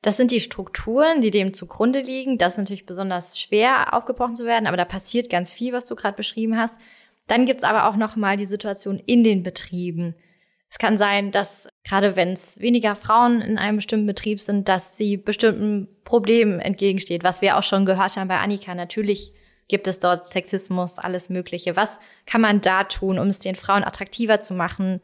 Das 0.03 0.17
sind 0.17 0.31
die 0.31 0.41
Strukturen, 0.41 1.23
die 1.23 1.31
dem 1.31 1.53
zugrunde 1.55 2.01
liegen. 2.01 2.39
Das 2.39 2.55
ist 2.55 2.59
natürlich 2.59 2.87
besonders 2.87 3.41
schwer 3.41 3.95
aufgebrochen 3.95 4.37
zu 4.37 4.45
werden, 4.45 4.67
aber 4.67 4.77
da 4.77 4.85
passiert 4.85 5.31
ganz 5.31 5.53
viel, 5.53 5.73
was 5.73 5.87
du 5.87 5.97
gerade 5.97 6.17
beschrieben 6.17 6.57
hast. 6.57 6.79
Dann 7.27 7.47
gibt's 7.47 7.65
aber 7.65 7.89
auch 7.89 7.97
noch 7.97 8.17
mal 8.17 8.37
die 8.37 8.47
Situation 8.47 9.01
in 9.05 9.23
den 9.23 9.43
Betrieben. 9.43 10.15
Es 10.71 10.79
kann 10.79 10.99
sein, 10.99 11.31
dass 11.31 11.69
gerade 11.85 12.15
wenn 12.15 12.33
es 12.33 12.61
weniger 12.61 12.95
Frauen 12.95 13.41
in 13.41 13.59
einem 13.59 13.77
bestimmten 13.77 14.07
Betrieb 14.07 14.41
sind, 14.41 14.69
dass 14.69 14.99
sie 14.99 15.17
bestimmten 15.17 15.89
Problemen 16.05 16.61
entgegensteht, 16.61 17.25
was 17.25 17.41
wir 17.41 17.57
auch 17.57 17.63
schon 17.63 17.87
gehört 17.87 18.17
haben 18.17 18.29
bei 18.29 18.39
Annika. 18.39 18.75
Natürlich 18.75 19.33
gibt 19.69 19.87
es 19.87 19.99
dort 19.99 20.27
Sexismus, 20.27 20.99
alles 20.99 21.31
Mögliche. 21.31 21.77
Was 21.77 21.99
kann 22.27 22.41
man 22.41 22.61
da 22.61 22.85
tun, 22.85 23.19
um 23.19 23.29
es 23.29 23.39
den 23.39 23.55
Frauen 23.55 23.85
attraktiver 23.85 24.41
zu 24.41 24.55
machen, 24.55 25.01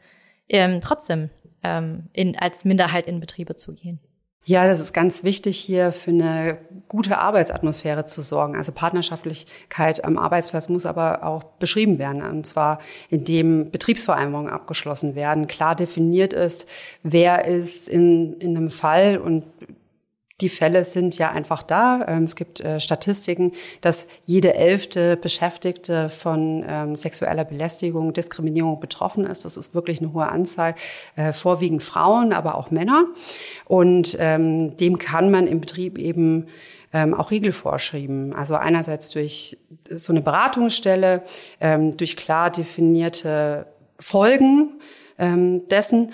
ähm, 0.49 0.81
trotzdem 0.81 1.29
ähm, 1.63 2.09
in, 2.13 2.37
als 2.37 2.65
Minderheit 2.65 3.07
in 3.07 3.19
Betriebe 3.19 3.55
zu 3.55 3.73
gehen? 3.73 3.99
Ja, 4.47 4.67
das 4.67 4.79
ist 4.79 4.93
ganz 4.93 5.23
wichtig, 5.23 5.57
hier 5.57 5.91
für 5.91 6.11
eine 6.11 6.59
gute 6.87 7.17
Arbeitsatmosphäre 7.17 8.05
zu 8.05 8.21
sorgen. 8.21 8.55
Also 8.55 8.71
Partnerschaftlichkeit 8.71 10.05
am 10.05 10.19
Arbeitsplatz 10.19 10.69
muss 10.69 10.85
aber 10.85 11.23
auch 11.23 11.43
beschrieben 11.43 11.97
werden. 11.97 12.21
Und 12.21 12.45
zwar, 12.45 12.77
indem 13.09 13.71
Betriebsvereinbarungen 13.71 14.53
abgeschlossen 14.53 15.15
werden, 15.15 15.47
klar 15.47 15.75
definiert 15.75 16.31
ist, 16.33 16.67
wer 17.01 17.45
ist 17.45 17.89
in, 17.89 18.33
in 18.33 18.55
einem 18.55 18.69
Fall 18.69 19.17
und 19.17 19.45
die 20.41 20.49
Fälle 20.49 20.83
sind 20.83 21.17
ja 21.17 21.31
einfach 21.31 21.63
da. 21.63 22.05
Ähm, 22.07 22.23
es 22.23 22.35
gibt 22.35 22.59
äh, 22.59 22.79
Statistiken, 22.79 23.53
dass 23.81 24.07
jede 24.25 24.53
elfte 24.53 25.15
Beschäftigte 25.15 26.09
von 26.09 26.63
ähm, 26.67 26.95
sexueller 26.95 27.45
Belästigung, 27.45 28.11
Diskriminierung 28.13 28.79
betroffen 28.79 29.25
ist. 29.25 29.45
Das 29.45 29.55
ist 29.55 29.73
wirklich 29.73 30.01
eine 30.01 30.11
hohe 30.11 30.27
Anzahl, 30.27 30.75
äh, 31.15 31.31
vorwiegend 31.31 31.83
Frauen, 31.83 32.33
aber 32.33 32.55
auch 32.55 32.69
Männer. 32.69 33.05
Und 33.63 34.17
ähm, 34.19 34.75
dem 34.75 34.99
kann 34.99 35.31
man 35.31 35.47
im 35.47 35.61
Betrieb 35.61 35.97
eben 35.97 36.47
auch 36.93 37.29
Riegel 37.29 37.51
vorschreiben. 37.51 38.33
Also 38.33 38.55
einerseits 38.55 39.09
durch 39.09 39.57
so 39.89 40.13
eine 40.13 40.21
Beratungsstelle, 40.21 41.23
durch 41.97 42.15
klar 42.15 42.49
definierte 42.49 43.65
Folgen 43.99 44.79
dessen, 45.17 46.13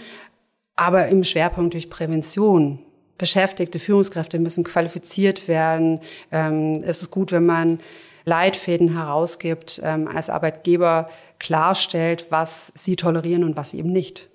aber 0.75 1.07
im 1.09 1.23
Schwerpunkt 1.23 1.75
durch 1.75 1.91
Prävention 1.91 2.79
Beschäftigte, 3.21 3.77
Führungskräfte 3.77 4.39
müssen 4.39 4.63
qualifiziert 4.63 5.47
werden. 5.47 5.99
Ähm, 6.31 6.81
es 6.83 7.03
ist 7.03 7.11
gut, 7.11 7.31
wenn 7.31 7.45
man 7.45 7.79
Leitfäden 8.25 8.97
herausgibt, 8.97 9.79
ähm, 9.83 10.07
als 10.07 10.31
Arbeitgeber 10.31 11.07
klarstellt, 11.37 12.25
was 12.31 12.71
sie 12.75 12.95
tolerieren 12.95 13.43
und 13.43 13.55
was 13.55 13.69
sie 13.69 13.77
eben 13.77 13.91
nicht. 13.91 14.27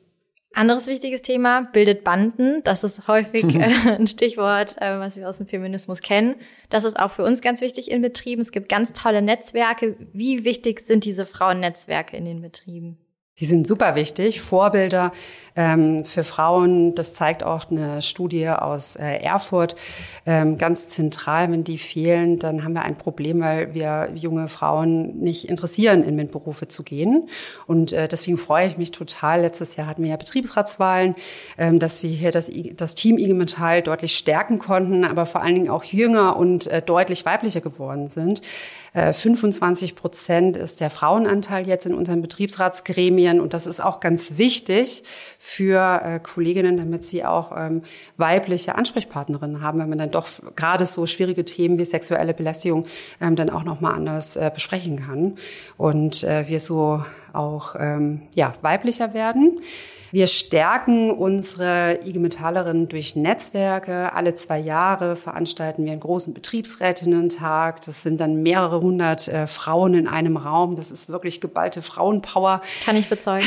Anderes 0.55 0.87
wichtiges 0.87 1.23
Thema, 1.23 1.63
bildet 1.73 2.05
Banden. 2.05 2.63
Das 2.63 2.85
ist 2.85 3.09
häufig 3.09 3.45
äh, 3.57 3.73
ein 3.99 4.07
Stichwort, 4.07 4.81
äh, 4.81 5.01
was 5.01 5.17
wir 5.17 5.29
aus 5.29 5.39
dem 5.39 5.49
Feminismus 5.49 6.01
kennen. 6.01 6.37
Das 6.71 6.85
ist 6.85 6.97
auch 6.97 7.11
für 7.11 7.25
uns 7.25 7.41
ganz 7.41 7.63
wichtig 7.63 7.91
in 7.91 8.03
Betrieben. 8.03 8.41
Es 8.41 8.53
gibt 8.53 8.69
ganz 8.69 8.93
tolle 8.93 9.21
Netzwerke. 9.21 9.97
Wie 10.13 10.45
wichtig 10.45 10.79
sind 10.79 11.05
diese 11.05 11.27
Frauennetzwerke 11.27 12.17
in 12.17 12.25
den 12.25 12.41
Betrieben? 12.41 12.99
Die 13.39 13.45
sind 13.45 13.67
super 13.67 13.95
wichtig. 13.97 14.41
Vorbilder 14.41 15.13
ähm, 15.57 16.07
für 16.07 16.25
Frauen, 16.25 16.95
das 16.95 17.13
zeigt 17.13 17.43
auch 17.45 17.71
eine 17.71 18.01
Studie 18.01 18.49
aus 18.49 18.97
äh, 18.97 19.19
Erfurt, 19.19 19.77
ähm, 20.25 20.57
ganz 20.57 20.89
zentral. 20.89 21.53
Wenn 21.53 21.63
die 21.63 21.77
fehlen, 21.77 22.39
dann 22.39 22.65
haben 22.65 22.73
wir 22.73 22.83
ein 22.83 22.97
Problem, 22.97 23.41
weil 23.41 23.75
wir 23.75 24.09
junge 24.15 24.49
Frauen 24.49 25.19
nicht 25.19 25.51
interessieren, 25.51 26.03
in 26.03 26.17
MINT-Berufe 26.17 26.69
zu 26.69 26.83
gehen. 26.83 27.29
Und 27.67 27.93
äh, 27.93 28.09
deswegen 28.09 28.39
freue 28.39 28.69
ich 28.69 28.79
mich 28.79 28.91
total. 28.91 29.43
Letztes 29.43 29.77
Jahr 29.77 29.87
hatten 29.87 30.03
wir 30.03 30.11
ja 30.11 30.17
Betriebsratswahlen, 30.17 31.15
ähm, 31.59 31.79
dass 31.79 32.03
wir 32.03 32.09
hier 32.09 32.31
das, 32.31 32.51
das 32.75 32.95
Team 32.95 33.19
IG 33.19 33.35
Metall 33.35 33.83
deutlich 33.83 34.17
stärken 34.17 34.59
konnten, 34.59 35.05
aber 35.05 35.27
vor 35.27 35.43
allen 35.43 35.55
Dingen 35.55 35.69
auch 35.69 35.85
jünger 35.85 36.39
und 36.39 36.69
äh, 36.69 36.81
deutlich 36.81 37.27
weiblicher 37.27 37.61
geworden 37.61 38.09
sind. 38.09 38.41
25 38.97 39.91
äh, 39.91 39.95
Prozent 39.95 40.57
ist 40.57 40.81
der 40.81 40.89
Frauenanteil 40.89 41.67
jetzt 41.67 41.85
in 41.85 41.95
unseren 41.95 42.23
Betriebsratsgremien. 42.23 43.41
Und 43.41 43.53
das 43.53 43.67
ist 43.67 43.81
auch 43.81 44.01
ganz 44.01 44.39
wichtig 44.39 45.05
für 45.39 46.01
äh, 46.03 46.19
Kolleginnen, 46.19 46.79
damit 46.79 47.05
sie 47.05 47.25
auch 47.25 47.53
ähm, 47.55 47.83
weibliche 48.17 48.75
Ansprechpartnerinnen 48.75 49.61
haben, 49.61 49.79
wenn 49.79 49.91
man 49.91 49.99
dann 49.99 50.11
doch 50.11 50.29
gerade 50.57 50.87
so 50.87 51.07
schwierige 51.07 51.45
Themen 51.45 51.79
wie 51.79 51.85
sexuelle 51.85 52.33
Belästigung 52.33 52.87
ähm, 53.21 53.37
dann 53.37 53.51
auch 53.51 53.65
nochmal 53.65 53.95
anders 53.95 54.37
äh, 54.37 54.51
besprechen 54.53 55.05
kann. 55.05 55.37
Und 55.77 56.23
wir 56.23 56.61
so 56.61 57.03
auch 57.37 57.75
ähm, 57.79 58.23
ja, 58.35 58.55
weiblicher 58.63 59.15
werden. 59.15 59.61
Wir 60.13 60.29
stärken 60.29 61.11
unsere 61.11 61.99
IG 62.05 62.19
Metallerinnen 62.19 62.89
durch 62.89 63.17
Netzwerke. 63.17 64.13
Alle 64.13 64.35
zwei 64.35 64.59
Jahre 64.59 65.17
veranstalten 65.17 65.85
wir 65.85 65.93
einen 65.93 66.01
großen 66.01 66.33
Betriebsrätinnen-Tag. 66.33 67.85
Das 67.85 68.03
sind 68.03 68.21
dann 68.21 68.43
mehrere 68.43 68.81
hundert 68.81 69.27
äh, 69.29 69.47
Frauen 69.47 69.95
in 69.95 70.07
einem 70.07 70.37
Raum. 70.37 70.77
Das 70.77 70.91
ist 70.91 71.09
wirklich 71.09 71.41
geballte 71.41 71.83
Frauenpower. 71.83 72.63
Kann 72.85 72.97
ich 72.97 73.09
bezeugen. 73.09 73.47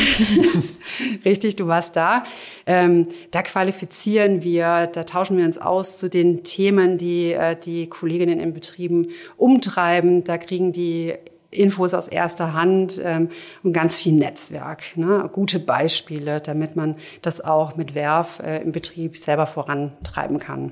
Richtig, 1.25 1.55
du 1.55 1.67
warst 1.67 1.95
da. 1.95 2.23
Ähm, 2.65 3.07
da 3.31 3.41
qualifizieren 3.41 4.43
wir, 4.43 4.87
da 4.87 5.03
tauschen 5.05 5.37
wir 5.37 5.45
uns 5.45 5.57
aus 5.57 5.97
zu 5.97 6.09
den 6.09 6.43
Themen, 6.43 6.97
die 6.97 7.31
äh, 7.31 7.55
die 7.55 7.87
Kolleginnen 7.87 8.39
in 8.39 8.53
Betrieben 8.53 9.07
umtreiben. 9.37 10.23
Da 10.25 10.37
kriegen 10.37 10.71
die 10.71 11.15
Infos 11.51 11.93
aus 11.93 12.07
erster 12.07 12.53
Hand 12.53 13.01
ähm, 13.03 13.29
und 13.63 13.73
ganz 13.73 14.01
viel 14.01 14.13
Netzwerk, 14.13 14.95
ne? 14.95 15.29
gute 15.31 15.59
Beispiele, 15.59 16.41
damit 16.41 16.75
man 16.75 16.95
das 17.21 17.41
auch 17.41 17.75
mit 17.75 17.95
Werf 17.95 18.39
äh, 18.39 18.61
im 18.61 18.71
Betrieb 18.71 19.17
selber 19.17 19.47
vorantreiben 19.47 20.39
kann, 20.39 20.71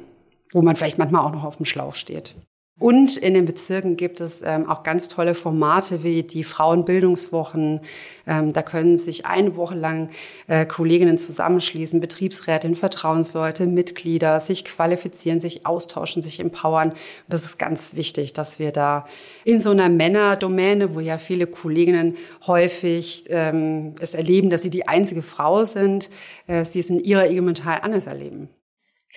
wo 0.53 0.61
man 0.61 0.75
vielleicht 0.75 0.97
manchmal 0.97 1.25
auch 1.25 1.32
noch 1.32 1.43
auf 1.43 1.57
dem 1.57 1.65
Schlauch 1.65 1.95
steht. 1.95 2.36
Und 2.80 3.17
in 3.17 3.34
den 3.34 3.45
Bezirken 3.45 3.97
gibt 3.97 4.21
es 4.21 4.43
ähm, 4.45 4.69
auch 4.69 4.84
ganz 4.84 5.09
tolle 5.09 5.34
Formate 5.34 6.03
wie 6.03 6.21
die 6.21 6.43
Frauenbildungswochen. 6.43 7.82
Ähm, 8.28 8.53
da 8.53 8.61
können 8.61 8.97
sich 8.97 9.25
eine 9.25 9.55
Woche 9.55 9.73
lang 9.73 10.09
äh, 10.47 10.63
Kolleginnen 10.67 11.17
zusammenschließen, 11.17 11.99
Betriebsrätinnen, 11.99 12.75
Vertrauensleute, 12.75 13.65
Mitglieder, 13.65 14.39
sich 14.39 14.63
qualifizieren, 14.63 15.39
sich 15.39 15.65
austauschen, 15.65 16.21
sich 16.21 16.39
empowern. 16.39 16.89
Und 16.89 16.97
das 17.28 17.45
ist 17.45 17.57
ganz 17.57 17.95
wichtig, 17.95 18.34
dass 18.34 18.59
wir 18.59 18.71
da 18.71 19.07
in 19.43 19.59
so 19.59 19.71
einer 19.71 19.89
Männerdomäne, 19.89 20.93
wo 20.93 20.99
ja 20.99 21.17
viele 21.17 21.47
Kolleginnen 21.47 22.15
häufig 22.45 23.23
ähm, 23.30 23.95
es 23.99 24.13
erleben, 24.13 24.51
dass 24.51 24.61
sie 24.61 24.69
die 24.69 24.88
einzige 24.88 25.23
Frau 25.23 25.65
sind, 25.65 26.11
äh, 26.45 26.63
sie 26.63 26.82
es 26.82 26.91
in 26.91 26.99
ihrer 26.99 27.28
Metall 27.41 27.80
anders 27.82 28.05
erleben. 28.05 28.49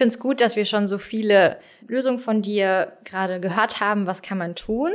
Ich 0.01 0.03
finde 0.03 0.15
es 0.15 0.19
gut, 0.19 0.41
dass 0.41 0.57
wir 0.57 0.65
schon 0.65 0.87
so 0.87 0.97
viele 0.97 1.59
Lösungen 1.87 2.17
von 2.17 2.41
dir 2.41 2.95
gerade 3.05 3.39
gehört 3.39 3.81
haben. 3.81 4.07
Was 4.07 4.23
kann 4.23 4.39
man 4.39 4.55
tun? 4.55 4.93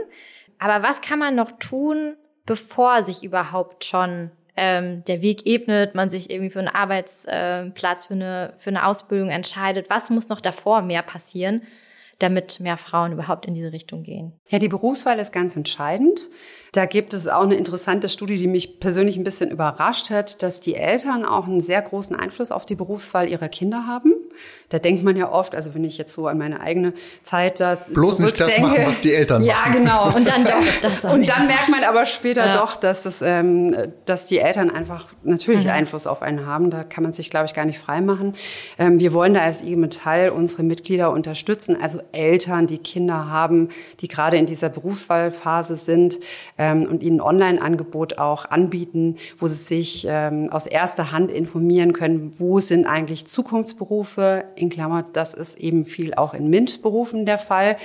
Aber 0.58 0.82
was 0.82 1.01
kann 1.01 1.20
man 1.20 1.36
noch 1.36 1.51
tun, 1.60 2.16
bevor 2.47 3.06
sich 3.06 3.24
überhaupt 3.24 3.86
schon 3.86 4.32
ähm, 4.58 5.03
der 5.06 5.22
Weg 5.22 5.45
ebnet, 5.45 5.93
man 5.93 6.10
sich 6.10 6.32
irgendwie 6.32 6.49
für 6.49 6.58
einen 6.58 6.70
Arbeitsplatz, 6.70 8.06
für 8.06 8.16
eine, 8.16 8.56
für 8.58 8.72
eine 8.72 8.84
Ausbildung 8.84 9.30
entscheidet? 9.30 9.91
Was 9.91 10.10
muss 10.10 10.30
noch 10.30 10.41
davor 10.41 10.82
mehr 10.82 11.03
passieren, 11.03 11.62
damit 12.20 12.59
mehr 12.59 12.78
Frauen 12.78 13.11
überhaupt 13.11 13.45
in 13.45 13.53
diese 13.53 13.74
Richtung 13.74 14.03
gehen? 14.03 14.34
Ja, 14.47 14.59
die 14.59 14.70
Berufswahl 14.70 15.20
ist 15.20 15.34
ganz 15.34 15.55
entscheidend. 15.55 16.20
Da 16.72 16.86
gibt 16.86 17.13
es 17.13 17.28
auch 17.28 17.43
eine 17.43 17.55
interessante 17.55 18.09
Studie, 18.09 18.38
die 18.38 18.47
mich 18.47 18.80
persönlich 18.80 19.18
ein 19.18 19.24
bisschen 19.24 19.49
überrascht 19.49 20.09
hat, 20.09 20.43
dass 20.43 20.59
die 20.59 20.76
Eltern 20.76 21.26
auch 21.26 21.45
einen 21.45 21.61
sehr 21.61 21.82
großen 21.82 22.16
Einfluss 22.16 22.51
auf 22.51 22.66
die 22.66 22.76
Berufswahl 22.76 23.30
ihrer 23.30 23.47
Kinder 23.47 23.88
haben. 23.88 24.13
Da 24.70 24.80
denkt 24.80 25.03
man 25.03 25.16
ja 25.16 25.32
oft, 25.32 25.55
also 25.55 25.74
wenn 25.74 25.84
ich 25.84 25.97
jetzt 25.97 26.11
so 26.13 26.28
an 26.28 26.38
meine 26.38 26.59
eigene 26.59 26.93
Zeit 27.24 27.59
da 27.59 27.76
bloß 27.76 28.20
nicht 28.20 28.39
das 28.39 28.57
machen, 28.57 28.86
was 28.86 28.99
die 28.99 29.13
Eltern 29.13 29.43
ja, 29.43 29.53
machen. 29.53 29.74
Ja, 29.74 29.80
genau. 29.80 30.05
Und 30.16 30.28
dann 30.28 30.43
doch 30.43 30.82
das. 30.82 31.05
Und 31.05 31.30
dann 31.30 31.47
merkt 31.47 31.70
man 31.70 31.84
aber 31.84 32.05
später 32.05 32.47
ja. 32.47 32.53
doch, 32.53 32.76
dass 32.76 33.05
es, 33.05 33.22
ähm, 33.22 33.76
dass 34.05 34.28
die 34.28 34.39
Eltern 34.39 34.70
einfach 34.70 35.07
natürlich 35.24 35.66
mhm. 35.66 35.72
Einfluss 35.72 36.07
auf 36.07 36.22
einen 36.22 36.45
haben. 36.45 36.72
Da 36.72 36.84
kann 36.84 37.03
man 37.03 37.13
sich, 37.13 37.30
glaube 37.30 37.45
ich, 37.45 37.53
gar 37.53 37.66
nicht 37.66 37.80
frei 37.80 38.01
machen. 38.01 38.36
Ähm, 38.78 38.99
wir 38.99 39.13
wollen 39.13 39.34
da 39.34 39.41
als 39.41 39.61
IG 39.61 39.76
Metall 39.78 40.30
unsere 40.30 40.63
Mitglieder 40.63 41.11
unterstützen, 41.11 41.78
also 41.82 41.99
Eltern, 42.12 42.68
die 42.68 42.78
Kinder 42.78 43.30
haben, 43.30 43.70
die 43.99 44.08
gerade 44.08 44.38
in 44.38 44.45
dieser 44.45 44.70
Berufswahlphase 44.70 45.76
sind 45.76 46.20
ähm, 46.58 46.84
und 46.84 47.03
ihnen 47.03 47.22
Online-Angebot 47.22 48.18
auch 48.18 48.45
anbieten, 48.45 49.18
wo 49.39 49.47
sie 49.47 49.56
sich 49.56 50.08
ähm, 50.10 50.49
aus 50.51 50.68
erster 50.68 51.12
Hand 51.12 51.32
informieren 51.32 51.93
können, 51.93 52.34
wo 52.38 52.60
sind 52.60 52.86
eigentlich 52.86 53.28
Zukunftsberufe? 53.28 54.45
In 54.56 54.70
Klammer, 54.70 55.06
das 55.14 55.34
ist 55.34 55.58
eben 55.60 55.86
viel 55.86 56.14
auch 56.14 56.34
in 56.34 56.49
MINT-Berufen 56.49 57.26
der 57.26 57.39
Fall, 57.39 57.78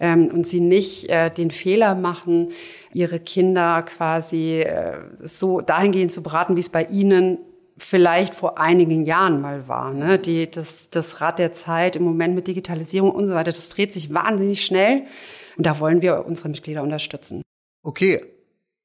ähm, 0.00 0.26
und 0.26 0.46
sie 0.46 0.60
nicht 0.60 1.08
äh, 1.08 1.30
den 1.30 1.50
Fehler 1.50 1.94
machen, 1.94 2.50
ihre 2.92 3.20
Kinder 3.20 3.82
quasi 3.82 4.60
äh, 4.60 4.98
so 5.16 5.60
dahingehend 5.60 6.12
zu 6.12 6.22
beraten, 6.22 6.56
wie 6.56 6.60
es 6.60 6.70
bei 6.70 6.84
ihnen 6.84 7.38
vielleicht 7.78 8.34
vor 8.34 8.58
einigen 8.58 9.06
Jahren 9.06 9.40
mal 9.40 9.68
war. 9.68 9.92
Ne? 9.92 10.18
Die, 10.18 10.50
das, 10.50 10.90
das 10.90 11.20
Rad 11.20 11.38
der 11.38 11.52
Zeit 11.52 11.96
im 11.96 12.02
Moment 12.02 12.34
mit 12.34 12.46
Digitalisierung 12.46 13.10
und 13.10 13.26
so 13.26 13.34
weiter, 13.34 13.52
das 13.52 13.68
dreht 13.68 13.92
sich 13.92 14.12
wahnsinnig 14.12 14.64
schnell. 14.64 15.06
Und 15.56 15.66
da 15.66 15.80
wollen 15.80 16.02
wir 16.02 16.24
unsere 16.26 16.48
Mitglieder 16.48 16.82
unterstützen. 16.82 17.42
Okay, 17.82 18.20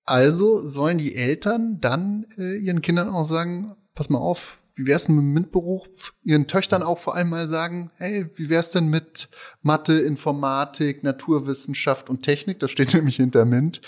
also 0.05 0.65
sollen 0.65 0.97
die 0.97 1.15
Eltern 1.15 1.79
dann 1.79 2.25
äh, 2.37 2.57
ihren 2.57 2.81
Kindern 2.81 3.09
auch 3.09 3.25
sagen, 3.25 3.75
pass 3.95 4.09
mal 4.09 4.19
auf, 4.19 4.59
wie 4.75 4.87
wär's 4.87 5.07
mit 5.07 5.19
dem 5.19 5.33
MINT-Beruf? 5.33 6.13
Ihren 6.23 6.47
Töchtern 6.47 6.81
auch 6.81 6.97
vor 6.97 7.15
allem 7.15 7.29
mal 7.29 7.47
sagen, 7.47 7.91
hey, 7.97 8.25
wie 8.35 8.49
wär's 8.49 8.71
denn 8.71 8.87
mit 8.87 9.29
Mathe, 9.61 9.99
Informatik, 9.99 11.03
Naturwissenschaft 11.03 12.09
und 12.09 12.23
Technik? 12.23 12.59
Das 12.59 12.71
steht 12.71 12.93
nämlich 12.93 13.17
hinter 13.17 13.45
MINT. 13.45 13.81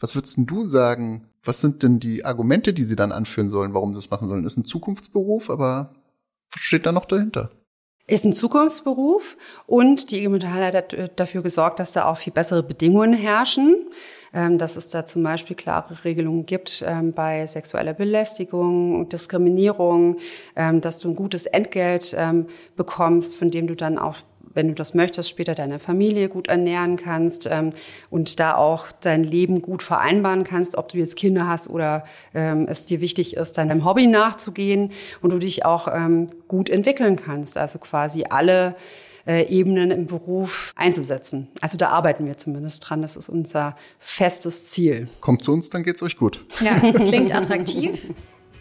Was 0.00 0.14
würdest 0.14 0.36
denn 0.36 0.46
du 0.46 0.64
sagen? 0.66 1.28
Was 1.44 1.60
sind 1.60 1.82
denn 1.82 2.00
die 2.00 2.24
Argumente, 2.24 2.72
die 2.72 2.82
sie 2.82 2.96
dann 2.96 3.12
anführen 3.12 3.50
sollen, 3.50 3.74
warum 3.74 3.92
sie 3.92 4.00
es 4.00 4.10
machen 4.10 4.28
sollen? 4.28 4.44
Ist 4.44 4.56
ein 4.56 4.64
Zukunftsberuf, 4.64 5.50
aber 5.50 5.94
was 6.52 6.62
steht 6.62 6.86
da 6.86 6.92
noch 6.92 7.04
dahinter? 7.04 7.50
Ist 8.06 8.24
ein 8.24 8.34
Zukunftsberuf 8.34 9.36
und 9.66 10.10
die 10.10 10.18
IG 10.18 10.28
Metall 10.28 10.74
hat 10.74 10.94
dafür 11.16 11.42
gesorgt, 11.42 11.80
dass 11.80 11.92
da 11.92 12.04
auch 12.04 12.18
viel 12.18 12.32
bessere 12.32 12.62
Bedingungen 12.62 13.14
herrschen. 13.14 13.86
Ähm, 14.34 14.58
dass 14.58 14.74
es 14.74 14.88
da 14.88 15.06
zum 15.06 15.22
Beispiel 15.22 15.54
klare 15.54 16.04
Regelungen 16.04 16.44
gibt 16.44 16.84
ähm, 16.84 17.12
bei 17.12 17.46
sexueller 17.46 17.94
Belästigung 17.94 18.98
und 18.98 19.12
Diskriminierung, 19.12 20.16
ähm, 20.56 20.80
dass 20.80 20.98
du 20.98 21.08
ein 21.10 21.14
gutes 21.14 21.46
Entgelt 21.46 22.16
bekommst, 22.74 23.36
von 23.36 23.52
dem 23.52 23.68
du 23.68 23.76
dann 23.76 23.96
auch 23.96 24.16
wenn 24.54 24.68
du 24.68 24.74
das 24.74 24.94
möchtest, 24.94 25.28
später 25.28 25.54
deine 25.54 25.78
Familie 25.78 26.28
gut 26.28 26.48
ernähren 26.48 26.96
kannst 26.96 27.48
ähm, 27.50 27.72
und 28.10 28.40
da 28.40 28.54
auch 28.54 28.86
dein 29.00 29.24
Leben 29.24 29.62
gut 29.62 29.82
vereinbaren 29.82 30.44
kannst, 30.44 30.76
ob 30.76 30.88
du 30.88 30.98
jetzt 30.98 31.16
Kinder 31.16 31.46
hast 31.46 31.68
oder 31.68 32.04
ähm, 32.34 32.66
es 32.68 32.86
dir 32.86 33.00
wichtig 33.00 33.36
ist, 33.36 33.58
deinem 33.58 33.84
Hobby 33.84 34.06
nachzugehen 34.06 34.92
und 35.20 35.30
du 35.30 35.38
dich 35.38 35.64
auch 35.64 35.88
ähm, 35.92 36.26
gut 36.48 36.70
entwickeln 36.70 37.16
kannst. 37.16 37.58
Also 37.58 37.78
quasi 37.78 38.24
alle 38.28 38.76
äh, 39.26 39.46
Ebenen 39.48 39.90
im 39.90 40.06
Beruf 40.06 40.72
einzusetzen. 40.76 41.48
Also 41.60 41.78
da 41.78 41.88
arbeiten 41.88 42.26
wir 42.26 42.36
zumindest 42.36 42.88
dran. 42.88 43.02
Das 43.02 43.16
ist 43.16 43.28
unser 43.28 43.76
festes 43.98 44.66
Ziel. 44.66 45.08
Kommt 45.20 45.42
zu 45.42 45.52
uns, 45.52 45.70
dann 45.70 45.82
geht's 45.82 46.02
euch 46.02 46.16
gut. 46.16 46.44
Ja, 46.60 46.78
klingt 46.92 47.34
attraktiv. 47.34 48.02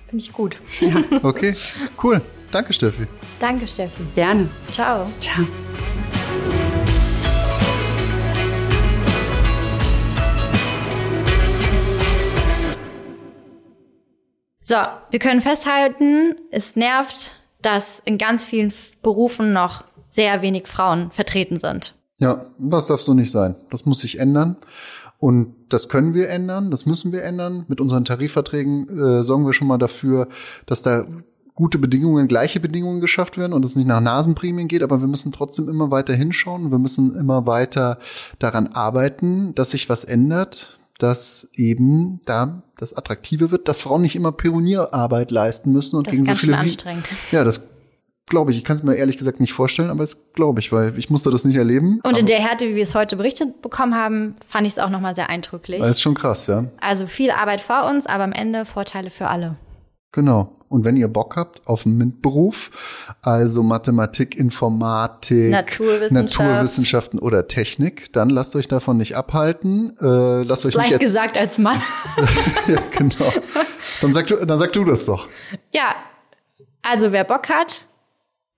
Finde 0.08 0.24
ich 0.24 0.32
gut. 0.32 0.58
Ja. 0.80 1.04
Okay, 1.24 1.56
cool. 2.04 2.22
Danke, 2.52 2.72
Steffi. 2.72 3.08
Danke, 3.39 3.68
Steffi. 3.68 4.04
Gerne. 4.14 4.48
Ciao. 4.72 5.08
Ciao. 5.20 5.44
So, 14.66 14.76
wir 15.09 15.20
können 15.20 15.41
festhalten, 15.41 16.36
es 16.49 16.78
nervt, 16.78 17.36
dass 17.61 18.01
in 18.05 18.18
ganz 18.18 18.45
vielen 18.45 18.74
Berufen 19.01 19.51
noch 19.51 19.84
sehr 20.09 20.41
wenig 20.41 20.68
Frauen 20.68 21.11
vertreten 21.11 21.57
sind. 21.57 21.95
Ja, 22.20 22.45
das 22.57 22.88
darf 22.88 23.01
so 23.01 23.14
nicht 23.14 23.30
sein. 23.30 23.55
Das 23.72 23.86
muss 23.86 23.99
sich 23.99 24.20
ändern. 24.20 24.55
Und 25.20 25.55
das 25.70 25.89
können 25.89 26.14
wir 26.14 26.30
ändern, 26.30 26.72
das 26.72 26.86
müssen 26.86 27.11
wir 27.11 27.24
ändern. 27.24 27.66
Mit 27.68 27.82
unseren 27.82 28.05
Tarifverträgen 28.05 28.88
äh, 28.89 29.24
sorgen 29.24 29.45
wir 29.45 29.53
schon 29.53 29.68
mal 29.68 29.78
dafür, 29.78 30.28
dass 30.66 30.82
da 30.82 31.05
gute 31.55 31.78
Bedingungen, 31.78 32.28
gleiche 32.28 32.59
Bedingungen 32.59 33.01
geschafft 33.01 33.38
werden 33.38 33.53
und 33.53 33.66
es 33.66 33.76
nicht 33.76 33.88
nach 33.88 34.01
Nasenprämien 34.01 34.68
geht, 34.68 34.84
aber 34.84 35.01
wir 35.01 35.07
müssen 35.07 35.32
trotzdem 35.32 35.70
immer 35.70 35.91
weiter 35.91 36.14
hinschauen. 36.14 36.72
Wir 36.72 36.80
müssen 36.80 37.16
immer 37.16 37.45
weiter 37.45 37.99
daran 38.39 38.68
arbeiten, 38.68 39.55
dass 39.55 39.72
sich 39.72 39.89
was 39.89 40.03
ändert, 40.03 40.80
dass 41.00 41.50
eben 41.54 42.22
da 42.26 42.64
das 42.78 42.96
attraktive 42.96 43.52
wird, 43.52 43.68
dass 43.68 43.80
Frauen 43.80 44.02
nicht 44.02 44.16
immer 44.16 44.32
Pionierarbeit 44.32 45.32
leisten 45.32 45.72
müssen 45.72 45.96
und 45.96 46.08
das 46.08 46.12
gegen 46.12 46.24
ist 46.24 46.28
ganz 46.28 46.39
so 46.39 46.46
viele 46.46 46.58
anstrengend. 46.58 47.10
Ja, 47.32 47.44
das 47.44 47.62
glaube 48.28 48.52
ich. 48.52 48.58
Ich 48.58 48.64
kann 48.64 48.76
es 48.76 48.84
mir 48.84 48.96
ehrlich 48.96 49.18
gesagt 49.18 49.39
nicht 49.39 49.54
vorstellen, 49.54 49.89
aber 49.89 50.04
es 50.04 50.32
glaube 50.34 50.60
ich, 50.60 50.72
weil 50.72 50.98
ich 50.98 51.10
musste 51.10 51.30
das 51.30 51.46
nicht 51.46 51.56
erleben. 51.56 52.00
Und 52.04 52.18
in 52.18 52.26
der 52.26 52.39
Härte, 52.39 52.68
wie 52.68 52.76
wir 52.76 52.84
es 52.84 52.96
heute 52.96 53.16
berichtet 53.16 53.62
bekommen 53.62 53.96
haben, 53.96 54.36
fand 54.48 54.66
ich 54.68 54.74
es 54.74 54.80
auch 54.80 54.89
nochmal 54.89 55.16
sehr 55.16 55.30
eindrücklich. 55.30 55.80
Das 55.80 55.89
ist 55.89 56.02
schon 56.02 56.14
krass, 56.14 56.48
ja. 56.48 56.66
Also 56.80 57.08
viel 57.08 57.32
Arbeit 57.32 57.62
vor 57.62 57.86
uns, 57.89 58.06
aber 58.06 58.24
am 58.24 58.32
Ende 58.32 58.66
Vorteile 58.66 59.10
für 59.10 59.28
alle. 59.28 59.56
Genau. 60.14 60.55
Und 60.70 60.86
wenn 60.86 60.95
ihr 60.95 61.07
Bock 61.07 61.36
habt 61.36 61.68
auf 61.68 61.86
einen 61.86 61.97
MINT-Beruf, 61.97 62.72
also 63.22 63.61
Mathematik, 63.61 64.36
Informatik, 64.36 65.51
Naturwissenschaft. 65.51 66.39
Naturwissenschaften 66.39 67.20
oder 67.20 67.47
Technik, 67.47 68.11
dann 68.14 68.30
lasst 68.30 68.55
euch 68.55 68.68
davon 68.68 68.97
nicht 68.97 69.16
abhalten. 69.16 69.95
Äh, 69.99 70.43
lasst 70.43 70.66
euch 70.66 70.76
nicht 70.76 70.99
gesagt 70.99 71.38
als 71.38 71.59
Mann. 71.59 71.80
ja, 72.68 72.80
genau. 72.97 73.32
Dann 74.01 74.14
sag, 74.14 74.26
du, 74.28 74.38
dann 74.45 74.57
sag 74.57 74.72
du 74.74 74.84
das 74.84 75.05
doch. 75.05 75.28
Ja, 75.72 75.95
also 76.82 77.11
wer 77.11 77.24
Bock 77.24 77.49
hat, 77.49 77.86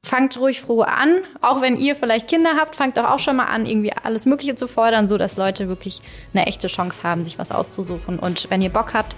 fangt 0.03 0.37
ruhig 0.37 0.61
froh 0.61 0.81
an. 0.81 1.19
Auch 1.41 1.61
wenn 1.61 1.77
ihr 1.77 1.95
vielleicht 1.95 2.29
Kinder 2.29 2.51
habt, 2.57 2.75
fangt 2.75 2.97
doch 2.97 3.09
auch 3.09 3.19
schon 3.19 3.35
mal 3.35 3.45
an, 3.45 3.65
irgendwie 3.65 3.91
alles 3.91 4.25
Mögliche 4.25 4.55
zu 4.55 4.67
fordern, 4.67 5.05
so 5.05 5.17
dass 5.17 5.35
Leute 5.35 5.67
wirklich 5.67 5.99
eine 6.33 6.45
echte 6.47 6.67
Chance 6.67 7.03
haben, 7.03 7.25
sich 7.25 7.39
was 7.39 7.51
auszusuchen. 7.51 8.19
Und 8.19 8.49
wenn 8.49 8.61
ihr 8.61 8.71
Bock 8.71 8.93
habt, 8.93 9.15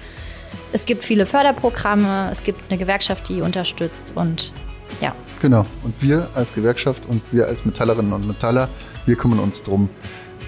es 0.72 0.86
gibt 0.86 1.03
viele 1.03 1.26
Förderprogramme, 1.26 2.30
es 2.32 2.43
gibt 2.43 2.61
eine 2.70 2.78
Gewerkschaft, 2.78 3.30
die 3.30 3.41
unterstützt 3.41 4.13
und 4.15 4.51
ja. 5.01 5.13
Genau. 5.41 5.65
Und 5.84 6.01
wir 6.01 6.30
als 6.34 6.53
Gewerkschaft 6.53 7.05
und 7.05 7.22
wir 7.32 7.47
als 7.47 7.65
Metallerinnen 7.65 8.13
und 8.13 8.28
Metaller, 8.28 8.70
wir 9.05 9.15
kümmern 9.15 9.39
uns 9.39 9.63
darum, 9.63 9.89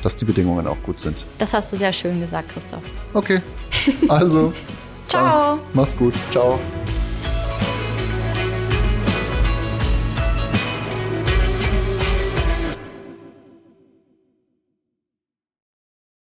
dass 0.01 0.15
die 0.15 0.25
Bedingungen 0.25 0.65
auch 0.67 0.81
gut 0.83 0.99
sind. 0.99 1.25
Das 1.37 1.53
hast 1.53 1.71
du 1.73 1.77
sehr 1.77 1.93
schön 1.93 2.19
gesagt, 2.19 2.49
Christoph. 2.49 2.83
Okay. 3.13 3.41
Also. 4.07 4.53
Ciao. 5.07 5.59
Macht's 5.73 5.97
gut. 5.97 6.13
Ciao. 6.31 6.59